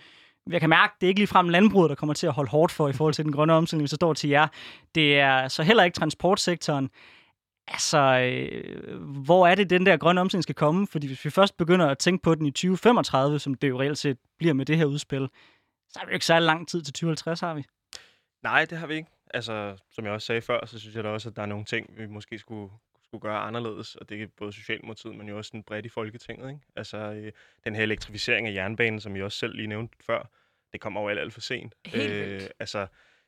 Jeg 0.51 0.61
kan 0.61 0.71
mærke, 0.71 0.93
at 0.93 1.01
det 1.01 1.07
er 1.07 1.09
ikke 1.09 1.21
ligefrem 1.21 1.49
landbruget, 1.49 1.91
der 1.91 1.95
kommer 1.95 2.15
til 2.15 2.27
at 2.27 2.33
holde 2.33 2.51
hårdt 2.51 2.73
for 2.73 2.89
i 2.89 2.93
forhold 2.93 3.15
til 3.15 3.25
den 3.25 3.33
grønne 3.33 3.53
omstilling, 3.53 3.83
hvis 3.83 3.91
det 3.91 3.97
står 3.97 4.15
til 4.15 4.31
jer. 4.31 4.49
Det 4.95 5.19
er 5.19 5.49
så 5.49 5.63
heller 5.63 5.85
ikke 5.85 5.95
transportsektoren. 5.95 6.91
Altså, 7.69 7.99
øh, 7.99 9.03
hvor 9.03 9.47
er 9.47 9.55
det, 9.55 9.71
den 9.71 9.87
der 9.87 9.97
grønne 9.97 10.21
omstilling 10.21 10.43
skal 10.43 10.55
komme? 10.55 10.87
Fordi 10.87 11.07
hvis 11.07 11.25
vi 11.25 11.31
først 11.31 11.57
begynder 11.57 11.87
at 11.87 11.99
tænke 11.99 12.23
på 12.23 12.35
den 12.35 12.47
i 12.47 12.51
2035, 12.51 13.39
som 13.39 13.55
det 13.55 13.69
jo 13.69 13.81
reelt 13.81 13.99
set 13.99 14.19
bliver 14.39 14.55
med 14.55 14.67
det 14.67 14.77
her 14.77 14.85
udspil, 14.85 15.29
så 15.89 15.99
har 15.99 16.07
vi 16.07 16.11
jo 16.11 16.15
ikke 16.15 16.27
særlig 16.27 16.47
lang 16.47 16.69
tid 16.69 16.83
til 16.83 16.93
2050, 16.93 17.41
har 17.41 17.55
vi? 17.55 17.65
Nej, 18.43 18.65
det 18.65 18.79
har 18.79 18.87
vi 18.87 18.95
ikke. 18.95 19.09
Altså, 19.35 19.77
som 19.91 20.05
jeg 20.05 20.13
også 20.13 20.27
sagde 20.27 20.43
før, 20.43 20.67
så 20.67 20.79
synes 20.79 20.97
jeg 20.97 21.05
da 21.05 21.09
også, 21.09 21.29
at 21.29 21.37
der 21.37 21.43
er 21.43 21.47
nogle 21.47 21.65
ting, 21.65 21.87
vi 21.97 22.07
måske 22.07 22.39
skulle, 22.39 22.73
skulle 23.13 23.23
gøre 23.23 23.39
anderledes, 23.39 23.97
og 23.97 24.09
det 24.09 24.23
er 24.23 24.27
både 24.37 24.53
Socialdemokratiet, 24.53 25.17
men 25.17 25.29
jo 25.29 25.37
også 25.37 25.49
sådan 25.49 25.63
bredt 25.63 25.87
i 25.87 25.89
Folketinget. 25.89 26.49
Ikke? 26.49 26.61
Altså, 26.77 26.97
øh, 26.97 27.33
den 27.65 27.75
her 27.75 27.83
elektrificering 27.83 28.49
af 28.49 28.55
jernbanen, 28.55 29.01
som 29.01 29.17
jeg 29.17 29.25
også 29.25 29.39
selv 29.39 29.57
lige 29.57 29.67
nævnte 29.67 29.97
før, 30.01 30.31
det 30.73 30.81
kommer 30.81 31.01
jo 31.01 31.09
alt, 31.09 31.19
alt 31.19 31.33
for 31.33 31.41
sent. 31.41 31.75
Helt 31.87 32.13
øh, 32.13 32.41
altså, 32.59 32.87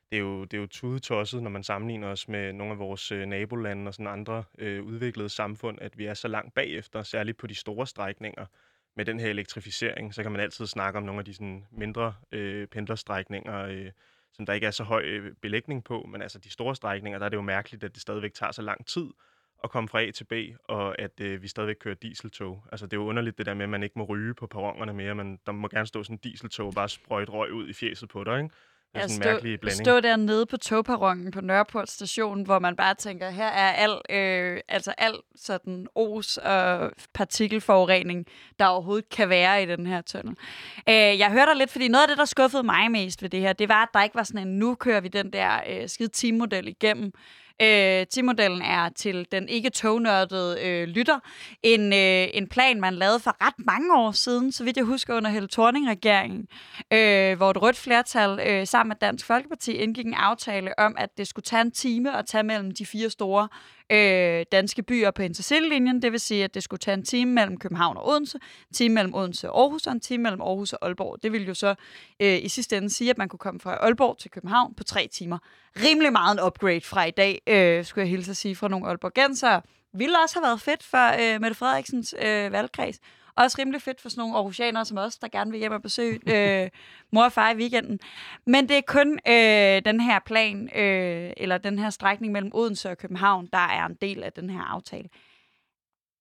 det 0.09 0.17
er 0.17 0.21
jo, 0.21 0.43
det 0.43 0.53
er 0.57 0.61
jo 0.61 0.67
tudetosset, 0.67 1.43
når 1.43 1.49
man 1.49 1.63
sammenligner 1.63 2.07
os 2.07 2.27
med 2.27 2.53
nogle 2.53 2.73
af 2.73 2.79
vores 2.79 3.11
øh, 3.11 3.25
nabolande 3.25 3.89
og 3.89 3.93
sådan 3.93 4.07
andre 4.07 4.43
øh, 4.57 4.83
udviklede 4.83 5.29
samfund, 5.29 5.77
at 5.81 5.97
vi 5.97 6.05
er 6.05 6.13
så 6.13 6.27
langt 6.27 6.53
bagefter, 6.53 7.03
særligt 7.03 7.37
på 7.37 7.47
de 7.47 7.55
store 7.55 7.87
strækninger. 7.87 8.45
Med 8.95 9.05
den 9.05 9.19
her 9.19 9.29
elektrificering, 9.29 10.13
så 10.13 10.23
kan 10.23 10.31
man 10.31 10.41
altid 10.41 10.67
snakke 10.67 10.97
om 10.97 11.03
nogle 11.03 11.19
af 11.19 11.25
de 11.25 11.33
sådan, 11.33 11.65
mindre 11.71 12.13
øh, 12.31 12.67
pendlerstrækninger, 12.67 13.65
øh, 13.65 13.91
som 14.33 14.45
der 14.45 14.53
ikke 14.53 14.67
er 14.67 14.71
så 14.71 14.83
høj 14.83 15.03
øh, 15.03 15.33
belægning 15.41 15.83
på, 15.83 16.07
men 16.11 16.21
altså 16.21 16.39
de 16.39 16.49
store 16.49 16.75
strækninger, 16.75 17.19
der 17.19 17.25
er 17.25 17.29
det 17.29 17.37
jo 17.37 17.41
mærkeligt, 17.41 17.83
at 17.83 17.93
det 17.93 18.01
stadigvæk 18.01 18.33
tager 18.33 18.51
så 18.51 18.61
lang 18.61 18.85
tid 18.85 19.05
at 19.65 19.71
komme 19.71 19.89
fra 19.89 20.01
A 20.01 20.11
til 20.11 20.23
B, 20.23 20.33
og 20.67 21.01
at 21.01 21.11
øh, 21.21 21.41
vi 21.41 21.47
stadigvæk 21.47 21.75
kører 21.79 21.95
dieseltog. 21.95 22.63
Altså, 22.71 22.85
det 22.85 22.93
er 22.93 22.97
jo 22.97 23.07
underligt 23.07 23.37
det 23.37 23.45
der 23.45 23.53
med, 23.53 23.63
at 23.63 23.69
man 23.69 23.83
ikke 23.83 23.99
må 23.99 24.05
ryge 24.05 24.33
på 24.33 24.47
perronerne 24.47 24.93
mere, 24.93 25.15
men 25.15 25.39
der 25.45 25.51
må 25.51 25.67
gerne 25.67 25.87
stå 25.87 26.03
sådan 26.03 26.13
en 26.13 26.19
dieseltog 26.23 26.67
og 26.67 26.73
bare 26.73 26.89
sprøjte 26.89 27.31
røg 27.31 27.53
ud 27.53 27.67
i 27.67 27.73
fjeset 27.73 28.09
på 28.09 28.23
dig, 28.23 28.37
ikke? 28.37 28.49
Det 28.95 29.03
er 29.03 29.07
sådan 29.07 29.27
en 29.27 29.33
mærkelig 29.33 29.59
blanding. 29.59 29.85
Stå 29.85 29.99
dernede 29.99 30.45
på 30.45 30.57
togperronen 30.57 31.31
på 31.31 31.41
Nørreport 31.41 31.89
station, 31.89 32.43
hvor 32.43 32.59
man 32.59 32.75
bare 32.75 32.95
tænker, 32.95 33.29
her 33.29 33.47
er 33.47 33.71
al, 33.71 34.01
øh, 34.09 34.61
altså 34.67 34.93
al 34.97 35.13
sådan 35.35 35.87
os 35.95 36.37
og 36.37 36.91
partikelforurening, 37.13 38.25
der 38.59 38.65
overhovedet 38.65 39.09
kan 39.09 39.29
være 39.29 39.63
i 39.63 39.65
den 39.65 39.85
her 39.85 40.01
tunnel. 40.01 40.35
Øh, 40.89 40.93
jeg 40.95 41.31
hørte 41.31 41.51
dig 41.51 41.57
lidt, 41.57 41.71
fordi 41.71 41.87
noget 41.87 42.03
af 42.03 42.07
det, 42.07 42.17
der 42.17 42.25
skuffede 42.25 42.63
mig 42.63 42.91
mest 42.91 43.21
ved 43.21 43.29
det 43.29 43.39
her, 43.39 43.53
det 43.53 43.69
var, 43.69 43.83
at 43.83 43.89
der 43.93 44.03
ikke 44.03 44.15
var 44.15 44.23
sådan 44.23 44.47
en, 44.47 44.59
nu 44.59 44.75
kører 44.75 45.01
vi 45.01 45.07
den 45.07 45.33
der 45.33 45.59
øh, 45.69 45.89
skide 45.89 46.09
teammodel 46.09 46.67
igennem, 46.67 47.13
Øh, 47.61 48.05
T-modellen 48.05 48.61
er 48.61 48.89
til 48.89 49.27
den 49.31 49.49
ikke 49.49 49.69
tognørdede 49.69 50.61
øh, 50.61 50.87
lytter. 50.87 51.19
En, 51.63 51.93
øh, 51.93 52.27
en 52.33 52.47
plan, 52.47 52.81
man 52.81 52.93
lavede 52.93 53.19
for 53.19 53.35
ret 53.45 53.65
mange 53.65 53.95
år 53.95 54.11
siden, 54.11 54.51
så 54.51 54.63
vidt 54.63 54.77
jeg 54.77 54.85
husker 54.85 55.17
under 55.17 55.29
Helle 55.29 55.49
Thorning-regeringen, 55.51 56.47
øh, 56.93 57.37
hvor 57.37 57.51
et 57.51 57.61
rødt 57.61 57.77
flertal 57.77 58.39
øh, 58.47 58.67
sammen 58.67 58.89
med 58.89 58.95
Dansk 59.01 59.25
Folkeparti 59.25 59.71
indgik 59.71 60.05
en 60.05 60.13
aftale 60.13 60.79
om, 60.79 60.95
at 60.97 61.09
det 61.17 61.27
skulle 61.27 61.43
tage 61.43 61.61
en 61.61 61.71
time 61.71 62.17
at 62.17 62.25
tage 62.25 62.43
mellem 62.43 62.71
de 62.71 62.85
fire 62.85 63.09
store 63.09 63.47
øh, 63.91 64.45
danske 64.51 64.83
byer 64.83 65.11
på 65.11 65.21
intercitylinjen. 65.21 66.01
Det 66.01 66.11
vil 66.11 66.19
sige, 66.19 66.43
at 66.43 66.53
det 66.53 66.63
skulle 66.63 66.79
tage 66.79 66.93
en 66.93 67.03
time 67.03 67.31
mellem 67.31 67.57
København 67.57 67.97
og 67.97 68.07
Odense, 68.07 68.37
en 68.69 68.73
time 68.73 68.93
mellem 68.93 69.13
Odense 69.13 69.51
og 69.51 69.61
Aarhus 69.61 69.87
og 69.87 69.93
en 69.93 69.99
time 69.99 70.23
mellem 70.23 70.41
Aarhus 70.41 70.73
og 70.73 70.85
Aalborg. 70.85 71.23
Det 71.23 71.31
ville 71.31 71.47
jo 71.47 71.53
så 71.53 71.75
øh, 72.19 72.43
i 72.43 72.49
sidste 72.49 72.77
ende 72.77 72.89
sige, 72.89 73.09
at 73.09 73.17
man 73.17 73.29
kunne 73.29 73.39
komme 73.39 73.59
fra 73.59 73.73
Aalborg 73.75 74.17
til 74.17 74.31
København 74.31 74.73
på 74.75 74.83
tre 74.83 75.07
timer. 75.13 75.37
Rimelig 75.83 76.11
meget 76.11 76.39
en 76.39 76.45
upgrade 76.45 76.81
fra 76.81 77.05
i 77.05 77.11
dag, 77.11 77.41
øh, 77.47 77.85
skulle 77.85 78.01
jeg 78.01 78.09
hilse 78.09 78.31
at 78.31 78.37
sige, 78.37 78.55
fra 78.55 78.67
nogle 78.67 78.87
aalborgensere. 78.87 79.61
Ville 79.93 80.15
også 80.23 80.35
have 80.35 80.47
været 80.47 80.61
fedt 80.61 80.83
for 80.83 81.33
øh, 81.35 81.41
Mette 81.41 81.55
Frederiksens 81.55 82.15
øh, 82.21 82.51
valgkreds. 82.51 82.99
Også 83.37 83.55
rimelig 83.59 83.81
fedt 83.81 84.01
for 84.01 84.09
sådan 84.09 84.21
nogle 84.21 84.35
aarhusianere 84.35 84.85
som 84.85 84.97
os, 84.97 85.17
der 85.17 85.27
gerne 85.27 85.51
vil 85.51 85.59
hjem 85.59 85.71
og 85.71 85.81
besøge 85.81 86.19
øh, 86.35 86.69
mor 87.11 87.23
og 87.23 87.31
far 87.31 87.51
i 87.51 87.55
weekenden. 87.55 87.99
Men 88.45 88.69
det 88.69 88.77
er 88.77 88.81
kun 88.87 89.19
øh, 89.27 89.81
den 89.85 89.99
her 89.99 90.19
plan, 90.25 90.77
øh, 90.77 91.33
eller 91.37 91.57
den 91.57 91.79
her 91.79 91.89
strækning 91.89 92.33
mellem 92.33 92.51
Odense 92.53 92.89
og 92.89 92.97
København, 92.97 93.49
der 93.53 93.57
er 93.57 93.85
en 93.85 93.95
del 93.95 94.23
af 94.23 94.33
den 94.33 94.49
her 94.49 94.61
aftale. 94.61 95.09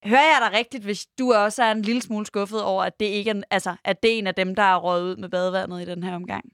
Hører 0.04 0.20
jeg 0.20 0.38
dig 0.50 0.58
rigtigt, 0.58 0.84
hvis 0.84 1.06
du 1.06 1.32
også 1.32 1.62
er 1.62 1.72
en 1.72 1.82
lille 1.82 2.02
smule 2.02 2.26
skuffet 2.26 2.62
over, 2.62 2.84
at 2.84 3.00
det 3.00 3.06
ikke 3.06 3.30
er, 3.30 3.42
altså, 3.50 3.76
at 3.84 4.02
det 4.02 4.14
er 4.14 4.18
en 4.18 4.26
af 4.26 4.34
dem, 4.34 4.54
der 4.54 4.62
er 4.62 4.76
røget 4.76 5.02
ud 5.02 5.16
med 5.16 5.28
badevandet 5.28 5.82
i 5.82 5.84
den 5.84 6.02
her 6.02 6.14
omgang? 6.14 6.44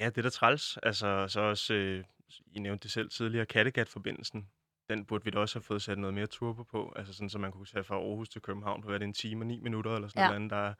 Ja, 0.00 0.06
det 0.06 0.18
er 0.18 0.22
da 0.22 0.30
træls. 0.30 0.78
Altså, 0.82 1.26
så 1.28 1.40
også, 1.40 1.74
øh, 1.74 2.04
I 2.52 2.58
nævnte 2.58 2.82
det 2.82 2.90
selv 2.90 3.10
tidligere, 3.10 3.46
Kattegat-forbindelsen 3.46 4.48
den 4.88 5.04
burde 5.04 5.24
vi 5.24 5.30
da 5.30 5.38
også 5.38 5.58
have 5.58 5.62
fået 5.62 5.82
sat 5.82 5.98
noget 5.98 6.14
mere 6.14 6.26
turbo 6.26 6.62
på, 6.62 6.92
altså 6.96 7.12
sådan, 7.12 7.30
så 7.30 7.38
man 7.38 7.52
kunne 7.52 7.66
tage 7.66 7.84
fra 7.84 7.94
Aarhus 7.94 8.28
til 8.28 8.42
København 8.42 8.82
på, 8.82 8.88
hvad 8.88 9.00
det 9.00 9.06
en 9.06 9.12
time 9.12 9.42
og 9.42 9.46
ni 9.46 9.60
minutter, 9.60 9.94
eller 9.94 10.08
sådan 10.08 10.20
ja. 10.20 10.26
noget 10.26 10.36
andet, 10.36 10.50
der, 10.50 10.74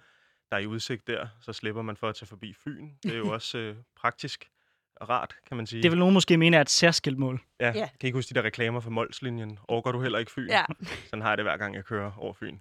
der 0.50 0.56
er 0.56 0.58
i 0.58 0.66
udsigt 0.66 1.06
der. 1.06 1.26
Så 1.40 1.52
slipper 1.52 1.82
man 1.82 1.96
for 1.96 2.08
at 2.08 2.14
tage 2.14 2.26
forbi 2.26 2.54
Fyn. 2.54 2.90
Det 3.02 3.12
er 3.12 3.18
jo 3.18 3.32
også 3.38 3.58
øh, 3.58 3.76
praktisk 3.96 4.50
og 4.96 5.08
rart, 5.08 5.36
kan 5.48 5.56
man 5.56 5.66
sige. 5.66 5.82
Det 5.82 5.90
vil 5.90 5.98
nogen 5.98 6.14
måske 6.14 6.36
mene 6.36 6.56
er 6.56 6.60
et 6.60 6.70
særskilt 6.70 7.18
mål. 7.18 7.42
Ja, 7.60 7.66
ja. 7.66 7.88
kan 8.00 8.06
ikke 8.06 8.16
huske 8.16 8.28
de 8.28 8.34
der 8.34 8.44
reklamer 8.44 8.80
for 8.80 8.90
Molslinjen. 8.90 9.58
Overgår 9.68 9.92
du 9.92 10.00
heller 10.00 10.18
ikke 10.18 10.32
Fyn? 10.32 10.48
Ja. 10.48 10.64
Sådan 11.10 11.22
har 11.22 11.28
jeg 11.28 11.38
det 11.38 11.44
hver 11.44 11.56
gang, 11.56 11.74
jeg 11.74 11.84
kører 11.84 12.12
over 12.18 12.32
Fyn. 12.32 12.58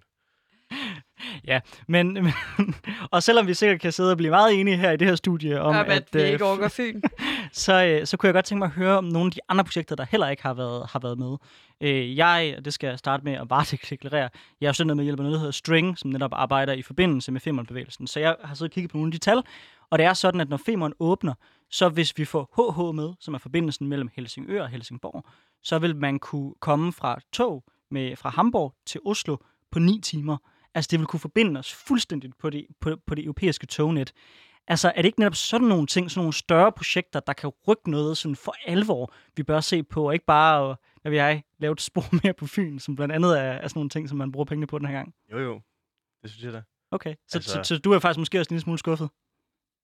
Ja, 1.46 1.60
men, 1.88 2.12
men 2.12 2.32
og 3.12 3.22
selvom 3.22 3.46
vi 3.46 3.54
sikkert 3.54 3.80
kan 3.80 3.92
sidde 3.92 4.10
og 4.10 4.16
blive 4.16 4.30
meget 4.30 4.60
enige 4.60 4.76
her 4.76 4.90
i 4.90 4.96
det 4.96 5.08
her 5.08 5.14
studie 5.14 5.60
om, 5.60 5.76
at, 5.76 5.86
at 5.86 6.08
vi 6.12 6.22
øh, 6.22 6.28
ikke 6.28 6.44
overgår 6.44 6.68
Fyn, 6.68 7.00
så, 7.52 7.84
øh, 7.84 8.06
så 8.06 8.16
kunne 8.16 8.28
jeg 8.28 8.34
godt 8.34 8.44
tænke 8.44 8.58
mig 8.58 8.66
at 8.66 8.72
høre 8.72 8.98
om 8.98 9.04
nogle 9.04 9.26
af 9.26 9.32
de 9.32 9.40
andre 9.48 9.64
projekter, 9.64 9.96
der 9.96 10.06
heller 10.10 10.28
ikke 10.28 10.42
har 10.42 10.54
været, 10.54 10.86
har 10.90 10.98
været 10.98 11.18
med. 11.18 11.36
Øh, 11.80 12.16
jeg, 12.16 12.56
det 12.64 12.74
skal 12.74 12.88
jeg 12.88 12.98
starte 12.98 13.24
med 13.24 13.32
at 13.32 13.48
bare 13.48 13.64
deklarere, 13.90 14.28
jeg 14.60 14.68
er 14.68 14.84
jo 14.88 14.94
med 14.94 15.04
hjælp 15.04 15.20
af 15.20 15.22
noget, 15.22 15.32
der 15.32 15.38
hedder 15.38 15.52
String, 15.52 15.98
som 15.98 16.10
netop 16.10 16.32
arbejder 16.32 16.72
i 16.72 16.82
forbindelse 16.82 17.32
med 17.32 17.40
Femern-bevægelsen. 17.40 18.06
Så 18.06 18.20
jeg 18.20 18.36
har 18.44 18.54
siddet 18.54 18.70
og 18.70 18.74
kigget 18.74 18.90
på 18.90 18.96
nogle 18.96 19.08
af 19.08 19.12
de 19.12 19.18
tal, 19.18 19.42
og 19.90 19.98
det 19.98 20.06
er 20.06 20.14
sådan, 20.14 20.40
at 20.40 20.48
når 20.48 20.56
Femern 20.66 20.92
åbner, 21.00 21.34
så 21.70 21.88
hvis 21.88 22.18
vi 22.18 22.24
får 22.24 22.50
HH 22.56 22.94
med, 22.94 23.14
som 23.20 23.34
er 23.34 23.38
forbindelsen 23.38 23.88
mellem 23.88 24.10
Helsingør 24.16 24.62
og 24.62 24.68
Helsingborg, 24.68 25.24
så 25.62 25.78
vil 25.78 25.96
man 25.96 26.18
kunne 26.18 26.54
komme 26.60 26.92
fra 26.92 27.18
tog 27.32 27.64
med, 27.90 28.16
fra 28.16 28.30
Hamburg 28.30 28.74
til 28.86 29.00
Oslo 29.04 29.36
på 29.70 29.78
9 29.78 30.00
timer. 30.00 30.36
Altså, 30.76 30.88
det 30.90 30.98
vil 30.98 31.06
kunne 31.06 31.20
forbinde 31.20 31.58
os 31.58 31.74
fuldstændigt 31.74 32.38
på 32.38 32.50
det, 32.50 32.66
på, 32.80 32.96
på 33.06 33.14
det 33.14 33.24
europæiske 33.24 33.66
tognet. 33.66 34.12
Altså, 34.68 34.92
er 34.96 35.02
det 35.02 35.04
ikke 35.04 35.20
netop 35.20 35.34
sådan 35.34 35.68
nogle 35.68 35.86
ting, 35.86 36.10
sådan 36.10 36.20
nogle 36.20 36.32
større 36.32 36.72
projekter, 36.72 37.20
der 37.20 37.32
kan 37.32 37.50
rykke 37.68 37.90
noget 37.90 38.16
sådan 38.16 38.36
for 38.36 38.54
alvor, 38.66 39.14
vi 39.36 39.42
bør 39.42 39.60
se 39.60 39.82
på, 39.82 40.06
og 40.06 40.12
ikke 40.12 40.26
bare, 40.26 40.76
hvad 41.02 41.10
vil 41.10 41.16
jeg, 41.16 41.42
lave 41.58 41.72
et 41.72 41.80
spor 41.80 42.04
mere 42.22 42.34
på 42.34 42.46
Fyn, 42.46 42.78
som 42.78 42.96
blandt 42.96 43.14
andet 43.14 43.38
er, 43.38 43.42
er 43.42 43.68
sådan 43.68 43.78
nogle 43.78 43.90
ting, 43.90 44.08
som 44.08 44.18
man 44.18 44.32
bruger 44.32 44.44
pengene 44.44 44.66
på 44.66 44.78
den 44.78 44.86
her 44.86 44.94
gang? 44.94 45.14
Jo, 45.32 45.38
jo. 45.38 45.60
Det 46.22 46.30
synes 46.30 46.44
jeg 46.44 46.52
da. 46.52 46.62
Okay, 46.90 47.14
så, 47.28 47.38
altså, 47.38 47.50
så, 47.50 47.62
så, 47.62 47.74
så 47.74 47.78
du 47.78 47.92
er 47.92 47.98
faktisk 47.98 48.18
måske 48.18 48.40
også 48.40 48.48
en 48.50 48.54
lille 48.54 48.62
smule 48.62 48.78
skuffet? 48.78 49.10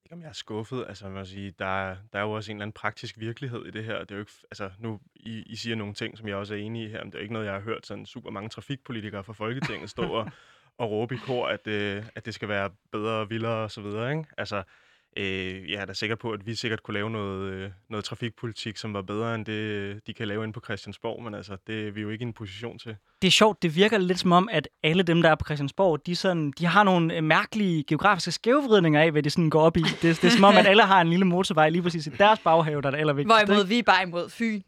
Ikke 0.05 0.14
om 0.14 0.20
jeg 0.22 0.28
er 0.28 0.32
skuffet. 0.32 0.84
Altså, 0.88 1.05
man 1.05 1.14
må 1.14 1.24
sige, 1.24 1.51
der, 1.59 1.97
der 2.12 2.18
er 2.18 2.22
jo 2.22 2.32
også 2.32 2.51
en 2.51 2.57
eller 2.57 2.62
anden 2.62 2.72
praktisk 2.72 3.18
virkelighed 3.18 3.66
i 3.66 3.70
det 3.70 3.84
her. 3.84 3.99
Det 4.01 4.11
er 4.11 4.14
jo 4.14 4.20
ikke, 4.20 4.32
altså, 4.51 4.70
nu, 4.78 5.01
I, 5.16 5.43
I 5.43 5.57
siger 5.57 5.76
nogle 5.76 5.95
ting, 5.95 6.18
som 6.18 6.28
jeg 6.28 6.36
også 6.36 6.55
er 6.55 6.59
enig 6.59 6.84
i 6.84 6.88
her, 6.88 7.05
men 7.05 7.07
det 7.07 7.14
er 7.14 7.18
jo 7.18 7.22
ikke 7.22 7.32
noget, 7.32 7.47
jeg 7.47 7.55
har 7.55 7.61
hørt 7.61 7.86
sådan 7.86 8.07
super 8.07 8.30
mange 8.30 8.49
trafikpolitikere 8.49 9.24
fra 9.24 9.32
Folketinget 9.32 9.90
stå 9.90 10.03
og, 10.03 10.30
og 10.79 10.91
råbe 10.91 11.14
i 11.14 11.18
kor, 11.18 11.47
at, 11.47 11.66
øh, 11.66 12.05
at 12.14 12.27
det 12.27 12.35
skal 12.35 12.49
være 12.49 12.70
bedre 12.93 13.12
og 13.12 13.31
vildere 13.31 13.64
og 13.64 13.70
så 13.70 13.81
videre. 13.81 14.11
Ikke? 14.11 14.25
Altså, 14.39 14.62
Øh, 15.16 15.70
jeg 15.70 15.81
er 15.81 15.85
da 15.85 15.93
sikker 15.93 16.16
på, 16.16 16.31
at 16.31 16.47
vi 16.47 16.55
sikkert 16.55 16.83
kunne 16.83 16.95
lave 16.95 17.11
noget, 17.11 17.53
øh, 17.53 17.70
noget 17.91 18.05
trafikpolitik, 18.05 18.77
som 18.77 18.95
var 18.95 19.03
bedre 19.03 19.35
end 19.35 19.47
det, 19.47 19.53
øh, 19.53 19.97
de 20.07 20.14
kan 20.14 20.29
lave 20.29 20.43
inde 20.43 20.53
på 20.53 20.61
Christiansborg, 20.64 21.23
men 21.23 21.35
altså, 21.35 21.57
det 21.66 21.89
er 21.89 21.91
vi 21.91 22.01
jo 22.01 22.11
ikke 22.11 22.23
i 22.23 22.27
en 22.27 22.33
position 22.33 22.79
til. 22.79 22.97
Det 23.23 23.29
er 23.29 23.33
sjovt, 23.33 23.62
det 23.62 23.77
virker 23.77 23.99
lidt 23.99 24.18
som 24.18 24.33
om, 24.33 24.49
at 24.53 24.68
alle 24.83 25.03
dem, 25.03 25.23
der 25.23 25.31
er 25.31 25.35
på 25.35 25.45
Christiansborg, 25.45 26.07
de, 26.07 26.16
sådan, 26.16 26.53
de 26.59 26.66
har 26.66 26.83
nogle 26.83 27.16
øh, 27.16 27.25
mærkelige 27.25 27.85
geografiske 27.85 28.33
skævvridninger 28.33 29.01
af, 29.01 29.11
hvad 29.11 29.23
de 29.23 29.31
sådan 29.31 29.51
går 29.51 29.61
op 29.62 29.77
i. 29.77 29.81
Det, 29.81 30.03
det 30.03 30.25
er 30.25 30.31
som 30.31 30.45
om, 30.45 30.57
at 30.57 30.66
alle 30.66 30.83
har 30.83 31.01
en 31.01 31.09
lille 31.11 31.25
motorvej 31.25 31.68
lige 31.68 31.83
præcis 31.83 32.07
i 32.07 32.11
deres 32.11 32.39
baghave, 32.39 32.83
der 32.83 32.87
er 32.87 32.91
det 32.91 32.99
allervigtigste. 32.99 33.47
Hvorimod 33.47 33.66
vi 33.66 33.79
er 33.79 33.83
bare 33.83 34.03
imod 34.03 34.31
Fyn. 34.31 34.62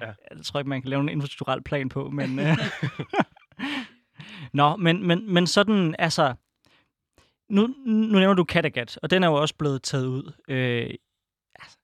Ja. 0.00 0.06
Jeg 0.06 0.44
tror 0.44 0.60
ikke, 0.60 0.68
man 0.68 0.82
kan 0.82 0.90
lave 0.90 1.00
en 1.00 1.08
infrastrukturel 1.08 1.62
plan 1.62 1.88
på, 1.88 2.10
men... 2.10 2.38
Øh. 2.38 2.58
Nå, 4.52 4.76
men, 4.76 5.06
men, 5.06 5.34
men 5.34 5.46
sådan, 5.46 5.94
altså... 5.98 6.34
Nu, 7.48 7.66
nu 7.86 8.18
nævner 8.18 8.34
du 8.34 8.44
Kattegat, 8.44 8.98
og 9.02 9.10
den 9.10 9.22
er 9.22 9.28
jo 9.28 9.34
også 9.34 9.54
blevet 9.54 9.82
taget 9.82 10.06
ud. 10.06 10.32
Øh, 10.48 10.90
altså, 11.54 11.78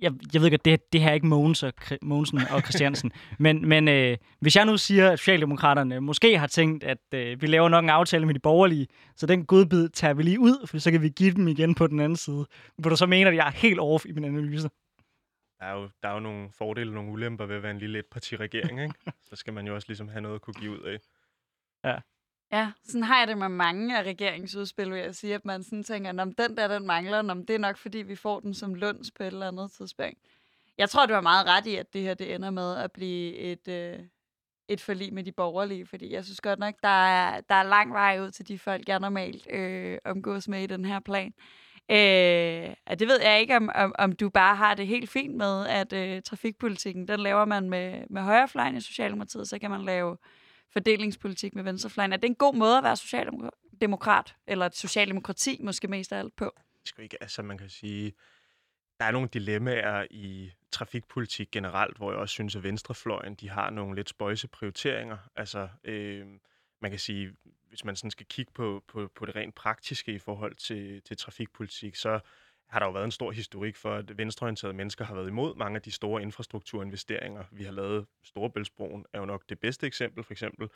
jeg, 0.00 0.12
jeg 0.32 0.40
ved 0.40 0.46
ikke, 0.46 0.54
at 0.54 0.64
det, 0.64 0.92
det 0.92 1.00
her 1.00 1.10
er 1.10 1.14
ikke 1.14 1.26
Mogens 1.26 1.62
og, 1.62 1.72
Mogensen 2.02 2.38
og 2.50 2.60
Christiansen, 2.60 3.12
men, 3.38 3.68
men 3.68 3.88
øh, 3.88 4.16
hvis 4.40 4.56
jeg 4.56 4.64
nu 4.64 4.76
siger, 4.76 5.10
at 5.10 5.18
Socialdemokraterne 5.18 6.00
måske 6.00 6.38
har 6.38 6.46
tænkt, 6.46 6.84
at 6.84 6.98
øh, 7.14 7.42
vi 7.42 7.46
laver 7.46 7.68
nok 7.68 7.84
en 7.84 7.90
aftale 7.90 8.26
med 8.26 8.34
de 8.34 8.40
borgerlige, 8.40 8.86
så 9.16 9.26
den 9.26 9.46
godbid 9.46 9.88
tager 9.88 10.14
vi 10.14 10.22
lige 10.22 10.40
ud, 10.40 10.66
for 10.66 10.78
så 10.78 10.90
kan 10.90 11.02
vi 11.02 11.08
give 11.08 11.34
dem 11.34 11.48
igen 11.48 11.74
på 11.74 11.86
den 11.86 12.00
anden 12.00 12.16
side. 12.16 12.46
Hvor 12.78 12.90
du 12.90 12.96
så 12.96 13.06
mener, 13.06 13.30
at 13.30 13.36
jeg 13.36 13.46
er 13.46 13.52
helt 13.52 13.80
off 13.80 14.06
i 14.06 14.12
min 14.12 14.24
analyse 14.24 14.68
der 15.62 15.68
er 15.68 15.74
jo, 15.74 15.88
der 16.02 16.08
er 16.08 16.12
jo 16.14 16.20
nogle 16.20 16.50
fordele 16.52 16.90
og 16.90 16.94
nogle 16.94 17.10
ulemper 17.10 17.46
ved 17.46 17.56
at 17.56 17.62
være 17.62 17.70
en 17.70 17.78
lille 17.78 17.98
etpartiregering, 17.98 18.82
ikke? 18.82 18.94
Så 19.28 19.36
skal 19.36 19.52
man 19.52 19.66
jo 19.66 19.74
også 19.74 19.88
ligesom 19.88 20.08
have 20.08 20.20
noget 20.20 20.34
at 20.34 20.40
kunne 20.40 20.54
give 20.54 20.72
ud 20.72 20.80
af. 20.80 20.98
Ja. 21.84 21.98
Ja, 22.52 22.72
sådan 22.84 23.02
har 23.02 23.18
jeg 23.18 23.28
det 23.28 23.38
med 23.38 23.48
mange 23.48 23.98
af 23.98 24.02
regeringsudspil, 24.02 24.90
vil 24.90 25.00
jeg 25.00 25.14
sige, 25.14 25.34
at 25.34 25.44
man 25.44 25.62
sådan 25.62 25.82
tænker, 25.84 26.22
om 26.22 26.32
den 26.32 26.56
der, 26.56 26.68
den 26.68 26.86
mangler, 26.86 27.30
om 27.30 27.46
det 27.46 27.54
er 27.54 27.58
nok, 27.58 27.76
fordi 27.76 27.98
vi 27.98 28.16
får 28.16 28.40
den 28.40 28.54
som 28.54 28.74
lunds 28.74 29.10
på 29.10 29.22
et 29.22 29.26
eller 29.26 29.48
andet 29.48 29.72
tidspunkt. 29.72 30.18
Jeg 30.78 30.90
tror, 30.90 31.06
du 31.06 31.14
har 31.14 31.20
meget 31.20 31.46
ret 31.46 31.66
i, 31.66 31.76
at 31.76 31.92
det 31.92 32.02
her 32.02 32.14
det 32.14 32.34
ender 32.34 32.50
med 32.50 32.76
at 32.76 32.92
blive 32.92 33.34
et, 33.36 33.68
øh, 33.68 33.98
et 34.68 34.80
forlig 34.80 35.14
med 35.14 35.24
de 35.24 35.32
borgerlige, 35.32 35.86
fordi 35.86 36.12
jeg 36.12 36.24
synes 36.24 36.40
godt 36.40 36.58
nok, 36.58 36.74
der 36.82 37.06
er, 37.06 37.40
der 37.40 37.54
er 37.54 37.62
lang 37.62 37.92
vej 37.92 38.20
ud 38.20 38.30
til 38.30 38.48
de 38.48 38.58
folk, 38.58 38.88
jeg 38.88 39.00
normalt 39.00 39.46
øh, 39.50 39.98
omgås 40.04 40.48
med 40.48 40.62
i 40.62 40.66
den 40.66 40.84
her 40.84 41.00
plan. 41.00 41.34
Øh, 41.90 42.96
det 42.98 43.08
ved 43.08 43.20
jeg 43.22 43.40
ikke, 43.40 43.56
om, 43.56 43.70
om, 43.74 43.94
om 43.98 44.12
du 44.12 44.30
bare 44.30 44.56
har 44.56 44.74
det 44.74 44.86
helt 44.86 45.10
fint 45.10 45.36
med, 45.36 45.66
at 45.66 45.92
øh, 45.92 46.22
trafikpolitikken, 46.22 47.08
den 47.08 47.20
laver 47.20 47.44
man 47.44 47.70
med, 47.70 48.04
med 48.10 48.22
højrefløjen 48.22 48.76
i 48.76 48.80
Socialdemokratiet, 48.80 49.48
så 49.48 49.58
kan 49.58 49.70
man 49.70 49.84
lave 49.84 50.16
fordelingspolitik 50.72 51.54
med 51.54 51.64
venstrefløjen. 51.64 52.12
Er 52.12 52.16
det 52.16 52.28
en 52.28 52.34
god 52.34 52.54
måde 52.54 52.78
at 52.78 52.84
være 52.84 52.96
socialdemokrat, 52.96 54.36
eller 54.46 54.66
et 54.66 54.76
socialdemokrati 54.76 55.60
måske 55.62 55.88
mest 55.88 56.12
af 56.12 56.18
alt 56.18 56.36
på? 56.36 56.52
Skal 56.84 57.04
ikke, 57.04 57.22
altså 57.22 57.42
man 57.42 57.58
kan 57.58 57.68
sige, 57.68 58.12
der 59.00 59.04
er 59.04 59.10
nogle 59.10 59.28
dilemmaer 59.32 60.06
i 60.10 60.52
trafikpolitik 60.70 61.50
generelt, 61.50 61.96
hvor 61.96 62.10
jeg 62.10 62.20
også 62.20 62.32
synes, 62.32 62.56
at 62.56 62.62
venstrefløjen, 62.62 63.34
de 63.34 63.48
har 63.48 63.70
nogle 63.70 63.96
lidt 63.96 64.08
spøjse 64.08 64.48
prioriteringer. 64.48 65.18
Altså, 65.36 65.68
øh, 65.84 66.26
man 66.80 66.90
kan 66.90 67.00
sige, 67.00 67.32
hvis 67.68 67.84
man 67.84 67.96
sådan 67.96 68.10
skal 68.10 68.26
kigge 68.26 68.52
på, 68.52 68.84
på, 68.88 69.10
på 69.14 69.26
det 69.26 69.36
rent 69.36 69.54
praktiske 69.54 70.12
i 70.12 70.18
forhold 70.18 70.54
til, 70.54 71.02
til 71.02 71.16
trafikpolitik, 71.16 71.96
så 71.96 72.20
har 72.72 72.78
der 72.78 72.86
jo 72.86 72.92
været 72.92 73.04
en 73.04 73.10
stor 73.10 73.30
historik 73.30 73.76
for, 73.76 73.94
at 73.94 74.18
venstreorienterede 74.18 74.76
mennesker 74.76 75.04
har 75.04 75.14
været 75.14 75.28
imod 75.28 75.54
mange 75.56 75.76
af 75.76 75.82
de 75.82 75.90
store 75.90 76.22
infrastrukturinvesteringer. 76.22 77.44
Vi 77.52 77.64
har 77.64 77.72
lavet 77.72 78.06
Storebæltsbroen, 78.24 79.04
er 79.12 79.18
jo 79.18 79.24
nok 79.24 79.42
det 79.48 79.60
bedste 79.60 79.86
eksempel, 79.86 80.24
for 80.24 80.32
eksempel. 80.32 80.68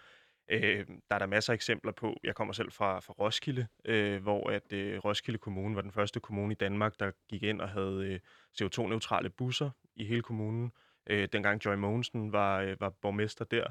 Øh, 0.50 0.86
der 1.08 1.14
er 1.14 1.18
der 1.18 1.26
masser 1.26 1.52
af 1.52 1.54
eksempler 1.54 1.92
på. 1.92 2.20
Jeg 2.24 2.34
kommer 2.34 2.54
selv 2.54 2.72
fra, 2.72 3.00
fra 3.00 3.12
Roskilde, 3.12 3.66
øh, 3.84 4.22
hvor 4.22 4.50
at 4.50 4.72
øh, 4.72 4.98
Roskilde 4.98 5.38
Kommune 5.38 5.76
var 5.76 5.82
den 5.82 5.92
første 5.92 6.20
kommune 6.20 6.52
i 6.52 6.56
Danmark, 6.56 7.00
der 7.00 7.10
gik 7.28 7.42
ind 7.42 7.60
og 7.60 7.68
havde 7.68 8.04
øh, 8.04 8.20
CO2-neutrale 8.62 9.30
busser 9.30 9.70
i 9.96 10.04
hele 10.04 10.22
kommunen. 10.22 10.72
Øh, 11.06 11.28
dengang 11.32 11.64
Joy 11.64 11.74
Mogensen 11.74 12.32
var, 12.32 12.60
øh, 12.60 12.80
var 12.80 12.90
borgmester 12.90 13.44
der. 13.44 13.66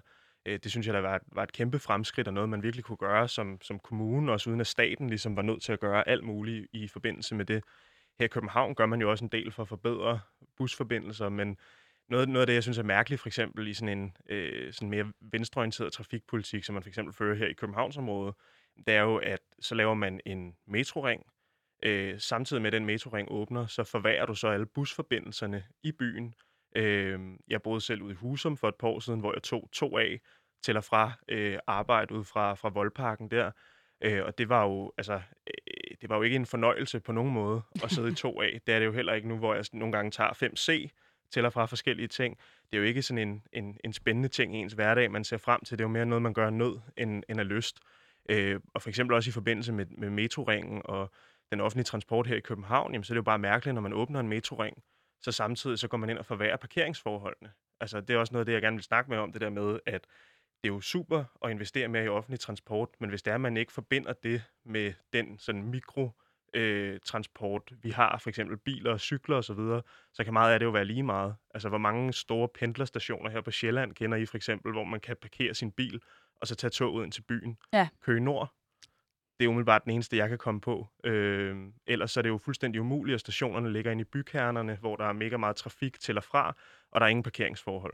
Øh, 0.46 0.60
det 0.64 0.72
synes 0.72 0.88
jeg, 0.88 0.94
der 0.94 1.02
var, 1.02 1.22
var 1.28 1.44
et 1.44 1.52
kæmpe 1.52 1.80
fremskridt 1.80 2.28
og 2.28 2.34
noget, 2.34 2.50
man 2.50 2.64
virkelig 2.64 2.86
kunne 2.86 2.98
gøre 2.98 3.28
som, 3.28 3.62
som 3.62 3.80
kommune, 3.80 4.32
også 4.32 4.50
uden 4.50 4.62
at 4.62 4.68
staten 4.68 5.10
ligesom 5.10 5.36
var 5.36 5.42
nødt 5.42 5.62
til 5.62 5.74
at 5.74 5.80
gøre 5.80 6.08
alt 6.08 6.24
muligt 6.24 6.68
i 6.74 6.88
forbindelse 6.88 7.36
med 7.36 7.46
det. 7.46 7.64
Her 8.20 8.26
i 8.26 8.28
København 8.28 8.76
gør 8.76 8.86
man 8.86 9.02
jo 9.02 9.12
også 9.12 9.26
en 9.26 9.32
del 9.32 9.52
for 9.52 9.62
at 9.62 9.68
forbedre 9.68 10.20
busforbindelser, 10.58 11.30
men 11.30 11.58
noget, 12.10 12.30
noget 12.30 12.42
af 12.42 12.48
det, 12.48 12.54
jeg 12.54 12.64
synes 12.64 12.78
er 12.78 12.84
mærkeligt, 12.84 13.22
for 13.22 13.30
eksempel 13.30 13.68
i 13.68 13.74
sådan 13.74 13.98
en 13.98 14.18
øh, 14.30 14.74
sådan 14.74 14.90
mere 14.90 15.14
venstreorienteret 15.22 15.94
trafikpolitik, 15.94 16.64
som 16.64 16.74
man 16.74 16.84
for 16.84 16.90
eksempel 16.90 17.14
fører 17.14 17.36
her 17.36 17.48
i 17.48 17.54
Københavnsområdet, 17.54 18.36
det 18.88 18.96
er 18.96 19.02
jo, 19.02 19.18
at 19.18 19.40
så 19.60 19.76
laver 19.76 19.94
man 19.94 20.20
en 20.26 20.56
metroring, 20.68 21.24
øh, 21.84 22.20
samtidig 22.20 22.62
med 22.62 22.68
at 22.68 22.74
den 22.74 22.86
metroring 22.86 23.28
åbner, 23.32 23.68
så 23.68 23.84
forværrer 23.84 24.26
du 24.26 24.36
så 24.36 24.48
alle 24.48 24.66
busforbindelserne 24.66 25.64
i 25.84 25.92
byen, 25.92 26.36
Øh, 26.76 27.20
jeg 27.48 27.62
boede 27.62 27.82
selv 27.82 28.02
ude 28.02 28.12
i 28.12 28.16
Husum 28.16 28.58
for 28.58 28.70
et 28.70 28.76
par 28.76 28.88
år 28.88 29.00
siden, 29.00 29.20
hvor 29.20 29.34
jeg 29.34 29.44
tog 29.44 29.70
to 29.72 29.98
af 29.98 30.22
til 30.64 30.78
og 30.78 30.84
fra 30.84 31.12
øh, 31.30 31.60
arbejde 31.68 32.14
ud 32.14 32.24
fra, 32.24 32.54
fra 32.54 32.70
Voldparken 32.70 33.32
der. 33.32 33.52
Øh, 34.02 34.24
og 34.26 34.38
det 34.38 34.50
var 34.50 34.64
jo 34.64 34.94
altså 34.98 35.22
det 36.06 36.10
var 36.10 36.16
jo 36.16 36.22
ikke 36.22 36.36
en 36.36 36.46
fornøjelse 36.46 37.00
på 37.00 37.12
nogen 37.12 37.34
måde 37.34 37.62
at 37.84 37.92
sidde 37.92 38.10
i 38.10 38.12
2A. 38.12 38.60
Det 38.68 38.76
er 38.76 38.80
det 38.80 38.86
jo 38.86 38.92
heller 38.92 39.14
ikke 39.14 39.28
nu, 39.28 39.38
hvor 39.38 39.56
jeg 39.56 39.66
nogle 39.74 39.92
gange 39.92 40.12
tager 40.12 40.30
5C 40.30 40.90
til 41.32 41.46
og 41.46 41.54
fra 41.54 41.66
forskellige 41.66 42.08
ting. 42.08 42.38
Det 42.72 42.78
er 42.78 42.78
jo 42.78 42.84
ikke 42.84 43.02
sådan 43.02 43.28
en, 43.28 43.44
en, 43.54 43.78
en 43.84 43.94
spændende 43.94 44.30
ting 44.30 44.56
i 44.56 44.60
ens 44.60 44.74
hverdag, 44.74 45.12
man 45.12 45.24
ser 45.24 45.38
frem 45.38 45.62
til. 45.66 45.78
Det 45.78 45.84
er 45.84 45.88
jo 45.88 45.92
mere 45.92 46.06
noget, 46.06 46.22
man 46.22 46.34
gør 46.34 46.50
nød 46.50 46.80
end, 46.98 47.24
end 47.30 47.40
af 47.40 47.48
lyst. 47.48 47.80
Øh, 48.30 48.60
og 48.74 48.82
for 48.82 48.90
eksempel 48.90 49.16
også 49.16 49.30
i 49.30 49.32
forbindelse 49.32 49.74
med, 49.74 49.86
med 49.86 50.10
metroringen 50.10 50.82
og 50.86 51.12
den 51.52 51.62
offentlige 51.62 51.84
transport 51.84 52.28
her 52.28 52.36
i 52.36 52.40
København, 52.40 52.92
jamen, 52.92 53.04
så 53.04 53.14
er 53.14 53.16
det 53.16 53.20
jo 53.20 53.24
bare 53.24 53.40
mærkeligt, 53.40 53.76
når 53.76 53.82
man 53.82 53.94
åbner 53.94 54.20
en 54.20 54.28
metroring, 54.28 54.84
så 55.22 55.32
samtidig 55.32 55.80
så 55.80 55.88
går 55.88 55.98
man 55.98 56.10
ind 56.10 56.18
og 56.18 56.26
forværrer 56.26 56.58
parkeringsforholdene. 56.58 57.52
Altså, 57.80 58.02
det 58.02 58.14
er 58.14 58.18
også 58.18 58.34
noget 58.34 58.42
af 58.42 58.46
det, 58.46 58.54
jeg 58.54 58.62
gerne 58.62 58.78
vil 58.78 58.84
snakke 58.84 59.10
med 59.10 59.18
om, 59.18 59.32
det 59.32 59.42
der 59.42 59.50
med, 59.50 59.80
at 59.86 60.08
det 60.66 60.72
er 60.72 60.76
jo 60.76 60.82
super 60.82 61.24
at 61.46 61.52
investere 61.52 61.88
mere 61.88 62.06
i 62.06 62.08
offentlig 62.08 62.40
transport, 62.40 62.90
men 63.00 63.10
hvis 63.10 63.24
det 63.24 63.32
er, 63.32 63.36
at 63.36 63.42
man 63.42 63.58
ikke 63.58 63.72
forbinder 63.72 64.14
det 64.14 64.44
med 64.64 64.94
den 65.14 65.40
sådan 65.40 65.64
mikro 65.64 66.12
øh, 66.54 67.00
transport, 67.06 67.62
vi 67.82 67.90
har, 67.90 68.18
for 68.18 68.30
eksempel 68.30 68.58
biler 68.58 68.92
og 68.92 69.00
cykler 69.00 69.38
osv., 69.38 69.56
så, 69.56 69.82
så 70.14 70.24
kan 70.24 70.34
meget 70.34 70.54
af 70.54 70.60
det 70.60 70.66
jo 70.66 70.72
være 70.72 70.86
lige 70.86 71.04
meget. 71.04 71.36
Altså, 71.54 71.70
hvor 71.70 71.78
mange 71.78 72.14
store 72.14 72.48
pendlerstationer 72.48 73.30
her 73.30 73.42
på 73.42 73.52
Sjælland 73.52 73.94
kender 73.94 74.18
I 74.18 74.26
for 74.26 74.38
eksempel, 74.38 74.72
hvor 74.72 74.84
man 74.84 75.00
kan 75.00 75.16
parkere 75.22 75.54
sin 75.54 75.72
bil, 75.72 76.02
og 76.42 76.48
så 76.48 76.56
tage 76.56 76.72
toget 76.72 77.04
ind 77.04 77.12
til 77.12 77.22
byen. 77.22 77.58
Ja. 77.74 77.88
Køge 78.02 78.20
Nord, 78.20 78.54
det 79.40 79.46
er 79.46 79.50
umiddelbart 79.50 79.84
den 79.84 79.92
eneste, 79.92 80.18
jeg 80.18 80.30
kan 80.30 80.38
komme 80.38 80.62
på. 80.62 80.88
Øh, 81.04 81.58
ellers 81.88 82.12
så 82.12 82.20
er 82.20 82.22
det 82.22 82.30
jo 82.30 82.38
fuldstændig 82.38 82.82
umuligt, 82.82 83.14
at 83.14 83.22
stationerne 83.22 83.74
ligger 83.74 83.92
inde 83.92 84.02
i 84.02 84.06
bykernerne, 84.06 84.76
hvor 84.76 84.96
der 84.96 85.06
er 85.06 85.14
mega 85.14 85.38
meget 85.38 85.56
trafik 85.56 86.00
til 86.00 86.18
og 86.18 86.24
fra, 86.24 86.56
og 86.92 87.02
der 87.02 87.06
er 87.06 87.10
ingen 87.10 87.24
parkeringsforhold. 87.24 87.94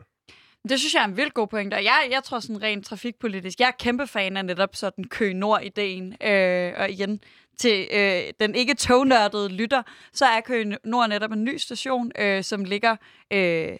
Det 0.69 0.79
synes 0.79 0.93
jeg 0.93 1.01
er 1.01 1.07
en 1.07 1.17
vildt 1.17 1.33
god 1.33 1.47
pointe, 1.47 1.75
og 1.75 1.83
jeg, 1.83 2.07
jeg 2.11 2.23
tror 2.23 2.39
sådan 2.39 2.61
rent 2.61 2.85
trafikpolitisk, 2.85 3.59
jeg 3.59 3.67
er 3.67 3.71
kæmpe 3.79 4.07
fan 4.07 4.37
af 4.37 4.45
netop 4.45 4.75
sådan 4.75 5.03
Køge 5.03 5.33
Nord-ideen, 5.33 6.15
øh, 6.23 6.73
og 6.77 6.89
igen, 6.89 7.21
til 7.57 7.87
øh, 7.91 8.21
den 8.39 8.55
ikke 8.55 8.73
tognørdede 8.73 9.49
lytter, 9.49 9.83
så 10.13 10.25
er 10.25 10.41
Køge 10.41 10.77
Nord 10.83 11.09
netop 11.09 11.31
en 11.31 11.43
ny 11.43 11.57
station, 11.57 12.11
øh, 12.19 12.43
som 12.43 12.63
ligger 12.63 12.95
øh, 13.33 13.79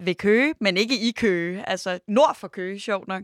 ved 0.00 0.14
Køge, 0.14 0.54
men 0.60 0.76
ikke 0.76 0.98
i 0.98 1.10
Køge, 1.10 1.68
altså 1.68 1.98
nord 2.08 2.36
for 2.36 2.48
Køge, 2.48 2.80
sjovt 2.80 3.08
nok, 3.08 3.22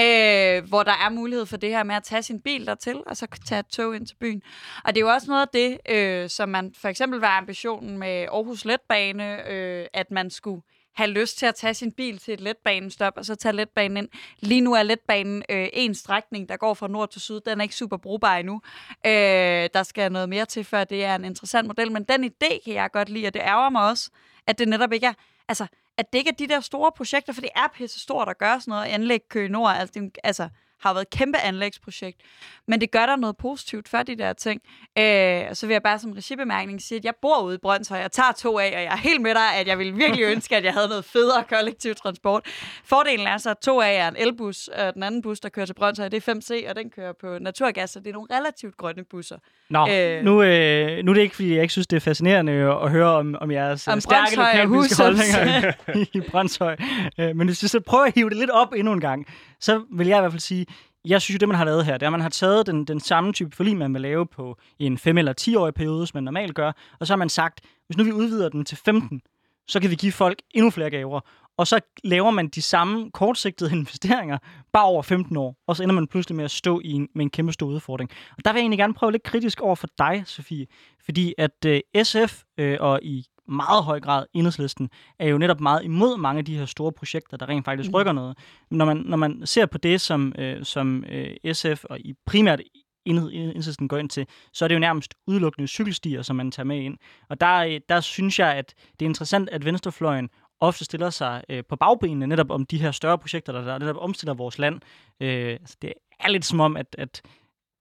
øh, 0.00 0.68
hvor 0.68 0.82
der 0.82 0.92
er 0.92 1.10
mulighed 1.10 1.46
for 1.46 1.56
det 1.56 1.70
her 1.70 1.82
med 1.82 1.94
at 1.94 2.02
tage 2.02 2.22
sin 2.22 2.40
bil 2.40 2.66
dertil, 2.66 3.02
og 3.06 3.16
så 3.16 3.26
tage 3.46 3.58
et 3.58 3.66
tog 3.66 3.96
ind 3.96 4.06
til 4.06 4.16
byen. 4.20 4.42
Og 4.84 4.94
det 4.94 5.00
er 5.00 5.04
jo 5.04 5.12
også 5.12 5.26
noget 5.30 5.42
af 5.42 5.48
det, 5.52 5.78
øh, 5.90 6.28
som 6.28 6.48
man 6.48 6.74
for 6.78 6.88
eksempel 6.88 7.20
var 7.20 7.38
ambitionen 7.38 7.98
med 7.98 8.22
Aarhus 8.22 8.64
Letbane, 8.64 9.48
øh, 9.50 9.86
at 9.92 10.10
man 10.10 10.30
skulle 10.30 10.62
have 10.94 11.10
lyst 11.10 11.38
til 11.38 11.46
at 11.46 11.54
tage 11.54 11.74
sin 11.74 11.92
bil 11.92 12.18
til 12.18 12.34
et 12.34 12.40
letbanestop, 12.40 13.12
og 13.16 13.24
så 13.24 13.34
tage 13.34 13.52
letbanen 13.52 13.96
ind. 13.96 14.08
Lige 14.40 14.60
nu 14.60 14.74
er 14.74 14.82
letbanen 14.82 15.42
øh, 15.48 15.68
en 15.72 15.94
strækning, 15.94 16.48
der 16.48 16.56
går 16.56 16.74
fra 16.74 16.88
nord 16.88 17.10
til 17.10 17.20
syd. 17.20 17.40
Den 17.40 17.60
er 17.60 17.62
ikke 17.62 17.74
super 17.74 17.96
brugbar 17.96 18.36
endnu. 18.36 18.60
Øh, 19.06 19.68
der 19.74 19.82
skal 19.82 20.12
noget 20.12 20.28
mere 20.28 20.44
til, 20.44 20.64
før 20.64 20.84
det 20.84 21.04
er 21.04 21.14
en 21.14 21.24
interessant 21.24 21.66
model. 21.66 21.92
Men 21.92 22.04
den 22.04 22.24
idé 22.24 22.64
kan 22.64 22.74
jeg 22.74 22.90
godt 22.92 23.08
lide, 23.08 23.26
og 23.26 23.34
det 23.34 23.42
ærger 23.42 23.70
mig 23.70 23.88
også, 23.88 24.10
at 24.46 24.58
det 24.58 24.68
netop 24.68 24.92
ikke 24.92 25.06
er... 25.06 25.12
Altså, 25.48 25.66
at 25.96 26.12
det 26.12 26.18
ikke 26.18 26.30
er 26.30 26.34
de 26.34 26.48
der 26.48 26.60
store 26.60 26.92
projekter, 26.96 27.32
for 27.32 27.40
det 27.40 27.50
er 27.56 27.68
pisse 27.74 28.00
stort 28.00 28.28
at 28.28 28.38
gøre 28.38 28.60
sådan 28.60 28.72
noget. 28.72 28.86
Anlæg 28.86 29.20
Køge 29.28 29.48
Nord, 29.48 29.76
altså, 29.76 30.00
det, 30.00 30.18
altså 30.24 30.48
har 30.80 30.92
været 30.92 31.02
et 31.02 31.10
kæmpe 31.10 31.38
anlægsprojekt. 31.38 32.20
Men 32.68 32.80
det 32.80 32.90
gør 32.90 33.06
der 33.06 33.16
noget 33.16 33.36
positivt 33.36 33.88
for 33.88 34.02
de 34.02 34.14
der 34.14 34.32
ting. 34.32 34.62
Øh, 34.98 35.54
så 35.54 35.66
vil 35.66 35.74
jeg 35.74 35.82
bare 35.82 35.98
som 35.98 36.12
regibemærkning 36.12 36.82
sige, 36.82 36.98
at 36.98 37.04
jeg 37.04 37.14
bor 37.22 37.42
ude 37.42 37.54
i 37.54 37.58
Brøndshøj, 37.58 37.98
jeg 37.98 38.12
tager 38.12 38.32
to 38.32 38.58
af, 38.58 38.72
og 38.76 38.82
jeg 38.82 38.92
er 38.92 38.96
helt 38.96 39.22
med 39.22 39.34
dig, 39.34 39.54
at 39.60 39.66
jeg 39.66 39.78
ville 39.78 39.94
virkelig 39.94 40.24
ønske, 40.34 40.56
at 40.56 40.64
jeg 40.64 40.72
havde 40.72 40.88
noget 40.88 41.04
federe 41.04 41.44
kollektiv 41.44 41.94
transport. 41.94 42.44
Fordelen 42.84 43.26
er 43.26 43.38
så, 43.38 43.50
at 43.50 43.58
to 43.58 43.80
af 43.80 43.94
er 43.94 44.08
en 44.08 44.16
elbus, 44.18 44.68
og 44.68 44.94
den 44.94 45.02
anden 45.02 45.22
bus, 45.22 45.40
der 45.40 45.48
kører 45.48 45.66
til 45.66 45.74
Brøndshøj, 45.74 46.08
det 46.08 46.28
er 46.28 46.34
5C, 46.34 46.70
og 46.70 46.76
den 46.76 46.90
kører 46.90 47.12
på 47.20 47.38
naturgas, 47.40 47.90
så 47.90 48.00
det 48.00 48.06
er 48.06 48.12
nogle 48.12 48.28
relativt 48.36 48.76
grønne 48.76 49.04
busser. 49.04 49.36
Nå, 49.70 49.88
øh, 49.90 50.24
nu, 50.24 50.42
øh, 50.42 51.04
nu 51.04 51.10
er 51.10 51.14
det 51.14 51.22
ikke, 51.22 51.34
fordi 51.34 51.54
jeg 51.54 51.62
ikke 51.62 51.72
synes, 51.72 51.86
det 51.86 51.96
er 51.96 52.00
fascinerende 52.00 52.52
at 52.52 52.90
høre 52.90 53.08
om, 53.08 53.36
om 53.40 53.50
jeres 53.50 53.88
om 53.88 54.00
stærke 54.00 54.36
lokalpolitiske 54.36 55.02
holdninger 55.02 55.72
i 56.18 56.20
Brøndshøj. 56.30 56.76
Øh, 57.18 57.36
men 57.36 57.48
hvis 57.48 57.62
vi 57.62 57.68
så 57.68 57.80
prøver 57.80 58.04
at 58.04 58.14
hive 58.14 58.30
det 58.30 58.38
lidt 58.38 58.50
op 58.50 58.72
endnu 58.72 58.92
en 58.92 59.00
gang, 59.00 59.26
så 59.60 59.84
vil 59.92 60.06
jeg 60.06 60.18
i 60.18 60.20
hvert 60.20 60.32
fald 60.32 60.40
sige, 60.40 60.66
jeg 61.04 61.22
synes 61.22 61.34
jo, 61.34 61.38
det 61.38 61.48
man 61.48 61.56
har 61.56 61.64
lavet 61.64 61.84
her, 61.84 61.92
det 61.92 62.02
er, 62.02 62.06
at 62.06 62.12
man 62.12 62.20
har 62.20 62.28
taget 62.28 62.66
den, 62.66 62.84
den 62.84 63.00
samme 63.00 63.32
type 63.32 63.56
forlig, 63.56 63.76
man 63.76 63.94
vil 63.94 64.02
lave 64.02 64.26
på 64.26 64.58
en 64.78 64.98
5 64.98 65.18
eller 65.18 65.32
10 65.32 65.56
årig 65.56 65.74
periode, 65.74 66.06
som 66.06 66.16
man 66.16 66.24
normalt 66.24 66.54
gør, 66.54 66.72
og 67.00 67.06
så 67.06 67.12
har 67.12 67.18
man 67.18 67.28
sagt, 67.28 67.60
hvis 67.86 67.96
nu 67.96 68.04
vi 68.04 68.12
udvider 68.12 68.48
den 68.48 68.64
til 68.64 68.76
15, 68.76 69.20
så 69.68 69.80
kan 69.80 69.90
vi 69.90 69.94
give 69.94 70.12
folk 70.12 70.42
endnu 70.54 70.70
flere 70.70 70.90
gaver. 70.90 71.20
Og 71.56 71.66
så 71.66 71.80
laver 72.04 72.30
man 72.30 72.48
de 72.48 72.62
samme 72.62 73.10
kortsigtede 73.10 73.72
investeringer 73.76 74.38
bare 74.72 74.84
over 74.84 75.02
15 75.02 75.36
år, 75.36 75.56
og 75.66 75.76
så 75.76 75.82
ender 75.82 75.94
man 75.94 76.06
pludselig 76.06 76.36
med 76.36 76.44
at 76.44 76.50
stå 76.50 76.80
i 76.84 76.92
en, 76.92 77.08
med 77.14 77.24
en 77.24 77.30
kæmpe 77.30 77.52
stor 77.52 77.66
udfordring. 77.66 78.10
Og 78.38 78.44
der 78.44 78.52
vil 78.52 78.58
jeg 78.58 78.62
egentlig 78.62 78.78
gerne 78.78 78.94
prøve 78.94 79.12
lidt 79.12 79.22
kritisk 79.22 79.60
over 79.60 79.74
for 79.74 79.88
dig, 79.98 80.22
Sofie, 80.26 80.66
fordi 81.04 81.34
at 81.38 81.64
øh, 81.66 81.80
SF 82.02 82.42
øh, 82.58 82.76
og 82.80 83.00
i 83.02 83.26
meget 83.50 83.84
høj 83.84 84.00
grad 84.00 84.26
enhedslisten 84.34 84.90
er 85.18 85.28
jo 85.28 85.38
netop 85.38 85.60
meget 85.60 85.84
imod 85.84 86.18
mange 86.18 86.38
af 86.38 86.44
de 86.44 86.58
her 86.58 86.66
store 86.66 86.92
projekter, 86.92 87.36
der 87.36 87.48
rent 87.48 87.64
faktisk 87.64 87.90
mm. 87.90 87.94
rykker 87.94 88.12
noget. 88.12 88.38
Når 88.70 88.84
man, 88.84 88.96
når 88.96 89.16
man 89.16 89.42
ser 89.44 89.66
på 89.66 89.78
det, 89.78 90.00
som, 90.00 90.34
øh, 90.38 90.64
som 90.64 91.04
øh, 91.08 91.54
SF 91.54 91.84
og 91.84 92.00
i 92.00 92.14
primært 92.26 92.60
enhedslisten 93.06 93.88
går 93.88 93.96
ind 93.96 94.10
til, 94.10 94.26
så 94.52 94.64
er 94.64 94.68
det 94.68 94.74
jo 94.74 94.80
nærmest 94.80 95.14
udelukkende 95.26 95.68
cykelstier, 95.68 96.22
som 96.22 96.36
man 96.36 96.50
tager 96.50 96.64
med 96.64 96.80
ind. 96.80 96.98
Og 97.28 97.40
der, 97.40 97.56
øh, 97.56 97.80
der 97.88 98.00
synes 98.00 98.38
jeg, 98.38 98.54
at 98.54 98.74
det 98.92 99.06
er 99.06 99.08
interessant, 99.08 99.48
at 99.48 99.64
venstrefløjen 99.64 100.28
ofte 100.60 100.84
stiller 100.84 101.10
sig 101.10 101.44
øh, 101.48 101.64
på 101.68 101.76
bagbenene 101.76 102.26
netop 102.26 102.50
om 102.50 102.66
de 102.66 102.78
her 102.78 102.90
større 102.90 103.18
projekter, 103.18 103.52
der, 103.52 103.64
der 103.64 103.78
netop 103.78 103.96
omstiller 103.98 104.34
vores 104.34 104.58
land. 104.58 104.80
Øh, 105.20 105.50
altså 105.50 105.76
det 105.82 105.92
er 106.20 106.28
lidt 106.28 106.44
som 106.44 106.60
om, 106.60 106.76
at, 106.76 106.96
at, 106.98 107.22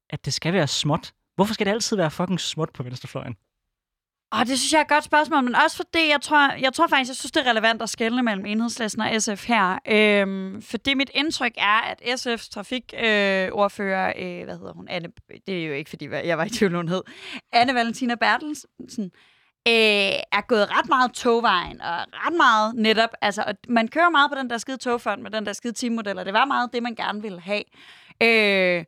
at 0.09 0.25
det 0.25 0.33
skal 0.33 0.53
være 0.53 0.67
småt. 0.67 1.13
Hvorfor 1.35 1.53
skal 1.53 1.65
det 1.65 1.71
altid 1.71 1.97
være 1.97 2.11
fucking 2.11 2.39
småt 2.39 2.69
på 2.73 2.83
venstrefløjen? 2.83 3.35
Og 4.31 4.47
det 4.47 4.59
synes 4.59 4.73
jeg 4.73 4.79
er 4.79 4.83
et 4.83 4.89
godt 4.89 5.03
spørgsmål, 5.03 5.43
men 5.43 5.55
også 5.55 5.77
fordi 5.77 6.09
jeg 6.09 6.21
tror, 6.21 6.53
jeg 6.53 6.73
tror 6.73 6.87
faktisk, 6.87 7.09
jeg 7.09 7.15
synes, 7.15 7.31
det 7.31 7.45
er 7.45 7.49
relevant 7.49 7.81
at 7.81 7.89
skelne 7.89 8.23
mellem 8.23 8.45
enhedslisten 8.45 9.01
og 9.01 9.21
SF 9.21 9.47
her. 9.47 9.79
Øhm, 9.87 10.61
fordi 10.61 10.93
mit 10.93 11.11
indtryk 11.13 11.51
er, 11.57 11.81
at 11.81 12.01
SF's 12.01 12.49
trafikordfører, 12.49 14.13
øh, 14.17 14.39
øh, 14.39 14.43
hvad 14.43 14.57
hedder 14.57 14.73
hun, 14.73 14.87
Anne, 14.87 15.07
det 15.47 15.61
er 15.61 15.67
jo 15.67 15.73
ikke, 15.73 15.89
fordi 15.89 16.09
jeg 16.09 16.37
var 16.37 16.45
i 16.45 16.49
tvivl, 16.49 16.75
hun 16.75 16.87
hed, 16.87 17.01
Anne 17.51 17.73
Valentina 17.73 18.15
Bertelsen, 18.15 19.11
øh, 19.67 20.19
er 20.31 20.47
gået 20.47 20.77
ret 20.77 20.89
meget 20.89 21.13
togvejen, 21.13 21.81
og 21.81 21.97
ret 21.97 22.37
meget 22.37 22.75
netop, 22.75 23.09
altså, 23.21 23.43
og 23.47 23.53
man 23.69 23.87
kører 23.87 24.09
meget 24.09 24.31
på 24.31 24.39
den 24.39 24.49
der 24.49 24.57
skide 24.57 24.77
togfond 24.77 25.21
med 25.21 25.31
den 25.31 25.45
der 25.45 25.53
skide 25.53 25.73
teammodel, 25.73 26.19
og 26.19 26.25
det 26.25 26.33
var 26.33 26.45
meget 26.45 26.73
det, 26.73 26.83
man 26.83 26.95
gerne 26.95 27.21
ville 27.21 27.41
have. 27.41 27.63
Øh, 28.23 28.85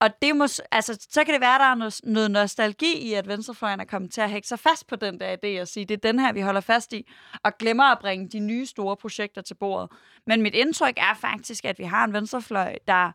og 0.00 0.10
det 0.22 0.36
må, 0.36 0.46
altså, 0.70 1.06
så 1.10 1.24
kan 1.24 1.34
det 1.34 1.40
være, 1.40 1.54
at 1.54 1.60
der 1.60 1.66
er 1.66 1.74
noget, 1.74 2.00
noget 2.04 2.30
nostalgi 2.30 2.98
i, 2.98 3.12
at 3.12 3.28
venstrefløjen 3.28 3.80
er 3.80 3.84
kommet 3.84 4.12
til 4.12 4.20
at 4.20 4.30
hække 4.30 4.48
sig 4.48 4.58
fast 4.58 4.86
på 4.86 4.96
den 4.96 5.20
der 5.20 5.36
idé 5.36 5.60
og 5.60 5.68
sige, 5.68 5.86
det 5.86 5.94
er 5.94 6.12
den 6.12 6.18
her, 6.18 6.32
vi 6.32 6.40
holder 6.40 6.60
fast 6.60 6.92
i, 6.92 7.10
og 7.42 7.58
glemmer 7.58 7.84
at 7.84 7.98
bringe 7.98 8.28
de 8.28 8.38
nye 8.38 8.66
store 8.66 8.96
projekter 8.96 9.42
til 9.42 9.54
bordet. 9.54 9.90
Men 10.26 10.42
mit 10.42 10.54
indtryk 10.54 10.94
er 10.96 11.14
faktisk, 11.14 11.64
at 11.64 11.78
vi 11.78 11.84
har 11.84 12.04
en 12.04 12.12
venstrefløj, 12.12 12.76
der 12.88 13.12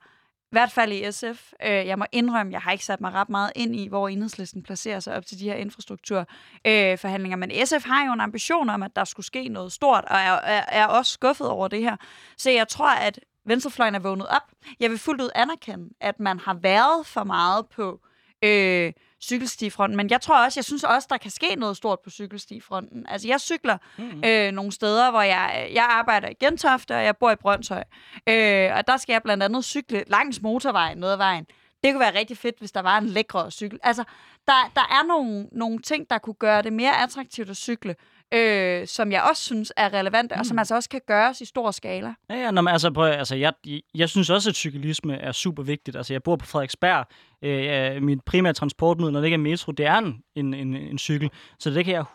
i 0.51 0.55
hvert 0.55 0.71
fald 0.71 0.91
i 0.91 1.11
SF. 1.11 1.53
Øh, 1.65 1.87
jeg 1.87 1.99
må 1.99 2.05
indrømme, 2.11 2.51
jeg 2.51 2.61
har 2.61 2.71
ikke 2.71 2.85
sat 2.85 3.01
mig 3.01 3.13
ret 3.13 3.29
meget 3.29 3.51
ind 3.55 3.75
i, 3.75 3.87
hvor 3.87 4.07
enhedslisten 4.07 4.63
placerer 4.63 4.99
sig 4.99 5.15
op 5.15 5.25
til 5.25 5.39
de 5.39 5.43
her 5.43 5.55
infrastrukturforhandlinger. 5.55 7.37
Øh, 7.37 7.39
men 7.39 7.51
SF 7.65 7.85
har 7.85 8.05
jo 8.05 8.13
en 8.13 8.21
ambition 8.21 8.69
om, 8.69 8.83
at 8.83 8.95
der 8.95 9.03
skulle 9.03 9.25
ske 9.25 9.49
noget 9.49 9.71
stort, 9.71 10.05
og 10.05 10.17
er, 10.17 10.31
er, 10.31 10.63
er 10.67 10.85
også 10.85 11.11
skuffet 11.11 11.47
over 11.47 11.67
det 11.67 11.79
her. 11.79 11.95
Så 12.37 12.51
jeg 12.51 12.67
tror, 12.67 12.89
at 12.89 13.19
venstrefløjen 13.49 13.95
er 13.95 13.99
vågnet 13.99 14.27
op. 14.27 14.51
Jeg 14.79 14.89
vil 14.89 14.97
fuldt 14.97 15.21
ud 15.21 15.29
anerkende, 15.35 15.89
at 16.01 16.19
man 16.19 16.39
har 16.39 16.53
været 16.53 17.05
for 17.05 17.23
meget 17.23 17.65
på 17.67 17.99
øh, 18.43 18.93
cykelstifronten, 19.21 19.97
men 19.97 20.09
jeg 20.09 20.21
tror 20.21 20.45
også, 20.45 20.59
jeg 20.59 20.65
synes 20.65 20.83
også, 20.83 21.07
der 21.11 21.17
kan 21.17 21.31
ske 21.31 21.55
noget 21.55 21.77
stort 21.77 21.99
på 21.99 22.09
cykelstifronten. 22.09 23.05
Altså, 23.07 23.27
jeg 23.27 23.41
cykler 23.41 23.77
mm-hmm. 23.97 24.23
øh, 24.25 24.51
nogle 24.51 24.71
steder, 24.71 25.11
hvor 25.11 25.21
jeg, 25.21 25.69
jeg 25.73 25.83
arbejder 25.89 26.29
i 26.29 26.33
Gentofte, 26.33 26.95
og 26.95 27.03
jeg 27.03 27.17
bor 27.17 27.31
i 27.31 27.35
Brøndshøj. 27.35 27.83
Øh, 28.29 28.71
og 28.75 28.87
der 28.87 28.97
skal 28.97 29.13
jeg 29.13 29.23
blandt 29.23 29.43
andet 29.43 29.65
cykle 29.65 30.03
langs 30.07 30.41
motorvejen, 30.41 30.97
noget 30.97 31.13
af 31.13 31.19
vejen. 31.19 31.45
Det 31.83 31.93
kunne 31.93 31.99
være 31.99 32.19
rigtig 32.19 32.37
fedt, 32.37 32.59
hvis 32.59 32.71
der 32.71 32.81
var 32.81 32.97
en 32.97 33.05
lækre 33.05 33.51
cykel. 33.51 33.79
Altså, 33.83 34.03
der, 34.47 34.71
der 34.75 34.81
er 34.81 35.07
nogle, 35.07 35.47
nogle 35.51 35.79
ting, 35.79 36.09
der 36.09 36.17
kunne 36.17 36.33
gøre 36.33 36.61
det 36.61 36.73
mere 36.73 37.03
attraktivt 37.03 37.49
at 37.49 37.57
cykle 37.57 37.95
øh, 38.33 38.87
som 38.87 39.11
jeg 39.11 39.23
også 39.29 39.43
synes 39.43 39.73
er 39.77 39.93
relevante, 39.93 40.35
mm. 40.35 40.39
og 40.39 40.45
som 40.45 40.55
mm. 40.55 40.59
altså 40.59 40.75
også 40.75 40.89
kan 40.89 41.01
gøres 41.07 41.41
i 41.41 41.45
stor 41.45 41.71
skala. 41.71 42.13
Ja, 42.29 42.35
ja 42.35 42.51
når 42.51 42.61
man, 42.61 42.71
altså, 42.71 42.91
prøv, 42.91 43.05
altså 43.05 43.35
jeg, 43.35 43.53
jeg 43.95 44.09
synes 44.09 44.29
også, 44.29 44.49
at 44.49 44.55
cyklisme 44.55 45.15
er 45.15 45.31
super 45.31 45.63
vigtigt. 45.63 45.97
Altså, 45.97 46.13
jeg 46.13 46.23
bor 46.23 46.35
på 46.35 46.45
Frederiksberg. 46.45 47.05
Øh, 47.41 48.03
mit 48.03 48.21
primære 48.25 48.53
transportmiddel, 48.53 49.13
når 49.13 49.19
det 49.19 49.27
ikke 49.27 49.33
er 49.33 49.39
metro, 49.39 49.71
det 49.71 49.85
er 49.85 49.97
en, 49.97 50.23
en, 50.35 50.53
en, 50.53 50.75
en 50.75 50.97
cykel. 50.97 51.29
Så 51.59 51.69
det 51.69 51.85
kan 51.85 51.93
jeg 51.93 52.05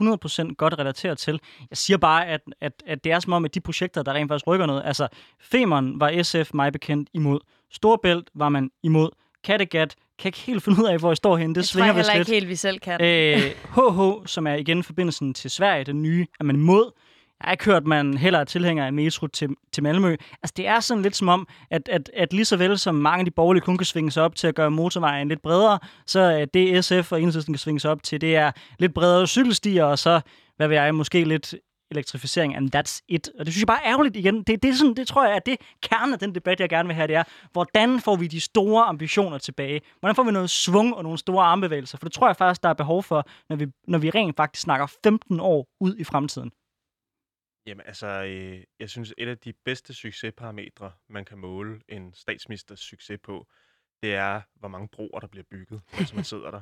100% 0.51 0.55
godt 0.55 0.79
relatere 0.79 1.15
til. 1.15 1.41
Jeg 1.71 1.77
siger 1.77 1.97
bare, 1.97 2.27
at, 2.27 2.41
at, 2.61 2.83
at 2.87 3.05
det 3.05 3.13
er 3.13 3.21
som 3.21 3.33
om, 3.33 3.45
at 3.45 3.55
de 3.55 3.61
projekter, 3.61 4.03
der 4.03 4.13
rent 4.13 4.31
faktisk 4.31 4.47
rykker 4.47 4.67
noget, 4.67 4.83
altså 4.85 5.09
Femern 5.41 6.01
var 6.01 6.23
SF 6.23 6.55
mig 6.55 6.73
bekendt 6.73 7.11
imod. 7.13 7.41
Storbælt 7.73 8.31
var 8.35 8.49
man 8.49 8.71
imod. 8.83 9.11
Kattegat 9.45 9.95
kan 10.19 10.29
ikke 10.29 10.39
helt 10.39 10.63
finde 10.63 10.83
ud 10.83 10.87
af, 10.87 10.99
hvor 10.99 11.11
jeg 11.11 11.17
står 11.17 11.37
henne. 11.37 11.55
Det 11.55 11.61
jeg 11.61 11.65
svinger 11.65 11.93
tror 11.93 11.99
jeg 11.99 12.07
heller 12.07 12.21
ikke 12.21 12.33
helt, 12.33 12.49
vi 12.49 12.57
selv 12.57 12.79
kan. 12.79 13.01
Øh, 13.01 13.39
HH, 13.75 14.27
som 14.27 14.47
er 14.47 14.55
igen 14.55 14.83
forbindelsen 14.83 15.35
til 15.35 15.51
Sverige, 15.51 15.85
den 15.85 16.03
nye, 16.03 16.27
er 16.41 16.45
man 16.45 16.57
imod. 16.57 16.91
Jeg 17.41 17.47
har 17.47 17.53
ikke 17.53 17.65
hørt, 17.65 17.77
at 17.83 17.87
man 17.87 18.17
heller 18.17 18.39
er 18.39 18.45
tilhænger 18.45 18.87
af 18.87 18.93
metro 18.93 19.27
til, 19.27 19.49
til 19.73 19.83
Malmø. 19.83 20.17
Altså, 20.43 20.55
det 20.57 20.67
er 20.67 20.81
sådan 20.81 21.03
lidt 21.03 21.17
som 21.17 21.29
om, 21.29 21.49
at, 21.71 21.89
at, 21.89 22.11
at 22.15 22.33
lige 22.33 22.45
så 22.45 22.57
vel 22.57 22.79
som 22.79 22.95
mange 22.95 23.19
af 23.19 23.25
de 23.25 23.31
borgerlige 23.31 23.63
kun 23.63 23.79
kan 23.79 23.85
svinge 23.85 24.11
sig 24.11 24.23
op 24.23 24.35
til 24.35 24.47
at 24.47 24.55
gøre 24.55 24.71
motorvejen 24.71 25.29
lidt 25.29 25.43
bredere, 25.43 25.79
så 26.07 26.21
er 26.21 26.45
det 26.45 26.85
SF 26.85 27.13
og 27.13 27.19
Enhedslisten 27.19 27.55
kan 27.55 27.59
svinge 27.59 27.81
sig 27.81 27.91
op 27.91 28.03
til, 28.03 28.21
det 28.21 28.37
er 28.37 28.53
lidt 28.79 28.95
bredere 28.95 29.27
cykelstier, 29.27 29.85
og 29.85 29.99
så, 29.99 30.21
hvad 30.57 30.69
vil 30.69 30.75
jeg, 30.75 30.95
måske 30.95 31.25
lidt 31.25 31.55
elektrificering, 31.95 32.57
and 32.57 32.77
that's 32.77 33.01
it. 33.09 33.29
Og 33.39 33.47
det 33.47 33.55
synes 33.55 33.63
jeg 33.63 33.67
bare 33.67 33.85
er 33.85 33.91
ærgerligt 33.91 34.17
igen. 34.17 34.43
Det, 34.43 34.63
det, 34.63 34.69
er 34.69 34.75
sådan, 34.75 34.95
det 34.95 35.09
tror 35.09 35.27
jeg 35.27 35.35
er 35.35 35.39
det 35.39 35.61
kerne 35.83 36.13
af 36.13 36.19
den 36.19 36.35
debat, 36.35 36.61
jeg 36.61 36.69
gerne 36.69 36.87
vil 36.87 36.95
have, 36.95 37.07
det 37.07 37.17
er, 37.17 37.25
hvordan 37.53 38.01
får 38.01 38.17
vi 38.17 38.27
de 38.27 38.41
store 38.41 38.85
ambitioner 38.85 39.39
tilbage? 39.39 39.81
Hvordan 40.01 40.15
får 40.15 40.23
vi 40.23 40.33
noget 40.33 40.51
svung 40.51 40.95
og 40.95 41.03
nogle 41.03 41.19
store 41.19 41.45
armbevægelser? 41.45 41.99
For 41.99 42.05
det 42.05 42.13
tror 42.13 42.29
jeg 42.29 42.37
faktisk, 42.37 42.63
der 42.63 42.69
er 42.69 42.75
behov 42.75 43.03
for, 43.03 43.29
når 43.49 43.57
vi, 43.57 43.67
når 43.89 43.99
vi 43.99 44.11
rent 44.11 44.37
faktisk 44.37 44.63
snakker 44.63 44.87
15 45.05 45.41
år 45.41 45.69
ud 45.81 45.97
i 45.97 46.05
fremtiden. 46.05 46.53
Jamen 47.67 47.87
altså, 47.87 48.07
øh, 48.07 48.63
jeg 48.81 48.91
synes, 48.91 49.15
et 49.19 49.29
af 49.29 49.39
de 49.39 49.53
bedste 49.65 49.95
succesparametre, 49.95 50.93
man 51.09 51.25
kan 51.25 51.39
måle 51.39 51.81
en 51.89 52.15
statsministers 52.15 52.81
succes 52.81 53.19
på, 53.23 53.47
det 54.03 54.15
er, 54.15 54.41
hvor 54.55 54.69
mange 54.69 54.89
broer, 54.89 55.21
der 55.21 55.27
bliver 55.27 55.45
bygget, 55.51 55.81
mens 55.99 56.15
man 56.15 56.25
sidder 56.33 56.51
der. 56.51 56.61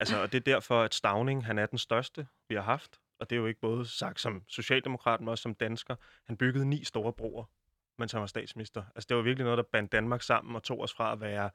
Altså, 0.00 0.22
og 0.22 0.32
det 0.32 0.38
er 0.38 0.52
derfor, 0.52 0.82
at 0.82 0.94
Stavning, 0.94 1.46
han 1.46 1.58
er 1.58 1.66
den 1.66 1.78
største, 1.78 2.26
vi 2.48 2.54
har 2.54 2.62
haft 2.62 3.00
og 3.18 3.30
det 3.30 3.36
er 3.36 3.40
jo 3.40 3.46
ikke 3.46 3.60
både 3.60 3.86
sagt 3.86 4.20
som 4.20 4.42
socialdemokrat, 4.48 5.20
men 5.20 5.28
også 5.28 5.42
som 5.42 5.54
dansker, 5.54 5.96
han 6.24 6.36
byggede 6.36 6.68
ni 6.68 6.84
store 6.84 7.12
broer, 7.12 7.44
mens 7.98 8.12
han 8.12 8.20
var 8.20 8.26
statsminister. 8.26 8.84
Altså 8.94 9.06
det 9.08 9.16
var 9.16 9.22
virkelig 9.22 9.44
noget, 9.44 9.56
der 9.58 9.64
bandt 9.72 9.92
Danmark 9.92 10.22
sammen 10.22 10.56
og 10.56 10.62
tog 10.62 10.80
os 10.80 10.94
fra 10.94 11.12
at 11.12 11.20
være, 11.20 11.50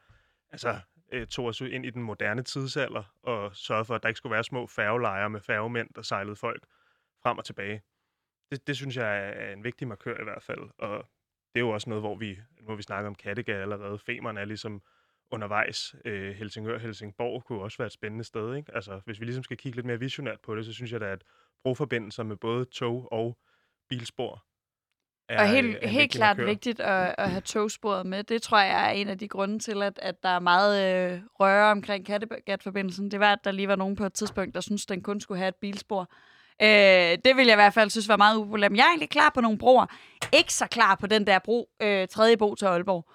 altså 0.51 0.79
øh, 1.11 1.27
tog 1.27 1.45
os 1.45 1.61
ind 1.61 1.85
i 1.85 1.89
den 1.89 2.03
moderne 2.03 2.43
tidsalder 2.43 3.03
og 3.23 3.55
sørgede 3.55 3.85
for, 3.85 3.95
at 3.95 4.03
der 4.03 4.09
ikke 4.09 4.17
skulle 4.17 4.33
være 4.33 4.43
små 4.43 4.67
færgelejre 4.67 5.29
med 5.29 5.41
færgemænd, 5.41 5.89
der 5.95 6.01
sejlede 6.01 6.35
folk 6.35 6.65
frem 7.23 7.37
og 7.37 7.45
tilbage. 7.45 7.81
Det, 8.51 8.67
det 8.67 8.75
synes 8.75 8.97
jeg 8.97 9.29
er 9.29 9.53
en 9.53 9.63
vigtig 9.63 9.87
markør 9.87 10.21
i 10.21 10.23
hvert 10.23 10.43
fald, 10.43 10.69
og 10.77 11.09
det 11.53 11.59
er 11.59 11.65
jo 11.65 11.69
også 11.69 11.89
noget, 11.89 12.01
hvor 12.01 12.15
vi, 12.15 12.39
nu 12.61 12.67
har 12.67 12.75
vi 12.75 12.81
snakket 12.81 13.07
om 13.07 13.15
Kattegat 13.15 13.61
allerede, 13.61 13.99
Femern 13.99 14.37
er 14.37 14.45
ligesom 14.45 14.81
undervejs. 15.31 15.95
Øh, 16.05 16.35
Helsingør-Helsingborg 16.35 17.43
kunne 17.43 17.61
også 17.61 17.77
være 17.77 17.85
et 17.85 17.91
spændende 17.93 18.23
sted. 18.23 18.55
Ikke? 18.55 18.75
Altså, 18.75 19.01
hvis 19.05 19.19
vi 19.19 19.25
ligesom 19.25 19.43
skal 19.43 19.57
kigge 19.57 19.75
lidt 19.75 19.85
mere 19.85 19.99
visionært 19.99 20.39
på 20.39 20.55
det, 20.55 20.65
så 20.65 20.73
synes 20.73 20.91
jeg 20.91 20.99
da, 20.99 21.05
at 21.05 21.23
broforbindelser 21.63 22.23
med 22.23 22.35
både 22.35 22.65
tog 22.65 23.11
og 23.11 23.37
bilspor 23.89 24.45
er, 25.29 25.41
og 25.41 25.49
helt, 25.49 25.77
er 25.81 25.87
helt 25.87 26.11
klart 26.11 26.37
markør. 26.37 26.49
vigtigt 26.49 26.79
at, 26.79 27.15
at 27.17 27.29
have 27.29 27.41
togsporet 27.41 28.05
med. 28.05 28.23
Det 28.23 28.41
tror 28.41 28.59
jeg 28.59 28.89
er 28.89 28.89
en 28.89 29.07
af 29.07 29.17
de 29.17 29.27
grunde 29.27 29.59
til, 29.59 29.83
at, 29.83 29.99
at 30.01 30.23
der 30.23 30.29
er 30.29 30.39
meget 30.39 31.11
øh, 31.13 31.21
røre 31.39 31.71
omkring 31.71 32.05
Kattegat-forbindelsen. 32.05 33.11
Det 33.11 33.19
var, 33.19 33.33
at 33.33 33.39
der 33.43 33.51
lige 33.51 33.67
var 33.67 33.75
nogen 33.75 33.95
på 33.95 34.05
et 34.05 34.13
tidspunkt, 34.13 34.55
der 34.55 34.61
synes 34.61 34.85
den 34.85 35.01
kun 35.01 35.19
skulle 35.19 35.37
have 35.37 35.49
et 35.49 35.55
bilspor. 35.55 36.11
Øh, 36.61 37.17
det 37.25 37.35
vil 37.35 37.45
jeg 37.45 37.53
i 37.53 37.55
hvert 37.55 37.73
fald 37.73 37.89
synes 37.89 38.09
var 38.09 38.17
meget 38.17 38.37
upopulært. 38.37 38.71
Men 38.71 38.77
jeg 38.77 38.83
er 38.83 38.89
egentlig 38.89 39.09
klar 39.09 39.31
på 39.33 39.41
nogle 39.41 39.57
broer. 39.57 39.85
Ikke 40.33 40.53
så 40.53 40.67
klar 40.67 40.95
på 40.95 41.07
den 41.07 41.27
der 41.27 41.39
bro, 41.39 41.69
øh, 41.81 42.07
tredje 42.07 42.37
bro 42.37 42.55
til 42.55 42.65
Aalborg. 42.65 43.11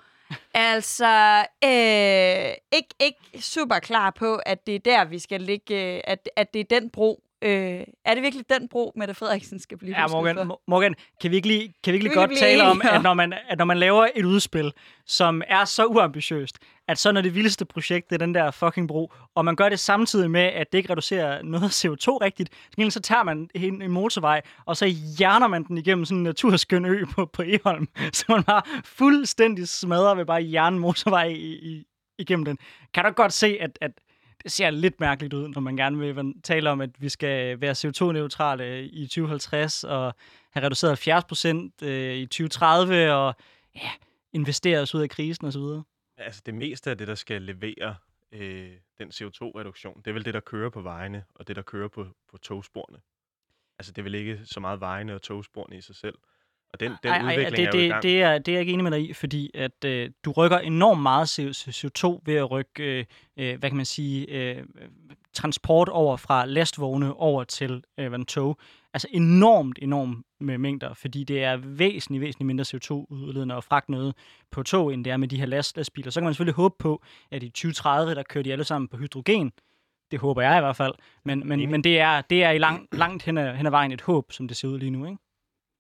Altså, 0.55 1.47
øh, 1.65 2.55
ikke, 2.73 2.95
ikke 3.01 3.43
super 3.43 3.79
klar 3.79 4.11
på, 4.11 4.37
at 4.47 4.67
det 4.67 4.75
er 4.75 4.79
der, 4.79 5.05
vi 5.05 5.19
skal 5.19 5.41
ligge, 5.41 5.97
øh, 5.97 6.01
at, 6.05 6.29
at 6.37 6.55
det 6.55 6.61
er 6.61 6.81
den 6.81 6.91
bro, 6.91 7.23
Øh, 7.43 7.81
er 8.05 8.15
det 8.15 8.23
virkelig 8.23 8.45
den 8.51 8.69
bro, 8.69 8.93
Mette 8.97 9.15
Frederiksen 9.15 9.59
skal 9.59 9.79
blive 9.79 10.01
Ja, 10.01 10.07
Morgan, 10.07 10.37
for? 10.37 10.61
Morgan 10.67 10.95
kan 11.21 11.31
vi 11.31 11.37
ikke 11.37 11.49
lige, 11.49 11.75
kan 11.85 11.93
vi 11.93 11.97
ikke 11.97 12.09
lige 12.09 12.15
godt 12.15 12.39
tale 12.39 12.63
om, 12.65 12.83
at 12.85 13.03
når, 13.03 13.15
man, 13.15 13.35
at 13.49 13.59
når 13.59 13.65
man 13.65 13.79
laver 13.79 14.09
et 14.15 14.25
udspil, 14.25 14.73
som 15.07 15.43
er 15.49 15.65
så 15.65 15.87
uambitiøst, 15.87 16.59
at 16.89 16.99
så 16.99 17.13
når 17.13 17.21
det 17.21 17.35
vildeste 17.35 17.65
projekt, 17.65 18.11
det 18.11 18.15
er 18.15 18.27
den 18.27 18.35
der 18.35 18.51
fucking 18.51 18.89
bro, 18.89 19.13
og 19.35 19.45
man 19.45 19.57
gør 19.57 19.69
det 19.69 19.81
samtidig 19.81 20.31
med, 20.31 20.41
at 20.41 20.73
det 20.73 20.79
ikke 20.79 20.91
reducerer 20.91 21.43
noget 21.43 21.85
CO2 21.85 22.19
rigtigt, 22.21 22.51
så 22.89 23.01
tager 23.01 23.23
man 23.23 23.51
en, 23.55 23.83
en 23.83 23.91
motorvej, 23.91 24.41
og 24.65 24.77
så 24.77 24.87
hjerner 25.19 25.47
man 25.47 25.65
den 25.65 25.79
igennem 25.79 26.05
sådan 26.05 26.19
en 26.19 26.25
naturskøn 26.25 26.85
ø 26.85 27.05
på, 27.05 27.27
på 27.27 27.43
Eholm, 27.43 27.89
så 28.13 28.25
man 28.29 28.45
bare 28.45 28.63
fuldstændig 28.85 29.69
smadrer 29.69 30.15
ved 30.15 30.25
bare 30.25 30.41
hjerne 30.41 30.79
motorvej 30.79 31.25
i, 31.25 31.53
i, 31.53 31.87
igennem 32.19 32.45
den. 32.45 32.59
Kan 32.95 33.05
du 33.05 33.11
godt 33.11 33.33
se, 33.33 33.57
at, 33.61 33.79
at 33.81 33.91
det 34.45 34.53
ser 34.53 34.71
lidt 34.71 35.01
mærkeligt 35.01 35.35
ud, 35.35 35.49
når 35.49 35.61
man 35.61 35.77
gerne 35.77 35.99
vil 35.99 36.35
tale 36.43 36.71
om, 36.71 36.81
at 36.81 36.91
vi 36.99 37.09
skal 37.09 37.61
være 37.61 37.73
CO2-neutrale 37.73 38.87
i 38.89 39.07
2050 39.07 39.85
og 39.85 40.15
have 40.51 40.65
reduceret 40.65 40.91
70 40.91 41.25
procent 41.25 41.83
øh, 41.83 42.15
i 42.15 42.27
2030 42.27 43.13
og 43.13 43.35
ja, 43.75 43.91
investere 44.33 44.81
os 44.81 44.95
ud 44.95 45.03
af 45.03 45.11
krisen 45.11 45.47
osv.? 45.47 45.83
Altså 46.17 46.43
det 46.47 46.55
meste 46.55 46.91
af 46.91 46.99
det, 46.99 47.09
der 47.09 47.15
skal 47.15 47.43
levere 47.43 47.97
øh, 48.33 48.73
den 48.99 49.09
CO2-reduktion, 49.09 49.99
det 49.99 50.07
er 50.07 50.13
vel 50.13 50.25
det, 50.25 50.35
der 50.35 50.41
kører 50.41 50.71
på 50.71 50.81
vejene, 50.81 51.25
og 51.35 51.49
det, 51.49 51.57
der 51.57 51.63
kører 51.63 51.89
på, 51.89 52.07
på 52.31 52.39
togsporene. 52.39 52.99
Altså 53.79 53.93
det 53.93 53.99
er 53.99 54.03
vel 54.03 54.15
ikke 54.15 54.41
så 54.45 54.61
meget 54.61 54.81
vejene 54.81 55.15
og 55.15 55.23
togsporene 55.23 55.77
i 55.77 55.81
sig 55.81 55.97
selv. 55.97 56.19
Og 56.75 56.81
den, 56.81 56.93
den 57.03 57.13
Ej, 57.13 57.19
ej, 57.19 57.33
udvikling 57.33 57.57
det, 57.57 57.67
er 57.67 57.71
det, 57.71 57.91
gang. 57.91 58.03
det, 58.03 58.23
er, 58.23 58.39
det 58.39 58.49
er 58.49 58.53
jeg 58.53 58.61
ikke 58.61 58.73
enig 58.73 58.85
med 58.85 58.93
dig 58.93 59.09
i, 59.09 59.13
fordi 59.13 59.51
at 59.55 59.85
øh, 59.85 60.11
du 60.25 60.33
rykker 60.33 60.59
enormt 60.59 61.03
meget 61.03 61.39
CO2 61.69 62.23
ved 62.27 62.35
at 62.35 62.51
rykke, 62.51 62.99
øh, 62.99 63.05
øh, 63.37 63.59
hvad 63.59 63.71
kan 63.71 63.77
man 63.77 63.87
sige, 63.87 64.31
øh, 64.31 64.63
transport 65.33 65.89
over 65.89 66.17
fra 66.17 66.47
lastvogne 66.47 67.15
over 67.15 67.45
til 67.45 67.85
øh, 67.99 68.25
tog. 68.25 68.59
Altså 68.95 69.09
enormt, 69.11 69.79
enormt 69.83 70.27
med 70.41 70.59
mængder, 70.59 70.95
fordi 70.95 71.25
det 71.25 71.45
er 71.45 71.57
væsentligt, 71.57 72.21
væsentligt 72.21 72.47
mindre 72.47 72.65
CO2-udledende 72.65 73.55
at 73.55 73.65
fragte 73.65 73.91
noget 73.91 74.15
på 74.51 74.63
tog, 74.63 74.95
end 74.95 75.05
det 75.05 75.13
er 75.13 75.17
med 75.17 75.29
de 75.29 75.39
her 75.39 75.47
last, 75.47 75.77
lastbiler. 75.77 76.11
Så 76.11 76.21
kan 76.21 76.25
man 76.25 76.35
selvfølgelig 76.35 76.55
håbe 76.55 76.75
på, 76.79 77.03
at 77.31 77.43
i 77.43 77.49
2030, 77.49 78.15
der 78.15 78.23
kører 78.23 78.45
de 78.45 78.53
alle 78.53 78.65
sammen 78.65 78.89
på 78.89 78.97
hydrogen. 78.97 79.53
Det 80.11 80.21
håber 80.21 80.43
jeg 80.43 80.59
i 80.59 80.61
hvert 80.61 80.77
fald. 80.77 80.95
Men, 81.25 81.49
men, 81.49 81.71
men 81.71 81.85
det, 81.85 82.01
er, 82.01 82.21
det 82.21 82.45
er 82.45 82.51
i 82.51 82.59
lang, 82.59 82.89
langt 82.93 83.23
hen 83.23 83.39
ad, 83.39 83.57
hen 83.57 83.67
ad 83.67 83.71
vejen 83.71 83.93
et 83.93 84.01
håb, 84.01 84.33
som 84.33 84.49
det 84.49 84.57
ser 84.57 84.69
ud 84.69 84.79
lige 84.79 84.91
nu. 84.91 85.07
Ikke? 85.07 85.19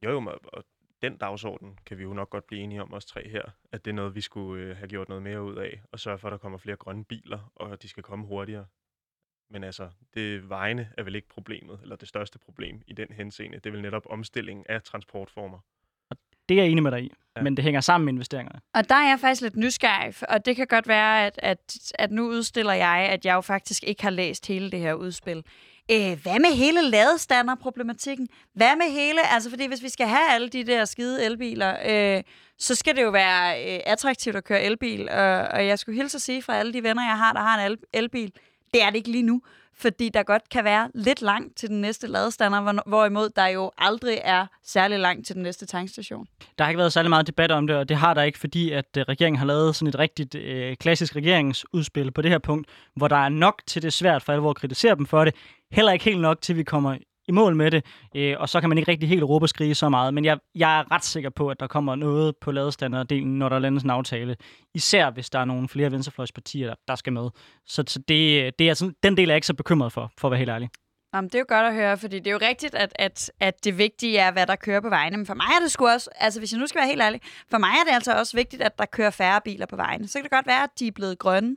Jo, 0.05 0.11
jo, 0.11 0.31
og 0.53 0.65
den 1.05 1.17
dagsorden 1.17 1.79
kan 1.87 1.99
vi 1.99 2.03
jo 2.03 2.13
nok 2.13 2.31
godt 2.31 2.47
blive 2.47 2.63
enige 2.63 2.83
om 2.83 2.93
os 2.93 3.05
tre 3.05 3.29
her, 3.29 3.43
at 3.73 3.85
det 3.85 3.91
er 3.91 3.95
noget, 3.95 4.15
vi 4.15 4.21
skulle 4.21 4.65
øh, 4.65 4.77
have 4.77 4.89
gjort 4.89 5.09
noget 5.09 5.23
mere 5.23 5.43
ud 5.43 5.57
af, 5.57 5.83
og 5.93 6.01
sørge 6.01 6.19
for, 6.19 6.29
at 6.29 6.33
der 6.33 6.39
kommer 6.39 6.59
flere 6.59 6.77
grønne 6.77 7.05
biler, 7.05 7.53
og 7.55 7.73
at 7.73 7.83
de 7.83 7.89
skal 7.89 8.03
komme 8.03 8.27
hurtigere. 8.27 8.67
Men 9.51 9.65
altså, 9.65 9.89
det 10.15 10.49
vejene 10.49 10.89
er 10.99 11.03
vel 11.03 11.15
ikke 11.15 11.29
problemet, 11.29 11.79
eller 11.83 11.97
det 11.97 12.09
største 12.09 12.39
problem 12.39 12.83
i 12.87 12.93
den 12.93 13.09
henseende. 13.11 13.57
Det 13.57 13.67
er 13.67 13.71
vel 13.71 13.83
netop 13.83 14.07
omstilling 14.11 14.71
af 14.71 14.83
transportformer. 14.83 15.59
Det 16.49 16.59
er 16.59 16.63
jeg 16.63 16.71
enig 16.71 16.83
med 16.83 16.91
dig 16.91 17.03
i. 17.03 17.13
Ja. 17.37 17.43
Men 17.43 17.57
det 17.57 17.65
hænger 17.65 17.81
sammen 17.81 18.05
med 18.05 18.13
investeringerne. 18.13 18.61
Og 18.75 18.89
der 18.89 18.95
er 18.95 19.09
jeg 19.09 19.19
faktisk 19.21 19.43
lidt 19.43 19.57
nysgerrig, 19.57 20.15
og 20.29 20.47
det 20.47 20.57
kan 20.57 20.67
godt 20.67 20.89
være, 20.89 21.27
at, 21.27 21.39
at, 21.43 21.93
at 21.95 22.11
nu 22.11 22.29
udstiller 22.29 22.73
jeg, 22.73 23.09
at 23.11 23.27
jeg 23.27 23.35
jo 23.35 23.41
faktisk 23.41 23.85
ikke 23.85 24.03
har 24.03 24.11
læst 24.11 24.47
hele 24.47 24.71
det 24.71 24.81
her 24.81 24.95
udspil. 24.95 25.45
Øh, 25.91 26.19
hvad 26.23 26.39
med 26.41 26.57
hele 26.57 26.83
ladestanderproblematikken? 26.91 28.29
Hvad 28.55 28.77
med 28.77 28.93
hele, 28.93 29.33
altså 29.35 29.51
fordi 29.51 29.67
hvis 29.69 29.83
vi 29.83 29.89
skal 29.89 30.07
have 30.07 30.31
alle 30.31 30.49
de 30.49 30.65
der 30.65 30.85
skide 30.85 31.25
elbiler, 31.25 31.77
øh, 32.17 32.23
så 32.59 32.75
skal 32.75 32.97
det 32.97 33.03
jo 33.03 33.11
være 33.11 33.75
øh, 33.75 33.81
attraktivt 33.87 34.37
at 34.37 34.45
køre 34.45 34.63
elbil, 34.63 35.09
og, 35.11 35.39
og 35.41 35.67
jeg 35.67 35.79
skulle 35.79 35.97
hilse 36.01 36.17
at 36.17 36.23
sige 36.23 36.43
fra 36.43 36.57
alle 36.57 36.73
de 36.73 36.83
venner, 36.83 37.03
jeg 37.03 37.19
har, 37.19 37.33
der 37.33 37.41
har 37.41 37.59
en 37.67 37.73
el- 37.73 37.79
elbil, 37.93 38.33
det 38.75 38.83
er 38.83 38.87
det 38.91 38.97
ikke 38.97 39.11
lige 39.11 39.23
nu, 39.23 39.43
fordi 39.79 40.09
der 40.09 40.23
godt 40.23 40.49
kan 40.49 40.65
være 40.65 40.91
lidt 40.95 41.23
langt 41.23 41.57
til 41.57 41.69
den 41.69 41.81
næste 41.81 42.07
ladestander, 42.07 42.61
hvor- 42.61 42.83
hvorimod 42.89 43.29
der 43.37 43.47
jo 43.47 43.71
aldrig 43.79 44.19
er 44.25 44.47
særlig 44.65 44.99
langt 44.99 45.27
til 45.27 45.35
den 45.35 45.43
næste 45.43 45.67
tankstation. 45.67 46.27
Der 46.59 46.65
har 46.65 46.71
ikke 46.71 46.79
været 46.79 46.93
særlig 46.93 47.11
meget 47.11 47.27
debat 47.27 47.51
om 47.53 47.67
det, 47.67 47.77
og 47.77 47.89
det 47.89 47.97
har 47.97 48.15
der 48.15 48.23
ikke, 48.23 48.39
fordi 48.39 48.71
at 48.71 48.97
øh, 48.99 49.03
regeringen 49.09 49.39
har 49.39 49.47
lavet 49.47 49.77
sådan 49.77 49.89
et 49.89 49.99
rigtigt 49.99 50.35
øh, 50.35 50.77
klassisk 50.77 51.17
regeringsudspil 51.17 52.11
på 52.11 52.23
det 52.23 52.31
her 52.31 52.39
punkt, 52.39 52.69
hvor 52.97 53.09
der 53.09 53.17
er 53.17 53.29
nok 53.29 53.63
til 53.67 53.83
det 53.83 53.93
svært 53.93 54.23
for 54.23 54.33
alvor 54.33 54.51
at 54.51 54.57
kritisere 54.57 54.95
dem 54.95 55.07
for 55.07 55.25
det. 55.25 55.35
Heller 55.75 55.93
ikke 55.93 56.05
helt 56.05 56.21
nok 56.21 56.41
til, 56.41 56.57
vi 56.57 56.63
kommer 56.63 56.97
i 57.29 57.33
mål 57.33 57.57
med 57.57 57.71
det, 57.71 57.85
øh, 58.17 58.35
og 58.39 58.49
så 58.49 58.61
kan 58.61 58.69
man 58.69 58.79
ikke 58.79 58.91
rigtig 58.91 59.09
helt 59.09 59.23
råbe 59.23 59.45
og 59.45 59.49
skrige 59.49 59.75
så 59.75 59.89
meget. 59.89 60.15
Men 60.15 60.25
jeg, 60.25 60.39
jeg 60.55 60.79
er 60.79 60.93
ret 60.93 61.05
sikker 61.05 61.31
på, 61.31 61.49
at 61.49 61.61
der 61.61 61.67
kommer 61.67 61.95
noget 61.95 62.37
på 62.41 62.53
ladestanderdelen, 62.53 63.39
når 63.39 63.49
der 63.49 63.59
landes 63.59 63.83
en 63.83 63.91
aftale. 63.91 64.37
Især 64.75 65.11
hvis 65.11 65.31
der 65.31 65.39
er 65.39 65.45
nogle 65.45 65.69
flere 65.69 65.93
venstrefløjspartier, 65.93 66.67
der, 66.67 66.75
der 66.89 66.95
skal 66.95 67.13
med. 67.13 67.29
Så, 67.67 67.85
så 67.87 67.99
det, 68.09 68.53
det 68.59 68.69
er 68.69 68.75
sådan, 68.75 68.95
den 69.03 69.17
del 69.17 69.29
er 69.29 69.33
jeg 69.33 69.37
ikke 69.37 69.47
så 69.47 69.55
bekymret 69.55 69.93
for, 69.93 70.13
for 70.19 70.29
at 70.29 70.33
være 70.33 70.39
helt 70.39 70.51
ærlig. 70.51 70.69
Jamen, 71.15 71.29
det 71.29 71.35
er 71.35 71.39
jo 71.39 71.45
godt 71.49 71.67
at 71.67 71.75
høre, 71.75 71.99
fordi 71.99 72.19
det 72.19 72.27
er 72.27 72.33
jo 72.33 72.39
rigtigt, 72.43 72.75
at, 72.75 72.93
at, 72.95 73.33
at 73.41 73.65
det 73.65 73.79
vigtige 73.79 74.19
er, 74.19 74.33
hvad 74.33 74.47
der 74.47 74.57
kører 74.57 74.81
på 74.81 74.89
vejene. 74.89 75.17
Men 75.17 75.27
for 75.27 75.35
mig 75.35 75.47
er 75.57 75.61
det 75.63 75.71
sgu 75.71 75.87
også, 75.87 76.11
altså 76.17 76.41
hvis 76.41 76.53
jeg 76.53 76.61
nu 76.61 76.67
skal 76.67 76.79
være 76.79 76.89
helt 76.89 77.03
ærlig, 77.03 77.21
for 77.51 77.59
mig 77.59 77.71
er 77.71 77.85
det 77.89 77.95
altså 77.95 78.13
også 78.19 78.37
vigtigt, 78.37 78.63
at 78.63 78.79
der 78.79 78.87
kører 78.87 79.11
færre 79.11 79.41
biler 79.45 79.67
på 79.67 79.77
vejene. 79.77 80.09
Så 80.09 80.19
kan 80.19 80.23
det 80.23 80.31
godt 80.31 80.47
være, 80.47 80.63
at 80.63 80.71
de 80.79 80.87
er 80.87 80.93
blevet 80.93 81.19
grønne. 81.19 81.57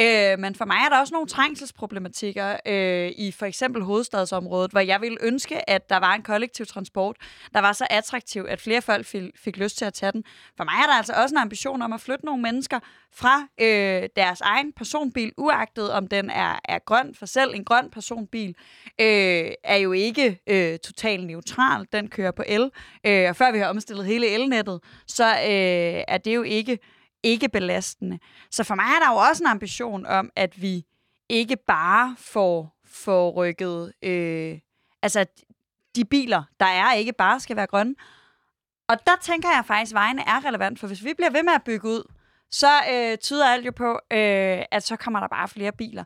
Øh, 0.00 0.38
men 0.38 0.54
for 0.54 0.64
mig 0.64 0.76
er 0.84 0.88
der 0.88 1.00
også 1.00 1.14
nogle 1.14 1.28
trængselsproblematikker 1.28 2.56
øh, 2.66 3.12
i 3.16 3.32
for 3.32 3.46
eksempel 3.46 3.82
hovedstadsområdet, 3.82 4.70
hvor 4.70 4.80
jeg 4.80 5.00
ville 5.00 5.18
ønske, 5.20 5.70
at 5.70 5.90
der 5.90 5.96
var 5.96 6.14
en 6.14 6.22
kollektiv 6.22 6.66
transport, 6.66 7.16
der 7.54 7.60
var 7.60 7.72
så 7.72 7.86
attraktiv, 7.90 8.46
at 8.48 8.60
flere 8.60 8.82
folk 8.82 9.06
fik, 9.06 9.22
fik 9.36 9.56
lyst 9.56 9.78
til 9.78 9.84
at 9.84 9.94
tage 9.94 10.12
den. 10.12 10.24
For 10.56 10.64
mig 10.64 10.74
er 10.82 10.86
der 10.86 10.94
altså 10.94 11.12
også 11.12 11.34
en 11.34 11.38
ambition 11.38 11.82
om 11.82 11.92
at 11.92 12.00
flytte 12.00 12.24
nogle 12.24 12.42
mennesker 12.42 12.78
fra 13.12 13.46
øh, 13.60 14.08
deres 14.16 14.40
egen 14.40 14.72
personbil, 14.72 15.32
uagtet 15.36 15.90
om 15.92 16.06
den 16.06 16.30
er, 16.30 16.60
er 16.64 16.78
grøn, 16.78 17.14
for 17.14 17.26
selv 17.26 17.54
en 17.54 17.64
grøn 17.64 17.90
personbil 17.90 18.54
øh, 19.00 19.50
er 19.64 19.76
jo 19.76 19.92
ikke 19.92 20.40
øh, 20.46 20.78
totalt 20.78 21.26
neutral. 21.26 21.86
Den 21.92 22.08
kører 22.08 22.30
på 22.30 22.42
el, 22.46 22.70
øh, 23.06 23.28
og 23.28 23.36
før 23.36 23.52
vi 23.52 23.58
har 23.58 23.66
omstillet 23.66 24.06
hele 24.06 24.26
elnettet, 24.26 24.80
så 25.06 25.26
øh, 25.28 26.04
er 26.08 26.18
det 26.18 26.34
jo 26.34 26.42
ikke 26.42 26.78
ikke 27.22 27.48
belastende. 27.48 28.18
Så 28.50 28.64
for 28.64 28.74
mig 28.74 28.84
er 28.84 29.04
der 29.04 29.12
jo 29.12 29.16
også 29.16 29.42
en 29.42 29.46
ambition 29.46 30.06
om, 30.06 30.30
at 30.36 30.62
vi 30.62 30.84
ikke 31.28 31.56
bare 31.56 32.16
får, 32.18 32.78
får 32.84 33.30
rykket... 33.30 33.92
Øh, 34.02 34.58
altså, 35.02 35.26
de 35.96 36.04
biler, 36.04 36.42
der 36.60 36.66
er, 36.66 36.92
ikke 36.92 37.12
bare 37.12 37.40
skal 37.40 37.56
være 37.56 37.66
grønne. 37.66 37.94
Og 38.88 38.96
der 39.06 39.16
tænker 39.22 39.48
jeg 39.48 39.64
faktisk, 39.66 39.92
at 39.92 39.94
vejene 39.94 40.22
er 40.22 40.44
relevant, 40.44 40.78
for 40.78 40.86
hvis 40.86 41.04
vi 41.04 41.14
bliver 41.14 41.30
ved 41.30 41.42
med 41.42 41.52
at 41.52 41.64
bygge 41.64 41.88
ud, 41.88 42.12
så 42.50 42.68
øh, 42.92 43.18
tyder 43.18 43.46
alt 43.46 43.66
jo 43.66 43.70
på, 43.70 43.92
øh, 43.92 44.62
at 44.70 44.82
så 44.82 44.96
kommer 44.96 45.20
der 45.20 45.28
bare 45.28 45.48
flere 45.48 45.72
biler. 45.72 46.04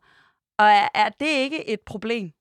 Og 0.58 0.66
er, 0.66 0.88
er 0.94 1.08
det 1.08 1.26
ikke 1.26 1.68
et 1.68 1.80
problem? 1.80 2.32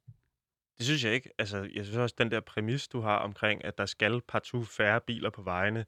Det 0.78 0.86
synes 0.86 1.04
jeg 1.04 1.14
ikke. 1.14 1.30
Altså, 1.40 1.70
jeg 1.76 1.86
synes 1.86 1.98
også, 1.98 2.16
den 2.18 2.32
der 2.32 2.40
præmis, 2.40 2.88
du 2.88 3.02
har 3.02 3.16
omkring, 3.18 3.66
at 3.66 3.78
der 3.78 3.86
skal 3.86 4.22
partout 4.22 4.68
færre 4.68 5.02
biler 5.02 5.30
på 5.30 5.42
vejene, 5.42 5.86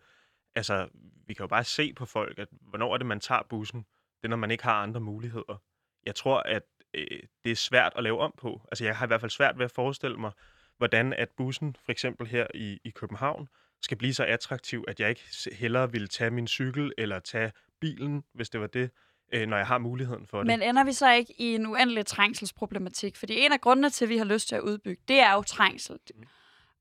altså, 0.55 0.87
vi 1.27 1.33
kan 1.33 1.43
jo 1.43 1.47
bare 1.47 1.63
se 1.63 1.93
på 1.93 2.05
folk, 2.05 2.39
at 2.39 2.47
hvornår 2.61 2.93
er 2.93 2.97
det, 2.97 3.07
man 3.07 3.19
tager 3.19 3.41
bussen? 3.49 3.79
Det 4.17 4.23
er, 4.23 4.27
når 4.27 4.37
man 4.37 4.51
ikke 4.51 4.63
har 4.63 4.83
andre 4.83 4.99
muligheder. 4.99 5.61
Jeg 6.05 6.15
tror, 6.15 6.39
at 6.39 6.63
øh, 6.93 7.19
det 7.43 7.51
er 7.51 7.55
svært 7.55 7.93
at 7.95 8.03
lave 8.03 8.19
om 8.19 8.33
på. 8.37 8.61
Altså, 8.71 8.83
jeg 8.83 8.97
har 8.97 9.05
i 9.05 9.07
hvert 9.07 9.21
fald 9.21 9.31
svært 9.31 9.57
ved 9.57 9.65
at 9.65 9.71
forestille 9.71 10.17
mig, 10.17 10.31
hvordan 10.77 11.13
at 11.13 11.29
bussen, 11.37 11.75
for 11.85 11.91
eksempel 11.91 12.27
her 12.27 12.47
i, 12.53 12.79
i 12.83 12.89
København, 12.89 13.47
skal 13.81 13.97
blive 13.97 14.13
så 14.13 14.23
attraktiv, 14.23 14.85
at 14.87 14.99
jeg 14.99 15.09
ikke 15.09 15.23
hellere 15.51 15.91
vil 15.91 16.09
tage 16.09 16.31
min 16.31 16.47
cykel 16.47 16.93
eller 16.97 17.19
tage 17.19 17.51
bilen, 17.81 18.23
hvis 18.33 18.49
det 18.49 18.61
var 18.61 18.67
det, 18.67 18.89
øh, 19.33 19.47
når 19.47 19.57
jeg 19.57 19.67
har 19.67 19.77
muligheden 19.77 20.27
for 20.27 20.37
det. 20.37 20.47
Men 20.47 20.61
ender 20.61 20.83
vi 20.83 20.93
så 20.93 21.11
ikke 21.11 21.41
i 21.41 21.55
en 21.55 21.65
uendelig 21.65 22.05
trængselsproblematik? 22.05 23.15
Fordi 23.15 23.39
en 23.39 23.51
af 23.51 23.61
grundene 23.61 23.89
til, 23.89 24.05
at 24.05 24.09
vi 24.09 24.17
har 24.17 24.25
lyst 24.25 24.47
til 24.47 24.55
at 24.55 24.61
udbygge, 24.61 25.01
det 25.07 25.19
er 25.19 25.33
jo 25.33 25.41
trængsel. 25.41 25.99
Mm. 26.15 26.23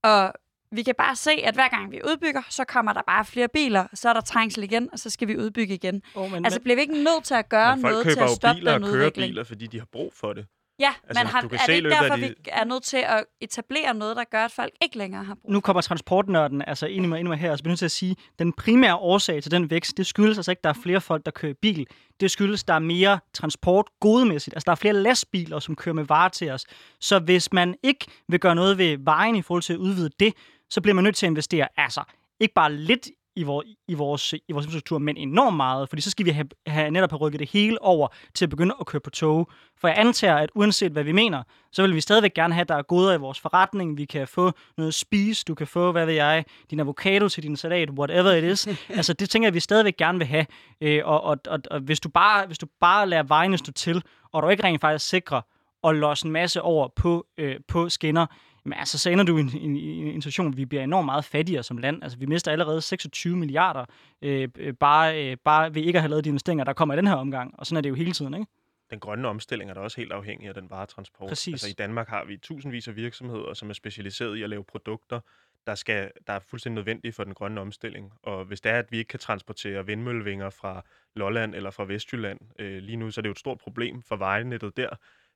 Og 0.03 0.33
vi 0.77 0.83
kan 0.83 0.95
bare 0.99 1.17
se, 1.17 1.31
at 1.31 1.55
hver 1.55 1.69
gang 1.69 1.91
vi 1.93 2.01
udbygger, 2.05 2.43
så 2.51 2.65
kommer 2.65 2.93
der 2.93 3.03
bare 3.07 3.25
flere 3.25 3.49
biler, 3.49 3.87
så 3.95 4.09
er 4.09 4.13
der 4.13 4.21
trængsel 4.21 4.63
igen, 4.63 4.89
og 4.93 4.99
så 4.99 5.11
skal 5.11 5.29
vi 5.29 5.37
udbygge 5.37 5.75
igen. 5.75 6.03
Oh, 6.15 6.31
men, 6.33 6.45
Altså 6.45 6.61
bliver 6.61 6.77
vi 6.77 6.81
ikke 6.81 6.95
nødt 7.05 7.25
til 7.25 7.35
at 7.35 7.49
gøre 7.49 7.77
Men 7.77 7.83
folk 7.83 7.93
noget 7.93 8.07
til 8.07 8.15
køber 8.15 8.25
at 8.25 8.31
stoppe 8.37 8.61
biler 8.61 8.73
den 8.73 8.83
kører 8.83 8.93
udvikling? 9.07 9.31
biler, 9.31 9.45
fordi 9.45 9.67
de 9.67 9.79
har 9.79 9.87
brug 9.93 10.13
for 10.15 10.33
det. 10.33 10.47
Ja, 10.81 10.93
Altså, 11.09 11.23
men 11.25 11.31
har, 11.31 11.41
du 11.41 11.49
kan 11.49 11.59
er 11.59 11.63
se 11.67 11.73
det 11.73 11.77
ikke 11.77 11.91
derfor, 11.91 12.15
de- 12.17 12.21
vi 12.21 12.35
er 12.49 12.65
nødt 12.65 12.83
til 12.83 12.97
at 12.97 13.25
etablere 13.41 13.95
noget, 13.95 14.17
der 14.17 14.25
gør, 14.31 14.45
at 14.45 14.53
folk 14.53 14.73
ikke 14.83 14.99
længere 14.99 15.25
har 15.25 15.35
brug 15.35 15.53
nu 15.53 15.61
kommer 15.61 15.81
transportnørden 15.83 16.63
altså 16.67 16.87
ind 16.87 17.05
i 17.05 17.09
mig, 17.09 17.19
ind 17.19 17.27
i 17.27 17.31
mig 17.31 17.39
her, 17.39 17.51
og 17.51 17.59
så 17.59 17.63
bliver 17.65 17.71
nødt 17.71 17.79
til 17.79 17.85
at 17.85 17.91
sige, 17.91 18.11
at 18.33 18.39
den 18.39 18.53
primære 18.53 18.97
årsag 18.97 19.43
til 19.43 19.51
den 19.51 19.71
vækst, 19.71 19.97
det 19.97 20.07
skyldes 20.07 20.39
altså 20.39 20.51
ikke, 20.53 20.61
at 20.61 20.65
der 20.65 20.71
er 20.71 20.75
flere 20.83 21.01
folk, 21.01 21.25
der 21.25 21.31
kører 21.31 21.53
i 21.53 21.57
bil. 21.63 21.87
Det 22.21 22.31
skyldes, 22.31 22.63
at 22.63 22.69
der 22.69 22.75
er 22.75 22.79
mere 22.79 23.19
transport 23.35 23.87
godemæssigt. 24.01 24.55
Altså, 24.57 24.65
der 24.67 24.73
er 24.73 24.77
flere 24.77 24.95
lastbiler, 24.95 25.59
som 25.59 25.77
kører 25.77 25.95
med 25.95 26.05
varer 26.05 26.29
til 26.29 26.51
os. 26.51 26.65
Så 27.01 27.19
hvis 27.19 27.53
man 27.53 27.75
ikke 27.83 28.07
vil 28.29 28.41
gøre 28.41 28.55
noget 28.55 28.79
ved 28.79 28.97
vejen 29.01 29.37
i 29.37 29.43
forhold 29.43 29.63
til 29.63 29.73
at 29.73 29.79
udvide 29.79 30.11
det, 30.21 30.35
så 30.71 30.81
bliver 30.81 30.95
man 30.95 31.05
nødt 31.05 31.17
til 31.17 31.27
at 31.27 31.31
investere, 31.31 31.69
altså, 31.77 32.03
ikke 32.41 32.55
bare 32.55 32.73
lidt 32.73 33.09
i, 33.37 33.43
vor, 33.43 33.65
i, 33.89 33.95
vores, 33.95 34.33
i 34.33 34.53
vores 34.53 34.67
infrastruktur, 34.67 34.99
men 34.99 35.17
enormt 35.17 35.57
meget, 35.57 35.89
fordi 35.89 36.03
så 36.03 36.11
skal 36.11 36.27
vi 36.27 36.31
have, 36.31 36.47
have 36.67 36.91
netop 36.91 37.11
have 37.11 37.19
rykket 37.19 37.41
det 37.41 37.51
hele 37.51 37.83
over 37.83 38.09
til 38.35 38.45
at 38.45 38.51
begynde 38.51 38.75
at 38.81 38.87
køre 38.87 39.01
på 39.01 39.11
tog. 39.11 39.51
For 39.81 39.89
jeg 39.89 39.99
antager, 39.99 40.37
at 40.37 40.51
uanset 40.55 40.93
hvad 40.93 41.05
vi 41.05 41.13
mener, 41.13 41.43
så 41.73 41.83
vil 41.83 41.95
vi 41.95 42.01
stadigvæk 42.01 42.35
gerne 42.35 42.55
have, 42.55 42.61
at 42.61 42.69
der 42.69 42.75
er 42.75 42.83
goder 42.83 43.15
i 43.15 43.19
vores 43.19 43.41
forretning. 43.41 43.97
Vi 43.97 44.05
kan 44.05 44.29
få 44.29 44.53
noget 44.77 44.89
at 44.89 44.95
spise, 44.95 45.45
du 45.45 45.55
kan 45.55 45.67
få, 45.67 45.93
hvad 45.93 46.07
ved 46.07 46.15
jeg, 46.15 46.45
din 46.71 46.81
avocado 46.81 47.29
til 47.29 47.43
din 47.43 47.57
salat, 47.57 47.91
whatever 47.91 48.33
it 48.33 48.45
is. 48.45 48.69
altså, 48.89 49.13
det 49.13 49.31
tænker 49.31 49.47
jeg, 49.47 49.55
vi 49.55 49.61
stadigvæk 49.61 49.97
gerne 49.97 50.19
vil 50.19 50.27
have. 50.27 50.47
Øh, 50.81 51.01
og, 51.05 51.25
og, 51.25 51.39
og, 51.49 51.59
og 51.71 51.81
hvis, 51.81 52.01
du 52.01 52.09
bare, 52.09 52.47
hvis 52.47 52.59
du 52.59 52.67
bare 52.81 53.09
lader 53.09 53.23
vejene 53.23 53.59
stå 53.59 53.73
til, 53.73 54.03
og 54.33 54.43
du 54.43 54.49
ikke 54.49 54.65
rent 54.65 54.81
faktisk 54.81 55.09
sikrer 55.09 55.41
at 55.85 55.97
losse 55.97 56.27
en 56.27 56.33
masse 56.33 56.63
over 56.63 56.89
på, 56.89 57.27
øh, 57.39 57.57
på 57.69 57.89
skinner, 57.89 58.27
men 58.65 58.79
altså, 58.79 58.99
så 58.99 59.11
ender 59.11 59.25
du 59.25 59.37
i 59.37 59.41
en, 59.41 59.51
en, 59.57 59.77
en, 59.77 60.23
situation, 60.23 60.57
vi 60.57 60.65
bliver 60.65 60.85
enormt 60.85 61.05
meget 61.05 61.25
fattigere 61.25 61.63
som 61.63 61.79
land. 61.79 62.03
Altså, 62.03 62.19
vi 62.19 62.27
mister 62.27 62.53
allerede 62.53 62.81
26 62.81 63.37
milliarder 63.37 63.85
øh, 64.23 64.49
øh, 64.59 64.75
bare, 64.75 65.31
øh, 65.31 65.37
bare 65.45 65.75
ved 65.75 65.83
ikke 65.83 65.97
at 65.97 66.03
have 66.03 66.11
lavet 66.11 66.25
de 66.25 66.29
investeringer, 66.29 66.65
der 66.65 66.73
kommer 66.73 66.95
i 66.95 66.97
den 66.97 67.07
her 67.07 67.15
omgang. 67.15 67.55
Og 67.59 67.67
sådan 67.67 67.77
er 67.77 67.81
det 67.81 67.89
jo 67.89 67.95
hele 67.95 68.13
tiden, 68.13 68.35
ikke? 68.35 68.47
Den 68.91 69.01
grønne 69.01 69.29
omstilling 69.29 69.71
er 69.71 69.75
da 69.75 69.81
også 69.81 69.97
helt 69.97 70.13
afhængig 70.13 70.49
af 70.49 70.55
den 70.55 70.71
varetransport. 70.71 71.29
Præcis. 71.29 71.55
Altså, 71.55 71.69
I 71.69 71.73
Danmark 71.73 72.09
har 72.09 72.25
vi 72.25 72.37
tusindvis 72.37 72.89
af 72.89 72.97
virksomheder, 72.97 73.55
som 73.55 73.71
er 73.71 73.75
specialiseret 73.75 74.37
i 74.37 74.43
at 74.43 74.51
lave 74.51 74.65
produkter, 74.65 75.21
der, 75.67 75.75
skal, 75.75 76.11
der 76.27 76.33
er 76.33 76.39
fuldstændig 76.39 76.75
nødvendige 76.75 77.13
for 77.13 77.25
den 77.25 77.35
grønne 77.35 77.61
omstilling. 77.61 78.13
Og 78.23 78.45
hvis 78.45 78.61
det 78.61 78.73
er, 78.73 78.79
at 78.79 78.93
vi 78.93 78.99
ikke 78.99 79.09
kan 79.09 79.19
transportere 79.19 79.87
vindmøllevinger 79.87 80.51
fra 80.51 80.85
Lolland 81.15 81.55
eller 81.55 81.71
fra 81.71 81.85
Vestjylland 81.85 82.41
øh, 82.59 82.83
lige 82.83 82.97
nu, 82.97 83.11
så 83.11 83.21
er 83.21 83.23
det 83.23 83.29
jo 83.29 83.33
et 83.33 83.39
stort 83.39 83.59
problem 83.59 84.03
for 84.03 84.17
vejnettet 84.17 84.77
der, 84.77 84.89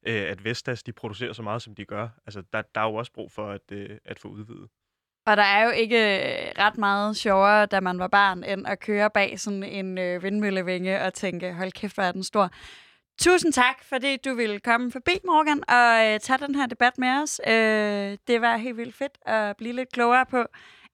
øh, 0.09 0.31
at 0.31 0.45
Vestas 0.45 0.83
de 0.83 0.93
producerer 0.93 1.33
så 1.33 1.43
meget, 1.43 1.63
som 1.63 1.75
de 1.75 1.85
gør. 1.85 2.09
Altså, 2.27 2.43
der, 2.53 2.63
der 2.75 2.81
er 2.81 2.85
jo 2.85 2.95
også 2.95 3.13
brug 3.13 3.33
for 3.33 3.51
at, 3.51 3.73
øh, 3.73 3.91
at 4.05 4.19
få 4.19 4.29
udvidet. 4.29 4.69
Og 5.27 5.37
der 5.37 5.43
er 5.43 5.65
jo 5.65 5.71
ikke 5.71 5.99
øh, 5.99 6.53
ret 6.59 6.79
meget 6.79 7.17
sjovere, 7.17 7.67
da 7.67 7.81
man 7.81 7.99
var 7.99 8.09
barn, 8.09 8.45
end 8.45 8.67
at 8.67 8.81
køre 8.81 9.11
bag 9.11 9.41
sådan 9.41 9.63
en 9.63 9.99
øh, 9.99 10.23
vindmøllevinge 10.23 11.03
og 11.03 11.15
tænke, 11.15 11.53
hold 11.53 11.73
kæft, 11.73 11.95
hvor 11.95 12.03
er 12.03 12.13
den 12.13 12.25
stor. 12.25 12.51
Tusind 13.21 13.53
tak, 13.53 13.85
fordi 13.85 14.17
du 14.17 14.35
ville 14.35 14.61
komme 14.61 14.93
forbi, 14.93 15.13
Morgan, 15.25 15.63
og 15.69 16.15
øh, 16.15 16.21
tage 16.21 16.47
den 16.47 16.55
her 16.55 16.67
debat 16.67 16.99
med 16.99 17.09
os. 17.09 17.41
Øh, 17.47 18.19
det 18.27 18.41
var 18.41 18.57
helt 18.57 18.77
vildt 18.77 18.95
fedt 18.95 19.19
at 19.27 19.57
blive 19.57 19.73
lidt 19.73 19.93
klogere 19.93 20.27
på, 20.27 20.45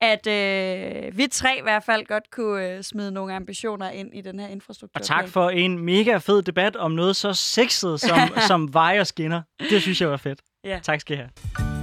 at 0.00 0.26
øh, 0.26 1.18
vi 1.18 1.26
tre 1.26 1.56
i 1.58 1.62
hvert 1.62 1.84
fald 1.84 2.06
godt 2.06 2.30
kunne 2.30 2.68
øh, 2.68 2.82
smide 2.82 3.12
nogle 3.12 3.34
ambitioner 3.34 3.90
ind 3.90 4.14
i 4.14 4.20
den 4.20 4.40
her 4.40 4.48
infrastruktur. 4.48 5.00
Og 5.00 5.06
tak 5.06 5.28
for 5.28 5.50
en 5.50 5.78
mega 5.78 6.16
fed 6.16 6.42
debat 6.42 6.76
om 6.76 6.92
noget 6.92 7.16
så 7.16 7.32
sexet 7.32 8.00
som, 8.00 8.18
som 8.48 8.74
veje 8.74 9.00
og 9.00 9.06
skinner. 9.06 9.42
Det 9.70 9.82
synes 9.82 10.00
jeg 10.00 10.10
var 10.10 10.16
fedt. 10.16 10.40
Ja. 10.64 10.80
Tak 10.82 11.00
skal 11.00 11.16
I 11.16 11.18
have. 11.18 11.73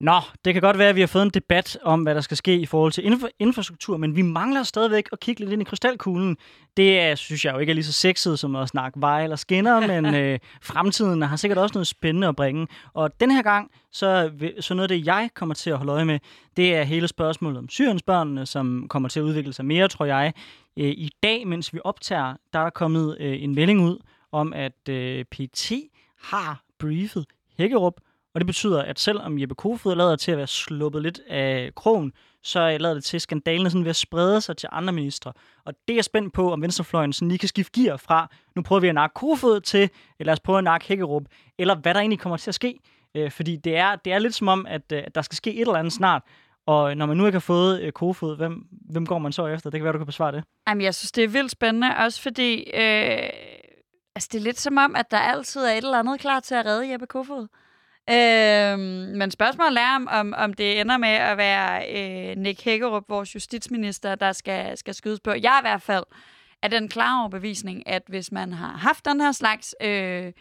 Nå, 0.00 0.20
det 0.44 0.54
kan 0.54 0.62
godt 0.62 0.78
være, 0.78 0.88
at 0.88 0.94
vi 0.96 1.00
har 1.00 1.06
fået 1.06 1.22
en 1.22 1.30
debat 1.30 1.78
om, 1.82 2.02
hvad 2.02 2.14
der 2.14 2.20
skal 2.20 2.36
ske 2.36 2.56
i 2.56 2.66
forhold 2.66 2.92
til 2.92 3.02
infra- 3.02 3.36
infrastruktur, 3.38 3.96
men 3.96 4.16
vi 4.16 4.22
mangler 4.22 4.62
stadigvæk 4.62 5.08
at 5.12 5.20
kigge 5.20 5.40
lidt 5.40 5.52
ind 5.52 5.62
i 5.62 5.64
krystalkuglen. 5.64 6.36
Det 6.76 7.00
er, 7.00 7.14
synes 7.14 7.44
jeg 7.44 7.54
jo 7.54 7.58
ikke 7.58 7.70
er 7.70 7.74
lige 7.74 7.84
så 7.84 7.92
sexet 7.92 8.38
som 8.38 8.56
at 8.56 8.68
snakke 8.68 9.00
veje 9.00 9.22
eller 9.22 9.36
skinner, 9.36 9.80
men 10.00 10.14
øh, 10.14 10.38
fremtiden 10.62 11.22
har 11.22 11.36
sikkert 11.36 11.58
også 11.58 11.74
noget 11.74 11.86
spændende 11.86 12.28
at 12.28 12.36
bringe. 12.36 12.66
Og 12.94 13.20
den 13.20 13.30
her 13.30 13.42
gang, 13.42 13.70
så, 13.92 14.30
så 14.60 14.74
noget 14.74 14.90
af 14.90 14.98
det, 14.98 15.06
jeg 15.06 15.30
kommer 15.34 15.54
til 15.54 15.70
at 15.70 15.76
holde 15.76 15.92
øje 15.92 16.04
med, 16.04 16.18
det 16.56 16.74
er 16.74 16.82
hele 16.82 17.08
spørgsmålet 17.08 17.58
om 17.58 17.68
Syriensbørnene, 17.68 18.46
som 18.46 18.86
kommer 18.88 19.08
til 19.08 19.20
at 19.20 19.24
udvikle 19.24 19.52
sig 19.52 19.64
mere, 19.64 19.88
tror 19.88 20.04
jeg. 20.04 20.32
Øh, 20.76 20.90
I 20.90 21.10
dag, 21.22 21.46
mens 21.46 21.74
vi 21.74 21.80
optager, 21.84 22.34
der 22.52 22.58
er 22.58 22.62
der 22.62 22.70
kommet 22.70 23.16
øh, 23.20 23.42
en 23.42 23.54
melding 23.54 23.80
ud 23.80 23.98
om, 24.32 24.52
at 24.52 24.88
øh, 24.88 25.24
PT 25.24 25.72
har 26.22 26.62
briefet 26.78 27.26
Hækkerup 27.58 27.94
og 28.38 28.40
det 28.40 28.46
betyder, 28.46 28.82
at 28.82 29.00
selvom 29.00 29.38
Jeppe 29.38 29.54
Kofod 29.54 29.96
lader 29.96 30.16
til 30.16 30.32
at 30.32 30.38
være 30.38 30.46
sluppet 30.46 31.02
lidt 31.02 31.20
af 31.28 31.70
krogen, 31.76 32.12
så 32.42 32.60
øh, 32.60 32.80
lader 32.80 32.94
det 32.94 33.04
til, 33.04 33.16
at 33.16 33.22
skandalen 33.22 33.70
sådan 33.70 33.84
ved 33.84 33.90
at 33.90 33.96
sprede 33.96 34.40
sig 34.40 34.56
til 34.56 34.68
andre 34.72 34.92
ministre. 34.92 35.32
Og 35.64 35.74
det 35.88 35.94
er 35.94 35.96
jeg 35.96 36.04
spændt 36.04 36.34
på, 36.34 36.52
om 36.52 36.62
Venstrefløjen 36.62 37.12
sådan 37.12 37.28
lige 37.28 37.38
kan 37.38 37.48
skifte 37.48 37.80
gear 37.80 37.96
fra, 37.96 38.30
nu 38.56 38.62
prøver 38.62 38.80
vi 38.80 38.88
at 38.88 38.94
nakke 38.94 39.14
Kofod 39.14 39.60
til, 39.60 39.80
eller 39.80 39.90
lad 40.26 40.32
os 40.32 40.40
prøve 40.40 40.58
at 40.58 40.64
nakke 40.64 40.86
Hækkerup, 40.86 41.22
eller 41.58 41.74
hvad 41.74 41.94
der 41.94 42.00
egentlig 42.00 42.18
kommer 42.18 42.36
til 42.36 42.50
at 42.50 42.54
ske. 42.54 42.78
Øh, 43.14 43.30
fordi 43.30 43.56
det 43.56 43.76
er, 43.76 43.96
det 43.96 44.12
er 44.12 44.18
lidt 44.18 44.34
som 44.34 44.48
om, 44.48 44.66
at, 44.66 44.92
øh, 44.92 45.02
at 45.06 45.14
der 45.14 45.22
skal 45.22 45.36
ske 45.36 45.54
et 45.54 45.60
eller 45.60 45.74
andet 45.74 45.92
snart. 45.92 46.22
Og 46.66 46.96
når 46.96 47.06
man 47.06 47.16
nu 47.16 47.26
ikke 47.26 47.36
har 47.36 47.40
fået 47.40 47.80
øh, 47.82 47.92
Kofod, 47.92 48.36
hvem, 48.36 48.66
hvem 48.90 49.06
går 49.06 49.18
man 49.18 49.32
så 49.32 49.46
efter? 49.46 49.70
Det 49.70 49.78
kan 49.78 49.84
være, 49.84 49.92
du 49.92 49.98
kan 49.98 50.06
besvare 50.06 50.32
det. 50.32 50.44
Jamen, 50.68 50.84
jeg 50.84 50.94
synes, 50.94 51.12
det 51.12 51.24
er 51.24 51.28
vildt 51.28 51.50
spændende, 51.50 51.96
også 51.96 52.22
fordi 52.22 52.70
øh, 52.74 53.28
altså, 54.14 54.28
det 54.32 54.38
er 54.38 54.42
lidt 54.42 54.60
som 54.60 54.76
om, 54.76 54.96
at 54.96 55.10
der 55.10 55.18
altid 55.18 55.60
er 55.60 55.72
et 55.72 55.76
eller 55.76 55.98
andet 55.98 56.20
klar 56.20 56.40
til 56.40 56.54
at 56.54 56.66
redde 56.66 56.92
Jeppe 56.92 57.06
Kofod. 57.06 57.46
Øhm, 58.10 59.16
men 59.18 59.30
spørgsmålet 59.30 59.78
er, 59.78 59.94
om, 59.96 60.08
om, 60.10 60.34
om 60.36 60.52
det 60.52 60.80
ender 60.80 60.96
med 60.96 61.08
at 61.08 61.36
være 61.36 61.82
øh, 61.96 62.36
Nick 62.36 62.64
Hækkerup, 62.64 63.04
vores 63.08 63.34
justitsminister, 63.34 64.14
der 64.14 64.32
skal, 64.32 64.78
skal 64.78 64.94
skydes 64.94 65.20
på. 65.20 65.30
Jeg 65.30 65.54
er 65.54 65.58
i 65.58 65.62
hvert 65.62 65.82
fald 65.82 66.04
af 66.62 66.70
den 66.70 66.88
klare 66.88 67.20
overbevisning, 67.20 67.88
at 67.88 68.02
hvis 68.08 68.32
man 68.32 68.52
har 68.52 68.76
haft 68.76 69.04
den 69.04 69.20
her 69.20 69.32
slags 69.32 69.74
øh, 69.82 70.32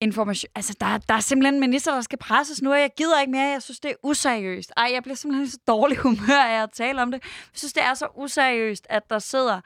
information... 0.00 0.50
Altså, 0.54 0.76
der, 0.80 0.98
der 0.98 1.14
er 1.14 1.20
simpelthen 1.20 1.54
en 1.54 1.60
minister, 1.60 1.94
der 1.94 2.00
skal 2.00 2.18
presses 2.18 2.62
nu, 2.62 2.72
og 2.72 2.80
jeg 2.80 2.90
gider 2.96 3.20
ikke 3.20 3.30
mere. 3.30 3.48
Jeg 3.48 3.62
synes, 3.62 3.80
det 3.80 3.90
er 3.90 3.94
useriøst. 4.02 4.72
Ej, 4.76 4.90
jeg 4.94 5.02
bliver 5.02 5.16
simpelthen 5.16 5.50
så 5.50 5.58
dårlig 5.66 5.98
humør 5.98 6.42
af 6.42 6.62
at 6.62 6.70
tale 6.72 7.02
om 7.02 7.10
det. 7.10 7.22
Jeg 7.22 7.58
synes, 7.58 7.72
det 7.72 7.82
er 7.82 7.94
så 7.94 8.06
useriøst, 8.16 8.86
at 8.90 9.10
der 9.10 9.18
sidder... 9.18 9.60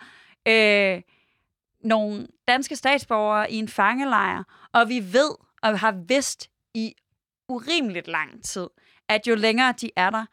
Øh, 0.48 1.02
nogle 1.84 2.26
danske 2.48 2.76
statsborgere 2.76 3.52
i 3.52 3.56
en 3.56 3.68
fangelejr, 3.68 4.42
og 4.72 4.88
vi 4.88 5.12
ved 5.12 5.30
og 5.62 5.78
har 5.78 5.94
vidst 6.08 6.50
i 6.76 6.94
urimeligt 7.48 8.08
lang 8.08 8.44
tid, 8.44 8.66
at 9.08 9.26
jo 9.26 9.34
længere 9.34 9.74
de 9.80 9.90
er 9.96 10.10
der, 10.10 10.24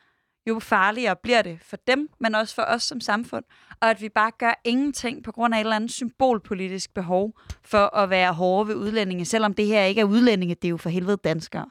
jo 0.48 0.60
farligere 0.60 1.16
bliver 1.16 1.42
det 1.42 1.60
for 1.62 1.78
dem, 1.88 2.10
men 2.20 2.36
også 2.36 2.56
for 2.56 2.62
os 2.62 2.84
som 2.84 3.02
samfund, 3.02 3.44
og 3.82 3.90
at 3.90 4.02
vi 4.02 4.10
bare 4.10 4.32
gør 4.40 4.62
ingenting 4.64 5.24
på 5.24 5.32
grund 5.32 5.54
af 5.54 5.58
et 5.58 5.62
eller 5.62 5.76
andet 5.76 5.92
symbolpolitisk 5.92 6.94
behov 6.94 7.40
for 7.62 7.96
at 7.96 8.10
være 8.10 8.34
hårde 8.34 8.68
ved 8.68 8.76
udlændinge, 8.76 9.26
selvom 9.26 9.54
det 9.54 9.68
her 9.68 9.84
ikke 9.84 10.02
er 10.02 10.06
udlændinge, 10.06 10.56
det 10.56 10.66
er 10.66 10.70
jo 10.70 10.78
for 10.78 10.90
helvede 10.90 11.18
danskere. 11.18 11.70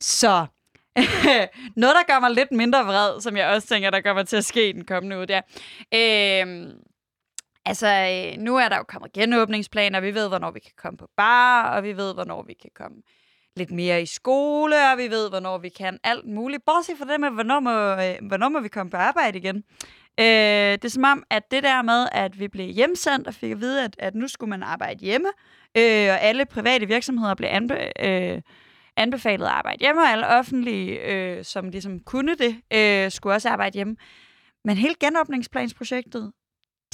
Så 0.00 0.46
noget, 1.76 1.96
der 1.96 2.12
gør 2.12 2.20
mig 2.20 2.30
lidt 2.30 2.52
mindre 2.52 2.84
vred, 2.84 3.20
som 3.20 3.36
jeg 3.36 3.48
også 3.48 3.68
tænker, 3.68 3.90
der 3.90 4.00
kommer 4.00 4.22
til 4.22 4.36
at 4.36 4.44
ske 4.44 4.68
i 4.68 4.72
den 4.72 4.84
kommende 4.84 5.16
uge, 5.16 5.26
det 5.26 5.36
er, 5.36 6.46
øh, 6.46 6.74
Altså, 7.66 7.86
øh, 7.86 8.42
nu 8.42 8.56
er 8.56 8.68
der 8.68 8.76
jo 8.76 8.82
kommet 8.82 9.12
genåbningsplaner, 9.12 10.00
vi 10.00 10.14
ved, 10.14 10.28
hvornår 10.28 10.50
vi 10.50 10.60
kan 10.60 10.72
komme 10.76 10.96
på 10.96 11.08
bar, 11.16 11.76
og 11.76 11.82
vi 11.82 11.96
ved, 11.96 12.14
hvornår 12.14 12.42
vi 12.42 12.54
kan 12.54 12.70
komme 12.74 12.96
lidt 13.56 13.70
mere 13.70 14.02
i 14.02 14.06
skole, 14.06 14.76
og 14.92 14.98
vi 14.98 15.10
ved, 15.10 15.28
hvornår 15.28 15.58
vi 15.58 15.68
kan 15.68 15.98
alt 16.04 16.26
muligt. 16.26 16.64
Bortset 16.66 16.98
fra 16.98 17.12
det 17.12 17.20
med, 17.20 17.30
hvornår 17.30 17.60
må, 17.60 17.70
øh, 17.70 18.28
hvornår 18.28 18.48
må 18.48 18.60
vi 18.60 18.68
komme 18.68 18.90
på 18.90 18.96
arbejde 18.96 19.38
igen. 19.38 19.56
Øh, 20.20 20.72
det 20.72 20.84
er 20.84 20.88
som 20.88 21.04
om, 21.04 21.24
at 21.30 21.50
det 21.50 21.62
der 21.62 21.82
med, 21.82 22.08
at 22.12 22.40
vi 22.40 22.48
blev 22.48 22.66
hjemsendt 22.66 23.28
og 23.28 23.34
fik 23.34 23.50
at 23.50 23.60
vide, 23.60 23.84
at, 23.84 23.96
at 23.98 24.14
nu 24.14 24.28
skulle 24.28 24.50
man 24.50 24.62
arbejde 24.62 25.04
hjemme, 25.04 25.28
øh, 25.76 26.08
og 26.10 26.20
alle 26.20 26.46
private 26.46 26.86
virksomheder 26.86 27.34
blev 27.34 27.48
anbe, 27.52 27.74
øh, 28.00 28.42
anbefalet 28.96 29.46
at 29.46 29.52
arbejde 29.52 29.80
hjemme, 29.80 30.02
og 30.02 30.08
alle 30.08 30.26
offentlige, 30.28 31.00
øh, 31.12 31.44
som 31.44 31.68
ligesom 31.68 32.00
kunne 32.00 32.36
det, 32.36 32.60
øh, 32.74 33.10
skulle 33.10 33.34
også 33.34 33.48
arbejde 33.48 33.74
hjemme. 33.74 33.96
Men 34.64 34.76
hele 34.76 34.94
genåbningsplansprojektet 35.00 36.32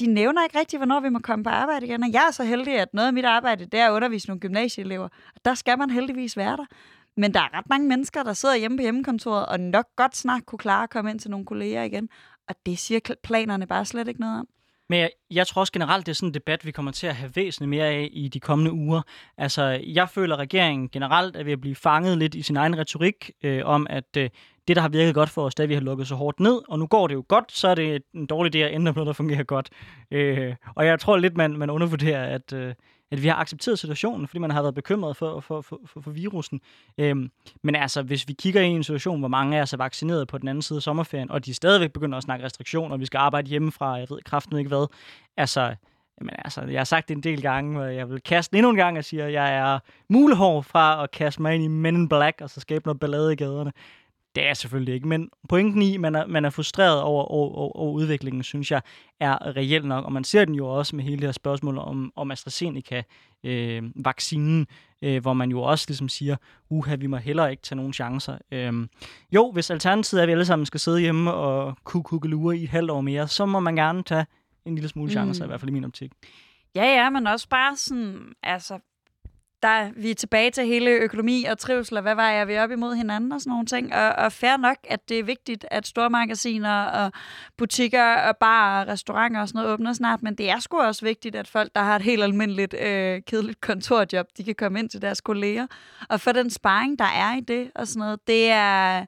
de 0.00 0.06
nævner 0.06 0.44
ikke 0.44 0.58
rigtigt, 0.58 0.80
hvornår 0.80 1.00
vi 1.00 1.08
må 1.08 1.18
komme 1.18 1.44
på 1.44 1.50
arbejde 1.50 1.86
igen. 1.86 2.02
Og 2.02 2.12
jeg 2.12 2.24
er 2.28 2.30
så 2.30 2.44
heldig, 2.44 2.78
at 2.80 2.88
noget 2.94 3.06
af 3.06 3.12
mit 3.12 3.24
arbejde, 3.24 3.64
det 3.64 3.80
er 3.80 3.86
at 3.86 3.92
undervise 3.92 4.28
nogle 4.28 4.40
gymnasieelever. 4.40 5.04
Og 5.04 5.40
der 5.44 5.54
skal 5.54 5.78
man 5.78 5.90
heldigvis 5.90 6.36
være 6.36 6.56
der. 6.56 6.66
Men 7.16 7.34
der 7.34 7.40
er 7.40 7.58
ret 7.58 7.68
mange 7.68 7.88
mennesker, 7.88 8.22
der 8.22 8.32
sidder 8.32 8.56
hjemme 8.56 8.78
på 8.78 8.82
hjemmekontoret, 8.82 9.46
og 9.46 9.60
nok 9.60 9.86
godt 9.96 10.16
snart 10.16 10.46
kunne 10.46 10.58
klare 10.58 10.82
at 10.82 10.90
komme 10.90 11.10
ind 11.10 11.20
til 11.20 11.30
nogle 11.30 11.46
kolleger 11.46 11.82
igen. 11.82 12.08
Og 12.48 12.54
det 12.66 12.78
siger 12.78 13.14
planerne 13.22 13.66
bare 13.66 13.84
slet 13.84 14.08
ikke 14.08 14.20
noget 14.20 14.38
om. 14.40 14.48
Men 14.88 14.98
jeg, 14.98 15.10
jeg 15.30 15.46
tror 15.46 15.60
også 15.60 15.72
generelt, 15.72 16.06
det 16.06 16.12
er 16.12 16.14
sådan 16.14 16.28
en 16.28 16.34
debat, 16.34 16.66
vi 16.66 16.70
kommer 16.70 16.92
til 16.92 17.06
at 17.06 17.16
have 17.16 17.32
væsentligt 17.34 17.70
mere 17.70 17.86
af 17.86 18.08
i 18.12 18.28
de 18.28 18.40
kommende 18.40 18.72
uger. 18.72 19.02
Altså, 19.38 19.62
jeg 19.86 20.08
føler, 20.08 20.34
at 20.34 20.40
regeringen 20.40 20.88
generelt 20.88 21.36
er 21.36 21.44
ved 21.44 21.52
at 21.52 21.60
blive 21.60 21.74
fanget 21.74 22.18
lidt 22.18 22.34
i 22.34 22.42
sin 22.42 22.56
egen 22.56 22.78
retorik 22.78 23.30
øh, 23.44 23.62
om, 23.64 23.86
at 23.90 24.16
øh, 24.16 24.30
det, 24.70 24.76
der 24.76 24.82
har 24.82 24.88
virket 24.88 25.14
godt 25.14 25.30
for 25.30 25.44
os, 25.44 25.54
da 25.54 25.64
vi 25.64 25.74
har 25.74 25.80
lukket 25.80 26.08
så 26.08 26.14
hårdt 26.14 26.40
ned, 26.40 26.60
og 26.68 26.78
nu 26.78 26.86
går 26.86 27.06
det 27.06 27.14
jo 27.14 27.24
godt, 27.28 27.52
så 27.52 27.68
er 27.68 27.74
det 27.74 28.02
en 28.14 28.26
dårlig 28.26 28.54
idé 28.54 28.58
at 28.58 28.74
ændre 28.74 28.92
på 28.92 28.98
noget, 28.98 29.06
der 29.06 29.12
fungerer 29.12 29.42
godt. 29.42 29.70
Øh, 30.10 30.54
og 30.74 30.86
jeg 30.86 31.00
tror 31.00 31.16
lidt, 31.16 31.36
man, 31.36 31.52
man 31.52 31.70
undervurderer, 31.70 32.34
at, 32.34 32.52
øh, 32.52 32.74
at 33.10 33.22
vi 33.22 33.28
har 33.28 33.34
accepteret 33.34 33.78
situationen, 33.78 34.28
fordi 34.28 34.38
man 34.38 34.50
har 34.50 34.62
været 34.62 34.74
bekymret 34.74 35.16
for, 35.16 35.40
for, 35.40 35.60
for, 35.60 35.80
for, 35.86 36.00
for 36.00 36.10
virusen. 36.10 36.60
Øh, 36.98 37.16
men 37.62 37.74
altså, 37.74 38.02
hvis 38.02 38.28
vi 38.28 38.32
kigger 38.32 38.62
i 38.62 38.66
en 38.66 38.84
situation, 38.84 39.18
hvor 39.18 39.28
mange 39.28 39.58
af 39.58 39.62
os 39.62 39.72
er 39.72 39.76
vaccineret 39.76 40.28
på 40.28 40.38
den 40.38 40.48
anden 40.48 40.62
side 40.62 40.76
af 40.76 40.82
sommerferien, 40.82 41.30
og 41.30 41.46
de 41.46 41.54
stadigvæk 41.54 41.92
begynder 41.92 42.16
at 42.16 42.24
snakke 42.24 42.44
restriktioner, 42.44 42.92
og 42.92 43.00
vi 43.00 43.06
skal 43.06 43.18
arbejde 43.18 43.48
hjemmefra, 43.48 43.92
jeg 43.92 44.06
ved 44.10 44.18
kraften 44.22 44.58
ikke 44.58 44.68
hvad, 44.68 44.86
altså, 45.36 45.74
Jamen 46.20 46.34
altså, 46.44 46.62
jeg 46.62 46.80
har 46.80 46.84
sagt 46.84 47.08
det 47.08 47.14
en 47.14 47.22
del 47.22 47.42
gange, 47.42 47.80
og 47.80 47.94
jeg 47.94 48.10
vil 48.10 48.20
kaste 48.22 48.56
endnu 48.56 48.70
en 48.70 48.76
gang 48.76 48.98
og 48.98 49.04
siger, 49.04 49.26
at 49.26 49.32
jeg 49.32 49.54
er 49.56 49.78
mulehår 50.08 50.60
fra 50.60 51.02
at 51.02 51.10
kaste 51.10 51.42
mig 51.42 51.54
ind 51.54 51.64
i 51.64 51.68
Men 51.68 51.96
in 51.96 52.08
Black, 52.08 52.40
og 52.40 52.50
så 52.50 52.60
skabe 52.60 52.86
noget 52.86 53.00
ballade 53.00 53.32
i 53.32 53.36
gaderne. 53.36 53.72
Det 54.34 54.46
er 54.46 54.54
selvfølgelig 54.54 54.94
ikke, 54.94 55.08
men 55.08 55.30
pointen 55.48 55.82
i, 55.82 55.94
at 55.94 56.00
man 56.00 56.14
er, 56.14 56.26
man 56.26 56.44
er 56.44 56.50
frustreret 56.50 57.00
over, 57.00 57.24
over, 57.24 57.54
over, 57.54 57.76
over 57.76 57.92
udviklingen, 57.92 58.42
synes 58.42 58.70
jeg, 58.70 58.82
er 59.20 59.56
reelt 59.56 59.84
nok. 59.84 60.04
Og 60.04 60.12
man 60.12 60.24
ser 60.24 60.44
den 60.44 60.54
jo 60.54 60.66
også 60.66 60.96
med 60.96 61.04
hele 61.04 61.16
det 61.16 61.24
her 61.24 61.32
spørgsmål 61.32 61.78
om, 61.78 62.12
om 62.16 62.30
AstraZeneca-vaccinen, 62.30 64.66
øh, 65.02 65.14
øh, 65.14 65.22
hvor 65.22 65.32
man 65.32 65.50
jo 65.50 65.62
også 65.62 65.84
ligesom 65.88 66.08
siger, 66.08 66.36
uha, 66.68 66.94
vi 66.94 67.06
må 67.06 67.16
heller 67.16 67.46
ikke 67.46 67.62
tage 67.62 67.76
nogen 67.76 67.92
chancer. 67.92 68.38
Øh, 68.52 68.86
jo, 69.32 69.50
hvis 69.52 69.70
alternativet 69.70 70.20
er, 70.20 70.22
at 70.22 70.28
vi 70.28 70.32
alle 70.32 70.44
sammen 70.44 70.66
skal 70.66 70.80
sidde 70.80 71.00
hjemme 71.00 71.32
og 71.32 71.76
kukke 71.84 72.56
i 72.56 72.64
et 72.64 72.70
halvt 72.70 72.90
år 72.90 73.00
mere, 73.00 73.28
så 73.28 73.46
må 73.46 73.60
man 73.60 73.76
gerne 73.76 74.02
tage 74.02 74.26
en 74.64 74.74
lille 74.74 74.88
smule 74.88 75.10
chancer, 75.10 75.44
mm. 75.44 75.46
i 75.46 75.48
hvert 75.48 75.60
fald 75.60 75.70
i 75.70 75.72
min 75.72 75.84
optik. 75.84 76.12
Ja, 76.74 76.84
ja, 76.84 77.10
men 77.10 77.26
også 77.26 77.48
bare 77.48 77.76
sådan, 77.76 78.32
altså, 78.42 78.78
der 79.62 79.90
vi 79.96 80.10
er 80.10 80.14
tilbage 80.14 80.50
til 80.50 80.66
hele 80.66 80.90
økonomi 80.90 81.44
og 81.44 81.58
trivsel, 81.58 81.96
og 81.96 82.02
hvad 82.02 82.14
var 82.14 82.30
jeg 82.30 82.48
vi 82.48 82.58
op 82.58 82.70
imod 82.70 82.94
hinanden 82.94 83.32
og 83.32 83.40
sådan 83.40 83.50
nogle 83.50 83.66
ting. 83.66 83.94
Og, 83.94 84.12
og 84.12 84.32
fair 84.32 84.56
nok, 84.56 84.76
at 84.84 85.08
det 85.08 85.18
er 85.18 85.22
vigtigt, 85.22 85.66
at 85.70 85.86
store 85.86 86.10
magasiner 86.10 86.84
og 86.84 87.12
butikker 87.56 88.14
og 88.14 88.36
barer 88.36 88.80
og 88.80 88.88
restauranter 88.88 89.40
og 89.40 89.48
sådan 89.48 89.58
noget 89.58 89.72
åbner 89.72 89.92
snart, 89.92 90.22
men 90.22 90.34
det 90.34 90.50
er 90.50 90.58
sgu 90.58 90.80
også 90.80 91.04
vigtigt, 91.04 91.36
at 91.36 91.48
folk, 91.48 91.70
der 91.74 91.82
har 91.82 91.96
et 91.96 92.02
helt 92.02 92.22
almindeligt 92.22 92.74
øh, 92.74 93.22
kedeligt 93.26 93.60
kontorjob, 93.70 94.26
de 94.36 94.44
kan 94.44 94.54
komme 94.54 94.78
ind 94.78 94.90
til 94.90 95.02
deres 95.02 95.20
kolleger 95.20 95.66
og 96.08 96.20
få 96.20 96.32
den 96.32 96.50
sparring, 96.50 96.98
der 96.98 97.04
er 97.04 97.36
i 97.36 97.40
det 97.40 97.70
og 97.74 97.88
sådan 97.88 98.00
noget. 98.00 98.26
Det 98.26 98.50
er 98.50 99.06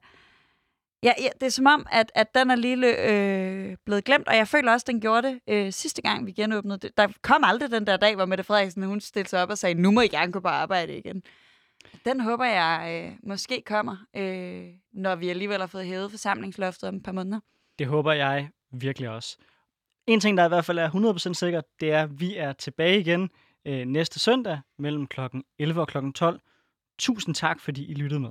Ja, 1.03 1.13
ja, 1.19 1.29
det 1.41 1.47
er 1.47 1.51
som 1.51 1.67
om, 1.67 1.87
at, 1.91 2.13
at 2.15 2.35
den 2.35 2.51
er 2.51 2.55
lille 2.55 3.11
øh, 3.11 3.77
blevet 3.87 4.05
glemt, 4.05 4.29
og 4.29 4.37
jeg 4.37 4.49
føler 4.49 4.73
også, 4.73 4.85
at 4.85 4.87
den 4.87 5.01
gjorde 5.01 5.29
det 5.29 5.41
øh, 5.49 5.73
sidste 5.73 6.03
gang, 6.03 6.27
vi 6.27 6.33
genåbnede 6.33 6.79
det. 6.79 6.97
Der 6.97 7.09
kom 7.23 7.45
aldrig 7.45 7.71
den 7.71 7.87
der 7.87 7.97
dag, 7.97 8.15
hvor 8.15 8.27
Mette 8.27 8.45
Frederiksen 8.45 8.83
hun 8.83 9.01
stillede 9.01 9.29
sig 9.29 9.43
op 9.43 9.51
og 9.51 9.59
sagde, 9.59 9.83
nu 9.83 9.91
må 9.91 10.01
I 10.01 10.09
gerne 10.09 10.33
gå 10.33 10.41
på 10.41 10.49
arbejde 10.49 10.99
igen. 10.99 11.23
Den 12.05 12.21
håber 12.21 12.45
jeg 12.45 13.05
øh, 13.07 13.17
måske 13.29 13.63
kommer, 13.67 13.97
øh, 14.17 14.65
når 14.93 15.15
vi 15.15 15.29
alligevel 15.29 15.61
har 15.61 15.67
fået 15.67 15.87
hævet 15.87 16.11
forsamlingsloftet 16.11 16.89
om 16.89 16.97
et 16.97 17.03
par 17.03 17.13
måneder. 17.13 17.41
Det 17.79 17.87
håber 17.87 18.13
jeg 18.13 18.49
virkelig 18.73 19.09
også. 19.09 19.37
en 20.07 20.21
ting, 20.21 20.39
der 20.39 20.45
i 20.45 20.49
hvert 20.49 20.65
fald 20.65 20.79
er 20.79 20.91
100% 21.31 21.35
sikkert, 21.35 21.65
det 21.81 21.93
er, 21.93 22.03
at 22.03 22.21
vi 22.21 22.37
er 22.37 22.53
tilbage 22.53 23.01
igen 23.01 23.31
øh, 23.67 23.87
næste 23.87 24.21
søndag 24.21 24.61
mellem 24.79 25.07
kl. 25.07 25.21
11 25.59 25.81
og 25.81 25.89
kl. 25.89 25.99
12. 26.15 26.41
Tusind 26.99 27.35
tak, 27.35 27.61
fordi 27.61 27.87
I 27.91 27.95
lyttede 27.95 28.21
med. 28.21 28.31